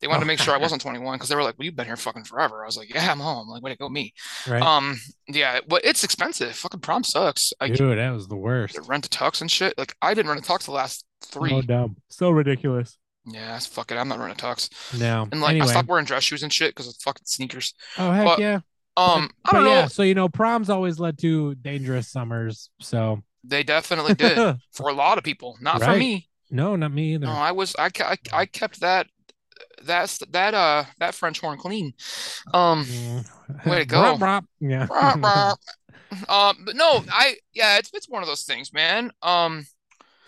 They 0.00 0.06
wanted 0.06 0.18
Oh. 0.18 0.20
to 0.22 0.26
make 0.28 0.38
sure 0.40 0.54
I 0.54 0.58
wasn't 0.58 0.80
21 0.80 1.16
because 1.16 1.28
they 1.28 1.34
were 1.36 1.42
like, 1.42 1.58
"Well, 1.58 1.66
you've 1.66 1.76
been 1.76 1.84
here 1.84 1.94
fucking 1.96 2.24
forever." 2.24 2.62
I 2.62 2.66
was 2.66 2.76
like, 2.78 2.92
"Yeah, 2.94 3.12
I'm 3.12 3.20
home." 3.20 3.48
Like, 3.48 3.62
way 3.62 3.72
to 3.72 3.76
go, 3.76 3.88
me. 3.90 4.14
Right. 4.48 4.62
Um, 4.62 4.98
yeah, 5.28 5.60
but 5.68 5.84
it's 5.84 6.02
expensive. 6.04 6.56
Fucking 6.56 6.80
prom 6.80 7.04
sucks. 7.04 7.52
Like, 7.60 7.74
Dude, 7.74 7.98
that 7.98 8.10
was 8.10 8.26
the 8.26 8.36
worst. 8.36 8.78
rent 8.86 9.04
a 9.04 9.10
tux 9.10 9.42
and 9.42 9.50
shit. 9.50 9.76
Like, 9.76 9.94
I 10.00 10.14
didn't 10.14 10.30
rent 10.30 10.40
a 10.42 10.50
tux 10.50 10.64
the 10.64 10.70
last 10.70 11.04
three. 11.26 11.50
So 11.50 11.60
dumb. 11.60 11.96
So 12.08 12.30
ridiculous. 12.30 12.96
Yeah, 13.26 13.58
fuck 13.58 13.92
it. 13.92 13.96
I'm 13.98 14.08
not 14.08 14.18
running 14.18 14.32
a 14.32 14.36
tux. 14.40 14.70
No. 14.98 15.28
And 15.30 15.42
like 15.42 15.50
anyway. 15.50 15.66
I 15.66 15.70
stopped 15.70 15.88
wearing 15.88 16.06
dress 16.06 16.22
shoes 16.22 16.42
and 16.42 16.50
shit 16.50 16.70
because 16.74 16.88
of 16.88 16.94
fucking 17.02 17.26
sneakers. 17.26 17.74
Oh, 17.98 18.10
heck 18.10 18.24
but- 18.24 18.38
yeah. 18.38 18.60
Um, 18.96 19.30
I 19.44 19.52
don't 19.52 19.64
but 19.64 19.70
know. 19.70 19.74
Yeah, 19.74 19.86
so, 19.88 20.02
you 20.02 20.14
know, 20.14 20.28
proms 20.28 20.70
always 20.70 20.98
led 20.98 21.18
to 21.18 21.54
dangerous 21.56 22.08
summers. 22.08 22.70
So, 22.80 23.22
They 23.44 23.62
definitely 23.62 24.14
did 24.14 24.56
for 24.72 24.88
a 24.90 24.92
lot 24.92 25.18
of 25.18 25.24
people, 25.24 25.56
not 25.60 25.82
for 25.82 25.96
me. 25.96 26.28
no, 26.50 26.76
not 26.76 26.92
me 26.92 27.14
either. 27.14 27.26
No, 27.26 27.32
I 27.32 27.52
was 27.52 27.74
I, 27.78 27.90
I 28.00 28.18
I 28.32 28.46
kept 28.46 28.80
that 28.80 29.06
that's 29.84 30.18
that 30.30 30.54
uh 30.54 30.84
that 30.98 31.14
French 31.14 31.40
horn 31.40 31.58
clean. 31.58 31.92
Um, 32.52 32.86
Mm. 32.88 33.24
way 33.66 33.78
to 33.80 33.84
go. 33.86 34.18
Yeah. 34.60 34.86
um, 36.28 36.56
but 36.64 36.76
no, 36.76 37.02
I 37.10 37.36
yeah, 37.52 37.78
it's 37.78 37.90
it's 37.94 38.08
one 38.08 38.22
of 38.22 38.28
those 38.28 38.42
things, 38.42 38.72
man. 38.72 39.10
Um, 39.22 39.66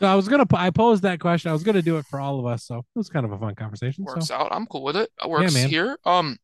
so 0.00 0.06
I 0.06 0.14
was 0.16 0.26
to, 0.44 0.56
I 0.56 0.70
posed 0.70 1.02
that 1.04 1.20
question. 1.20 1.50
I 1.50 1.52
was 1.52 1.62
to 1.74 1.82
do 1.82 1.96
it 1.98 2.04
for 2.06 2.18
all 2.18 2.40
of 2.40 2.46
us. 2.46 2.64
So 2.64 2.78
it 2.78 2.84
was 2.96 3.08
kind 3.08 3.24
of 3.24 3.32
a 3.32 3.38
fun 3.38 3.54
conversation. 3.54 4.04
works 4.04 4.26
So, 4.26 4.34
out. 4.34 4.48
I'm 4.50 4.66
cool 4.66 4.82
with 4.82 4.96
it. 4.96 5.10
It 5.22 5.30
works 5.30 5.54
man. 5.54 5.68
here. 5.68 5.96
Um, 6.04 6.38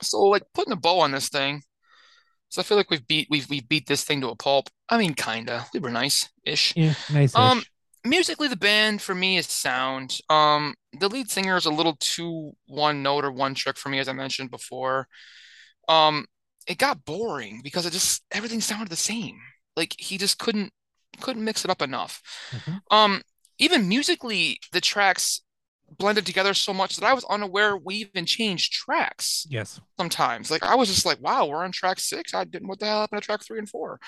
so 0.00 0.22
like 0.24 0.44
putting 0.54 0.72
a 0.72 0.76
bow 0.76 1.00
on 1.00 1.12
this 1.12 1.28
thing. 1.28 1.62
So 2.48 2.60
I 2.60 2.64
feel 2.64 2.76
like 2.76 2.90
we've 2.90 3.06
beat 3.06 3.28
we've 3.30 3.48
we 3.48 3.60
beat 3.60 3.86
this 3.86 4.04
thing 4.04 4.20
to 4.20 4.28
a 4.28 4.36
pulp. 4.36 4.68
I 4.88 4.98
mean, 4.98 5.14
kinda. 5.14 5.66
We 5.72 5.80
were 5.80 5.90
nice-ish. 5.90 6.74
yeah, 6.76 6.94
nice. 7.10 7.34
Um, 7.34 7.62
musically, 8.04 8.48
the 8.48 8.56
band 8.56 9.00
for 9.00 9.14
me 9.14 9.38
is 9.38 9.46
sound. 9.46 10.18
Um, 10.28 10.74
the 10.98 11.08
lead 11.08 11.30
singer 11.30 11.56
is 11.56 11.66
a 11.66 11.70
little 11.70 11.96
too 11.98 12.52
one 12.66 13.02
note 13.02 13.24
or 13.24 13.32
one 13.32 13.54
trick 13.54 13.78
for 13.78 13.88
me, 13.88 13.98
as 14.00 14.08
I 14.08 14.12
mentioned 14.12 14.50
before. 14.50 15.08
Um, 15.88 16.26
it 16.66 16.78
got 16.78 17.04
boring 17.04 17.60
because 17.62 17.86
it 17.86 17.92
just 17.92 18.22
everything 18.30 18.60
sounded 18.60 18.88
the 18.88 18.96
same. 18.96 19.38
Like 19.76 19.94
he 19.98 20.18
just 20.18 20.38
couldn't 20.38 20.72
couldn't 21.20 21.44
mix 21.44 21.64
it 21.64 21.70
up 21.70 21.82
enough. 21.82 22.22
Mhm. 22.50 22.80
Um, 22.90 23.22
even 23.58 23.88
musically, 23.88 24.58
the 24.72 24.80
tracks 24.80 25.41
blended 25.98 26.26
together 26.26 26.54
so 26.54 26.72
much 26.72 26.96
that 26.96 27.06
I 27.06 27.14
was 27.14 27.24
unaware 27.30 27.76
we 27.76 27.96
even 27.96 28.26
changed 28.26 28.72
tracks 28.72 29.46
yes. 29.50 29.80
sometimes. 29.98 30.50
Like 30.50 30.62
I 30.62 30.74
was 30.74 30.88
just 30.88 31.06
like, 31.06 31.20
wow, 31.20 31.46
we're 31.46 31.64
on 31.64 31.72
track 31.72 32.00
six. 32.00 32.34
I 32.34 32.44
didn't 32.44 32.68
what 32.68 32.78
the 32.78 32.86
hell 32.86 33.00
happened 33.00 33.22
to 33.22 33.26
track 33.26 33.42
three 33.44 33.58
and 33.58 33.68
four? 33.68 34.00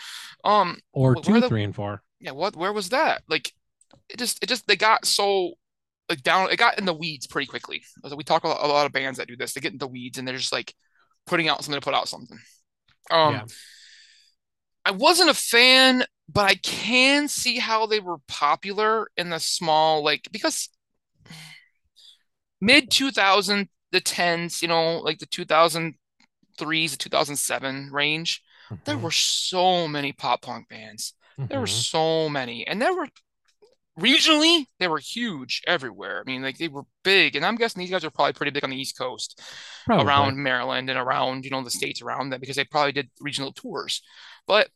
Um, 0.44 0.78
Or 0.92 1.14
two, 1.14 1.40
the- 1.40 1.48
three, 1.48 1.64
and 1.64 1.74
four. 1.74 2.02
yeah, 2.20 2.32
what 2.32 2.56
where 2.56 2.72
was 2.72 2.90
that? 2.90 3.22
Like 3.28 3.52
it 4.08 4.18
just 4.18 4.42
it 4.42 4.48
just 4.48 4.66
they 4.66 4.76
got 4.76 5.06
so 5.06 5.54
like 6.08 6.22
down 6.22 6.50
it 6.50 6.58
got 6.58 6.78
in 6.78 6.84
the 6.84 6.92
weeds 6.94 7.26
pretty 7.26 7.46
quickly. 7.46 7.82
So 8.06 8.14
we 8.16 8.24
talk 8.24 8.44
about 8.44 8.62
a 8.62 8.66
lot 8.68 8.86
of 8.86 8.92
bands 8.92 9.18
that 9.18 9.28
do 9.28 9.36
this. 9.36 9.52
They 9.54 9.60
get 9.60 9.72
in 9.72 9.78
the 9.78 9.86
weeds 9.86 10.18
and 10.18 10.26
they're 10.26 10.36
just 10.36 10.52
like 10.52 10.74
putting 11.26 11.48
out 11.48 11.62
something 11.64 11.80
to 11.80 11.84
put 11.84 11.94
out 11.94 12.08
something. 12.08 12.38
Um 13.10 13.34
Yeah. 13.34 13.44
I 14.86 14.90
wasn't 14.90 15.30
a 15.30 15.34
fan, 15.34 16.04
but 16.28 16.44
I 16.44 16.56
can 16.56 17.26
see 17.28 17.58
how 17.58 17.86
they 17.86 18.00
were 18.00 18.18
popular 18.28 19.08
in 19.16 19.30
the 19.30 19.40
small 19.40 20.04
like 20.04 20.28
because 20.30 20.68
mid 22.60 22.90
2000 22.90 23.68
the 23.92 24.00
10s, 24.00 24.60
you 24.62 24.68
know, 24.68 24.98
like 24.98 25.18
the 25.18 25.26
2003s 25.26 26.92
to 26.92 26.98
2007 26.98 27.90
range, 27.92 28.42
there 28.84 28.96
Mhm. 28.96 29.02
were 29.02 29.10
so 29.10 29.86
many 29.86 30.12
pop 30.12 30.42
punk 30.42 30.68
bands. 30.68 31.14
There 31.36 31.60
were 31.60 31.66
Mhm. 31.66 31.82
so 31.90 32.28
many, 32.28 32.66
and 32.66 32.80
there 32.80 32.94
were 32.94 33.08
regionally 33.98 34.66
they 34.80 34.88
were 34.88 34.98
huge 34.98 35.62
everywhere. 35.66 36.20
I 36.20 36.24
mean, 36.24 36.42
like 36.42 36.58
they 36.58 36.66
were 36.68 36.82
big, 37.04 37.36
and 37.36 37.46
I'm 37.46 37.54
guessing 37.56 37.80
these 37.80 37.90
guys 37.90 38.04
are 38.04 38.10
probably 38.10 38.32
pretty 38.32 38.50
big 38.50 38.64
on 38.64 38.70
the 38.70 38.80
East 38.80 38.98
Coast, 38.98 39.40
Probably. 39.86 40.04
around 40.06 40.36
Maryland 40.42 40.90
and 40.90 40.98
around 40.98 41.44
you 41.44 41.50
know 41.50 41.62
the 41.62 41.70
states 41.70 42.02
around 42.02 42.30
them 42.30 42.40
because 42.40 42.56
they 42.56 42.64
probably 42.64 42.92
did 42.92 43.10
regional 43.20 43.52
tours. 43.52 44.02
But 44.46 44.68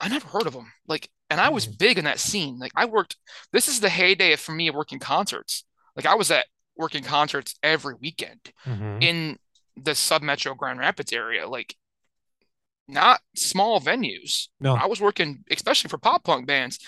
I 0.00 0.08
never 0.08 0.26
heard 0.26 0.46
of 0.48 0.52
them. 0.54 0.72
Like, 0.88 1.08
and 1.30 1.40
I 1.40 1.50
was 1.50 1.66
Mhm. 1.68 1.78
big 1.78 1.98
in 1.98 2.04
that 2.04 2.18
scene. 2.18 2.58
Like, 2.58 2.72
I 2.74 2.84
worked. 2.86 3.16
This 3.52 3.68
is 3.68 3.78
the 3.78 3.88
heyday 3.90 4.34
for 4.36 4.50
me 4.52 4.66
of 4.66 4.74
working 4.74 4.98
concerts. 4.98 5.64
Like, 5.94 6.06
I 6.06 6.14
was 6.16 6.30
at 6.32 6.46
working 6.76 7.04
concerts 7.04 7.54
every 7.62 7.94
weekend 7.94 8.52
Mhm. 8.66 9.02
in 9.02 9.38
the 9.76 9.94
sub 9.94 10.22
metro 10.22 10.54
Grand 10.54 10.78
Rapids 10.78 11.12
area. 11.12 11.48
Like, 11.48 11.76
not 12.86 13.20
small 13.34 13.80
venues. 13.80 14.48
No. 14.60 14.74
I 14.74 14.86
was 14.86 15.00
working, 15.00 15.44
especially 15.50 15.88
for 15.88 15.98
pop 15.98 16.24
punk 16.24 16.46
bands, 16.46 16.78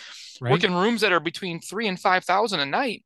Right? 0.40 0.50
working 0.50 0.74
rooms 0.74 1.00
that 1.00 1.12
are 1.12 1.20
between 1.20 1.60
three 1.60 1.88
and 1.88 1.98
five 1.98 2.24
thousand 2.24 2.60
a 2.60 2.66
night, 2.66 3.04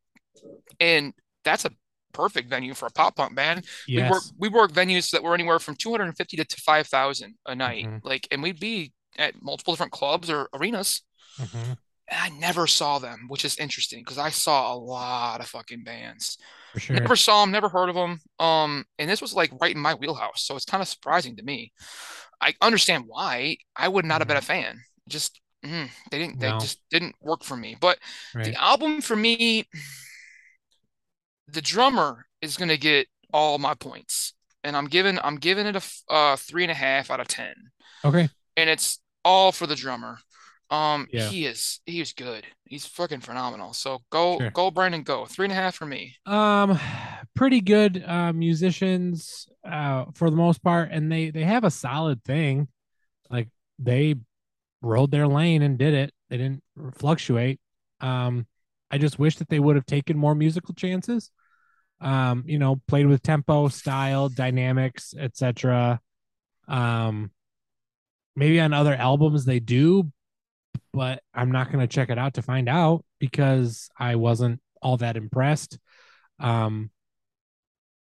and 0.81 1.15
that's 1.45 1.65
a 1.65 1.71
perfect 2.13 2.49
venue 2.49 2.75
for 2.75 2.87
a 2.87 2.91
pop 2.91 3.15
punk 3.17 3.37
band. 3.37 3.65
We 3.87 3.99
work 4.03 4.23
Yes. 4.25 4.33
we 4.37 4.49
work 4.49 4.73
venues 4.73 5.11
that 5.13 5.23
were 5.23 5.35
anywhere 5.35 5.61
from 5.61 5.77
two 5.77 5.93
hundred 5.93 6.07
and 6.09 6.17
fifty 6.17 6.37
to 6.37 6.57
five 6.61 6.89
thousand 6.89 7.37
a 7.47 7.55
night, 7.55 7.85
Mhm. 7.87 8.01
like, 8.05 8.27
and 8.33 8.43
we'd 8.43 8.59
be 8.59 8.93
at 9.17 9.41
multiple 9.41 9.73
different 9.75 9.93
clubs 9.93 10.29
or 10.29 10.49
arenas. 10.53 11.03
Mhm. 11.39 11.79
And 12.11 12.21
I 12.21 12.39
never 12.39 12.67
saw 12.67 12.99
them, 12.99 13.27
which 13.29 13.45
is 13.45 13.59
interesting 13.59 14.01
because 14.01 14.19
I 14.19 14.31
saw 14.31 14.75
a 14.75 14.77
lot 14.77 15.41
of 15.41 15.49
fucking 15.49 15.85
bands. 15.85 16.39
For 16.73 16.81
sure. 16.81 16.97
Never 17.01 17.17
saw 17.17 17.43
them, 17.43 17.53
never 17.53 17.69
heard 17.69 17.89
of 17.89 17.95
them. 17.95 18.21
Um, 18.39 18.85
and 18.99 19.09
this 19.09 19.23
was 19.23 19.35
like 19.35 19.53
right 19.61 19.75
in 19.75 19.81
my 19.81 19.95
wheelhouse, 19.95 20.45
so 20.45 20.57
it's 20.57 20.65
kind 20.65 20.83
of 20.83 20.89
surprising 20.89 21.37
to 21.37 21.43
me. 21.45 21.73
I 22.41 22.55
understand 22.61 23.05
why. 23.07 23.59
I 23.77 23.89
would 23.89 24.05
not 24.05 24.21
have 24.21 24.29
been 24.29 24.37
a 24.37 24.43
fan. 24.43 24.81
Just 25.09 25.41
mm, 25.65 25.89
they 26.11 26.19
didn't. 26.19 26.41
They 26.41 26.49
No. 26.49 26.59
just 26.61 26.81
didn't 26.91 27.17
work 27.21 27.45
for 27.45 27.57
me. 27.57 27.77
But 27.81 27.99
Right. 28.35 28.45
the 28.45 28.61
album 28.61 29.01
for 29.03 29.17
me, 29.17 29.67
the 31.49 31.63
drummer 31.63 32.27
is 32.41 32.57
gonna 32.57 32.77
get 32.77 33.09
all 33.33 33.59
my 33.59 33.75
points, 33.75 34.35
and 34.65 34.77
I'm 34.77 34.87
giving 34.87 35.19
I'm 35.23 35.37
giving 35.37 35.67
it 35.67 35.77
a 35.77 36.13
uh, 36.13 36.37
three 36.37 36.65
and 36.65 36.71
a 36.71 36.75
half 36.75 37.11
out 37.11 37.21
of 37.21 37.29
ten, 37.29 37.55
Okay. 38.05 38.31
and 38.57 38.71
it's 38.71 39.01
all 39.25 39.53
for 39.53 39.67
the 39.67 39.77
drummer. 39.77 40.19
Um, 40.71 41.09
Yeah. 41.13 41.29
he 41.29 41.47
is 41.47 41.81
he 41.85 42.01
is 42.01 42.13
good. 42.13 42.47
He's 42.65 42.87
fucking 42.87 43.21
phenomenal. 43.21 43.73
So 43.73 44.03
go 44.11 44.39
Sure. 44.39 44.51
go 44.51 44.71
Brandon, 44.71 45.03
go 45.03 45.27
three 45.27 45.47
and 45.47 45.53
a 45.53 45.57
half 45.57 45.75
for 45.75 45.87
me. 45.87 46.15
Um, 46.27 46.79
pretty 47.35 47.61
good 47.61 48.05
uh, 48.07 48.33
musicians 48.33 49.49
uh, 49.65 50.07
for 50.15 50.31
the 50.31 50.37
most 50.37 50.63
part, 50.63 50.91
and 50.93 51.11
they 51.11 51.31
they 51.31 51.43
have 51.45 51.65
a 51.65 51.71
solid 51.71 52.23
thing. 52.25 52.69
Like 53.29 53.49
they 53.79 54.15
rode 54.83 55.11
their 55.11 55.27
lane 55.27 55.63
and 55.63 55.77
did 55.77 55.95
it. 55.95 56.13
They 56.29 56.37
didn't 56.37 56.63
fluctuate. 56.95 57.61
Um, 58.01 58.47
I 58.91 58.99
just 58.99 59.19
wish 59.19 59.37
that 59.37 59.49
they 59.49 59.61
would 59.61 59.77
have 59.77 59.87
taken 59.87 60.17
more 60.17 60.35
musical 60.35 60.75
chances. 60.75 61.31
Um, 62.01 62.45
you 62.47 62.59
know, 62.59 62.81
played 62.89 63.07
with 63.07 63.23
tempo, 63.23 63.69
style, 63.69 64.29
dynamics, 64.29 65.15
etc. 65.19 66.01
Um, 66.67 67.31
maybe 68.37 68.59
on 68.61 68.73
other 68.73 68.95
albums 68.95 69.45
they 69.45 69.61
do, 69.61 70.11
but 70.93 71.23
I'm 71.35 71.51
not 71.53 71.71
going 71.73 71.81
to 71.81 71.93
check 71.93 72.11
it 72.11 72.19
out 72.19 72.35
to 72.35 72.43
find 72.43 72.69
out 72.69 73.05
because 73.19 73.89
I 73.99 74.17
wasn't 74.17 74.61
all 74.83 74.97
that 74.99 75.17
impressed. 75.17 75.79
Um, 76.39 76.91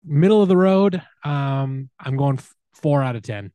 middle 0.05 0.43
of 0.43 0.49
the 0.49 0.57
road. 0.57 1.03
Um, 1.25 1.91
I'm 1.99 2.17
going 2.17 2.39
f- 2.39 2.55
four 2.73 3.03
out 3.03 3.17
of 3.17 3.23
ten 3.23 3.53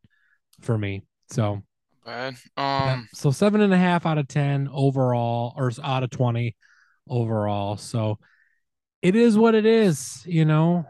for 0.61 0.77
me. 0.77 1.03
So 1.31 1.63
Bad. 2.05 2.35
Um, 2.57 3.07
so 3.13 3.31
seven 3.31 3.61
and 3.61 3.73
a 3.73 3.77
half 3.77 4.05
out 4.05 4.17
of 4.17 4.27
ten 4.27 4.67
overall, 4.71 5.53
or 5.55 5.71
out 5.81 6.03
of 6.03 6.09
twenty 6.09 6.55
overall. 7.09 7.77
So 7.77 8.19
it 9.01 9.15
is 9.15 9.37
what 9.37 9.55
it 9.55 9.65
is, 9.65 10.21
you 10.25 10.45
know. 10.45 10.85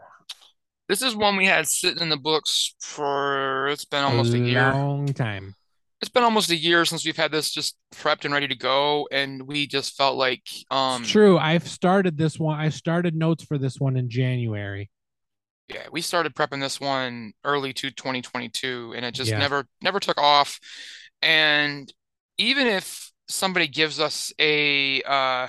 this 0.88 1.02
is 1.02 1.14
one 1.16 1.36
we 1.36 1.46
had 1.46 1.66
sitting 1.68 2.02
in 2.02 2.08
the 2.08 2.16
books 2.16 2.74
for 2.80 3.68
it's 3.68 3.84
been 3.84 4.02
almost 4.04 4.34
a 4.34 4.38
year. 4.38 4.72
long 4.72 5.06
time. 5.06 5.54
It's 6.00 6.10
been 6.10 6.22
almost 6.24 6.50
a 6.50 6.56
year 6.56 6.84
since 6.84 7.04
we've 7.04 7.16
had 7.16 7.32
this 7.32 7.50
just 7.50 7.76
prepped 7.94 8.24
and 8.24 8.34
ready 8.34 8.48
to 8.48 8.56
go, 8.56 9.08
and 9.10 9.46
we 9.46 9.66
just 9.66 9.96
felt 9.96 10.16
like 10.16 10.42
um 10.70 11.02
It's 11.02 11.10
true. 11.10 11.38
I've 11.38 11.66
started 11.66 12.18
this 12.18 12.38
one. 12.38 12.58
I 12.58 12.68
started 12.68 13.14
notes 13.14 13.44
for 13.44 13.58
this 13.58 13.78
one 13.78 13.96
in 13.96 14.10
January. 14.10 14.90
Yeah, 15.68 15.86
we 15.90 16.02
started 16.02 16.34
prepping 16.34 16.60
this 16.60 16.78
one 16.78 17.32
early 17.42 17.72
to 17.74 17.90
2022 17.90 18.92
and 18.94 19.04
it 19.04 19.14
just 19.14 19.30
Yeah. 19.30 19.38
never 19.38 19.66
never 19.80 19.98
took 19.98 20.18
off. 20.18 20.60
And 21.22 21.90
even 22.36 22.66
if 22.66 23.10
somebody 23.28 23.66
gives 23.66 23.98
us 23.98 24.32
a 24.38 25.02
uh 25.02 25.48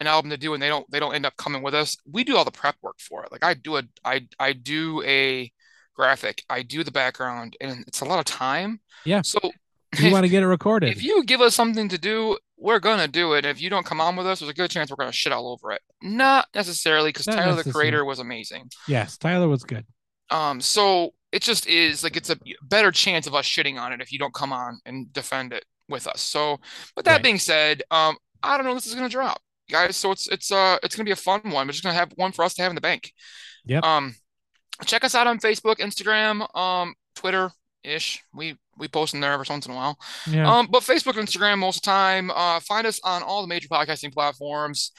an 0.00 0.06
album 0.06 0.30
to 0.30 0.36
do 0.36 0.54
and 0.54 0.62
they 0.62 0.68
don't 0.68 0.88
they 0.90 1.00
don't 1.00 1.14
end 1.14 1.26
up 1.26 1.36
coming 1.36 1.62
with 1.62 1.74
us, 1.74 1.96
we 2.10 2.22
do 2.24 2.36
all 2.36 2.44
the 2.44 2.50
prep 2.50 2.76
work 2.82 2.98
for 3.00 3.24
it. 3.24 3.32
Like 3.32 3.44
I 3.44 3.54
do 3.54 3.76
a 3.78 3.82
I 4.04 4.26
I 4.38 4.52
do 4.52 5.02
a 5.02 5.50
graphic, 5.98 6.42
I 6.48 6.62
do 6.62 6.84
the 6.84 6.90
background, 6.92 7.56
and 7.60 7.84
it's 7.86 8.00
a 8.00 8.04
lot 8.04 8.18
of 8.20 8.24
time. 8.24 8.80
Yeah. 9.04 9.22
So 9.22 9.38
You 9.98 10.12
want 10.12 10.24
to 10.24 10.28
get 10.34 10.42
it 10.42 10.46
recorded. 10.46 10.90
if 10.90 11.02
you 11.02 11.24
give 11.24 11.40
us 11.40 11.54
something 11.54 11.88
to 11.88 11.98
do, 11.98 12.38
we're 12.56 12.78
gonna 12.78 13.08
do 13.08 13.34
it. 13.34 13.44
If 13.44 13.60
you 13.60 13.68
don't 13.70 13.84
come 13.86 14.00
on 14.00 14.16
with 14.16 14.26
us, 14.26 14.40
there's 14.40 14.50
a 14.50 14.54
good 14.54 14.70
chance 14.70 14.90
we're 14.90 14.96
gonna 14.96 15.12
shit 15.12 15.32
all 15.32 15.48
over 15.48 15.72
it. 15.72 15.80
Not 16.02 16.46
necessarily 16.54 17.10
because 17.10 17.26
Tyler 17.26 17.62
the. 17.62 17.70
Creator 17.72 18.04
was 18.04 18.18
amazing. 18.18 18.70
yes, 18.86 19.16
Tyler 19.18 19.48
was 19.48 19.64
good. 19.64 19.84
Um, 20.30 20.60
so 20.60 21.10
it 21.32 21.42
just 21.42 21.66
is 21.66 22.02
like 22.04 22.16
it's 22.16 22.30
a 22.30 22.38
better 22.62 22.90
chance 22.92 23.26
of 23.26 23.34
us 23.34 23.46
shitting 23.46 23.78
on 23.80 23.92
it 23.92 24.00
if 24.00 24.12
you 24.12 24.18
don't 24.18 24.34
come 24.34 24.52
on 24.52 24.78
and 24.86 25.12
defend 25.12 25.52
it 25.52 25.64
with 25.88 26.06
us. 26.06 26.20
So, 26.20 26.58
with 26.96 27.04
that 27.06 27.12
Right. 27.14 27.22
being 27.22 27.38
said, 27.38 27.82
um, 27.90 28.16
I 28.42 28.56
don't 28.56 28.66
know 28.66 28.74
this 28.74 28.86
is 28.86 28.94
gonna 28.94 29.08
drop, 29.08 29.40
guys. 29.70 29.96
So 29.96 30.10
it's 30.12 30.28
it's 30.28 30.52
uh 30.52 30.78
it's 30.82 30.94
gonna 30.96 31.06
be 31.06 31.12
a 31.12 31.16
fun 31.16 31.40
one. 31.44 31.66
We're 31.66 31.72
just 31.72 31.82
gonna 31.82 31.94
have 31.94 32.12
one 32.16 32.32
for 32.32 32.44
us 32.44 32.54
to 32.54 32.62
have 32.62 32.70
in 32.70 32.74
the 32.74 32.80
bank. 32.82 33.12
Yeah. 33.64 33.80
Um, 33.82 34.14
check 34.84 35.04
us 35.04 35.14
out 35.14 35.26
on 35.26 35.38
Facebook, 35.38 35.76
Instagram, 35.78 36.54
um, 36.56 36.94
Twitter 37.14 37.50
ish. 37.84 38.22
We 38.34 38.56
we 38.76 38.88
post 38.88 39.14
in 39.14 39.20
there 39.20 39.32
every 39.32 39.46
once 39.48 39.66
in 39.66 39.72
a 39.72 39.74
while. 39.74 39.98
Yeah. 40.30 40.50
Um, 40.52 40.68
but 40.70 40.82
Facebook, 40.82 41.14
Instagram 41.14 41.58
most 41.58 41.76
of 41.78 41.82
the 41.82 41.86
time. 41.86 42.30
Uh, 42.30 42.60
find 42.60 42.86
us 42.86 43.00
on 43.02 43.22
all 43.22 43.42
the 43.42 43.48
major 43.48 43.68
podcasting 43.68 44.12
platforms. 44.12 44.92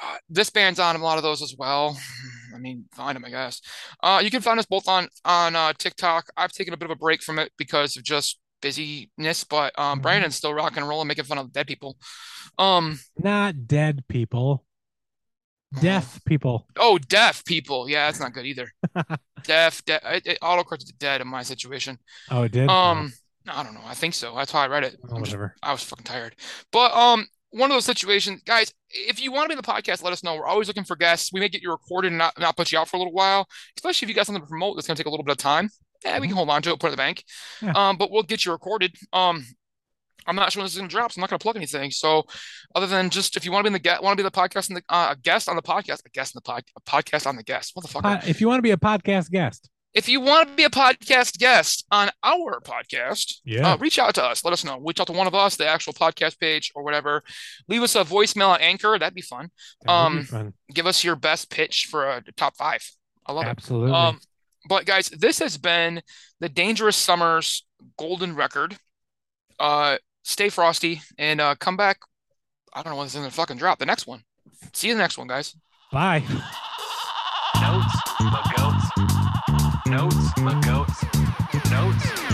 Uh, 0.00 0.16
this 0.28 0.50
band's 0.50 0.78
on 0.78 0.94
a 0.96 1.02
lot 1.02 1.16
of 1.16 1.22
those 1.22 1.40
as 1.42 1.54
well. 1.58 1.98
I 2.54 2.58
mean, 2.58 2.84
find 2.94 3.16
them, 3.16 3.24
I 3.24 3.30
guess. 3.30 3.60
Uh, 4.02 4.20
you 4.22 4.30
can 4.30 4.42
find 4.42 4.58
us 4.58 4.66
both 4.66 4.88
on 4.88 5.08
on 5.24 5.56
uh, 5.56 5.72
TikTok. 5.78 6.26
I've 6.36 6.52
taken 6.52 6.74
a 6.74 6.76
bit 6.76 6.86
of 6.86 6.90
a 6.90 6.96
break 6.96 7.22
from 7.22 7.38
it 7.38 7.50
because 7.56 7.96
of 7.96 8.02
just 8.02 8.38
busyness, 8.60 9.44
but 9.44 9.78
um, 9.78 9.98
Mhm. 9.98 10.02
Brandon's 10.02 10.36
still 10.36 10.52
rocking 10.52 10.78
and 10.78 10.88
rolling, 10.88 11.08
making 11.08 11.24
fun 11.24 11.38
of 11.38 11.52
dead 11.52 11.66
people. 11.66 11.96
Um, 12.58 12.98
Not 13.16 13.66
dead 13.66 14.04
people. 14.08 14.64
Deaf 15.80 16.20
people. 16.24 16.66
oh, 16.76 16.98
deaf 16.98 17.44
people. 17.44 17.88
Yeah, 17.88 18.06
that's 18.06 18.20
not 18.20 18.32
good 18.32 18.46
either. 18.46 18.72
deaf, 19.44 19.84
deaf. 19.84 20.00
It, 20.04 20.26
it 20.26 20.38
autocorrected 20.40 20.86
to 20.86 20.94
dead 20.98 21.20
in 21.20 21.28
my 21.28 21.42
situation. 21.42 21.98
Oh, 22.30 22.42
it 22.42 22.52
did. 22.52 22.68
Um, 22.68 23.12
I 23.46 23.62
don't 23.62 23.74
know. 23.74 23.82
I 23.84 23.94
think 23.94 24.14
so. 24.14 24.34
That's 24.34 24.50
how 24.50 24.60
I 24.60 24.68
read 24.68 24.84
it. 24.84 24.96
Oh, 25.04 25.16
I'm 25.16 25.22
just 25.22 25.32
whatever. 25.32 25.54
I 25.62 25.72
was 25.72 25.82
fucking 25.82 26.04
tired. 26.04 26.36
But 26.72 26.94
um, 26.94 27.26
one 27.50 27.70
of 27.70 27.74
those 27.74 27.84
situations, 27.84 28.42
guys. 28.44 28.72
If 28.90 29.20
you 29.20 29.30
want 29.30 29.44
to 29.44 29.48
be 29.48 29.58
in 29.58 29.62
the 29.62 29.62
podcast, 29.62 30.02
let 30.02 30.12
us 30.14 30.24
know. 30.24 30.36
We're 30.36 30.46
always 30.46 30.68
looking 30.68 30.84
for 30.84 30.96
guests. 30.96 31.30
We 31.32 31.40
may 31.40 31.48
get 31.50 31.62
you 31.62 31.70
recorded 31.70 32.08
and 32.08 32.18
not, 32.18 32.38
not 32.38 32.56
put 32.56 32.72
you 32.72 32.78
out 32.78 32.88
for 32.88 32.96
a 32.96 33.00
little 33.00 33.12
while, 33.12 33.46
especially 33.76 34.06
if 34.06 34.08
you 34.08 34.14
got 34.14 34.26
something 34.26 34.42
to 34.42 34.48
promote 34.48 34.76
that's 34.76 34.86
gonna 34.86 34.96
take 34.96 35.06
a 35.06 35.10
little 35.10 35.24
bit 35.24 35.32
of 35.32 35.38
time. 35.38 35.68
Yeah, 36.04 36.18
we 36.20 36.28
can 36.28 36.36
hold 36.36 36.48
on 36.48 36.62
to 36.62 36.70
it, 36.70 36.80
put 36.80 36.86
it 36.86 36.90
in 36.90 36.92
the 36.92 36.96
bank. 36.96 37.24
Yeah. 37.60 37.72
Um, 37.74 37.98
but 37.98 38.10
we'll 38.10 38.22
get 38.22 38.46
you 38.46 38.52
recorded. 38.52 38.94
Um, 39.12 39.44
I'm 40.28 40.36
not 40.36 40.52
sure 40.52 40.60
when 40.60 40.66
this 40.66 40.72
is 40.74 40.78
gonna 40.78 40.88
drop, 40.88 41.10
so 41.12 41.18
I'm 41.18 41.22
not 41.22 41.30
gonna 41.30 41.38
plug 41.40 41.56
anything. 41.56 41.90
So, 41.90 42.24
other 42.74 42.86
than 42.86 43.10
just 43.10 43.36
if 43.36 43.44
you 43.44 43.50
want 43.52 43.64
to 43.64 43.64
be 43.64 43.68
in 43.68 43.72
the 43.72 43.78
get, 43.78 44.02
want 44.02 44.16
to 44.16 44.22
be 44.22 44.28
the 44.28 44.30
podcast 44.30 44.68
and 44.68 44.76
the 44.76 44.82
uh, 44.88 45.14
guest 45.22 45.48
on 45.48 45.56
the 45.56 45.62
podcast, 45.62 46.04
a 46.06 46.10
guest 46.10 46.34
in 46.34 46.38
the 46.38 46.42
pod, 46.42 46.62
a 46.76 46.80
podcast 46.82 47.26
on 47.26 47.36
the 47.36 47.42
guest. 47.42 47.70
What 47.74 47.82
the 47.82 47.88
fuck? 47.88 48.02
Po- 48.04 48.20
if 48.28 48.40
you 48.40 48.46
want 48.48 48.58
to 48.58 48.62
be 48.62 48.70
a 48.70 48.76
podcast 48.76 49.30
guest, 49.30 49.70
If 49.94 50.06
you 50.08 50.20
want 50.20 50.48
to 50.50 50.54
be 50.54 50.64
a 50.64 50.70
podcast 50.70 51.38
guest 51.38 51.86
on 51.90 52.10
our 52.22 52.60
podcast, 52.60 53.36
Yeah. 53.44 53.72
uh, 53.72 53.76
reach 53.78 53.98
out 53.98 54.14
to 54.16 54.22
us. 54.24 54.44
Let 54.44 54.52
us 54.52 54.62
know. 54.64 54.78
Reach 54.80 55.00
out 55.00 55.06
to 55.06 55.12
one 55.14 55.26
of 55.26 55.34
us, 55.34 55.56
the 55.56 55.66
actual 55.66 55.94
podcast 55.94 56.38
page 56.38 56.70
or 56.74 56.82
whatever. 56.84 57.22
Leave 57.68 57.82
us 57.82 57.96
a 57.96 58.04
voicemail 58.04 58.50
on 58.50 58.60
Anchor. 58.60 58.96
That'd 58.98 59.14
be 59.14 59.22
fun. 59.22 59.48
that 59.86 60.04
would 60.04 60.12
be 60.12 60.18
um, 60.20 60.24
fun. 60.24 60.52
Give 60.74 60.86
us 60.86 61.02
your 61.02 61.16
best 61.16 61.50
pitch 61.50 61.88
for 61.90 62.06
a 62.08 62.22
top 62.36 62.54
five. 62.56 62.86
I 63.26 63.32
love 63.32 63.46
absolutely. 63.46 63.90
it. 63.90 63.94
Um, 63.96 64.20
but 64.68 64.84
guys, 64.84 65.08
this 65.08 65.38
has 65.38 65.56
been 65.56 66.02
the 66.40 66.48
Dangerous 66.50 66.96
Summer's 66.96 67.66
Golden 67.96 68.34
Record. 68.34 68.76
Uh, 69.58 69.96
stay 70.28 70.50
frosty 70.50 71.00
and 71.16 71.40
uh, 71.40 71.54
come 71.56 71.76
back. 71.76 71.98
I 72.72 72.82
don't 72.82 72.92
know 72.92 72.98
when 72.98 73.06
this 73.06 73.14
is 73.14 73.20
gonna 73.20 73.30
fucking 73.30 73.56
drop. 73.56 73.78
The 73.78 73.86
next 73.86 74.06
one. 74.06 74.22
See 74.72 74.88
you 74.88 74.92
in 74.92 74.98
the 74.98 75.04
next 75.04 75.18
one, 75.18 75.26
guys. 75.26 75.56
Bye. 75.90 76.20
Notes, 77.60 77.94
my 78.20 78.42
goats. 78.56 78.86
Notes, 79.86 80.38
my 80.38 80.60
goats. 80.60 81.02
Notes, 81.70 82.27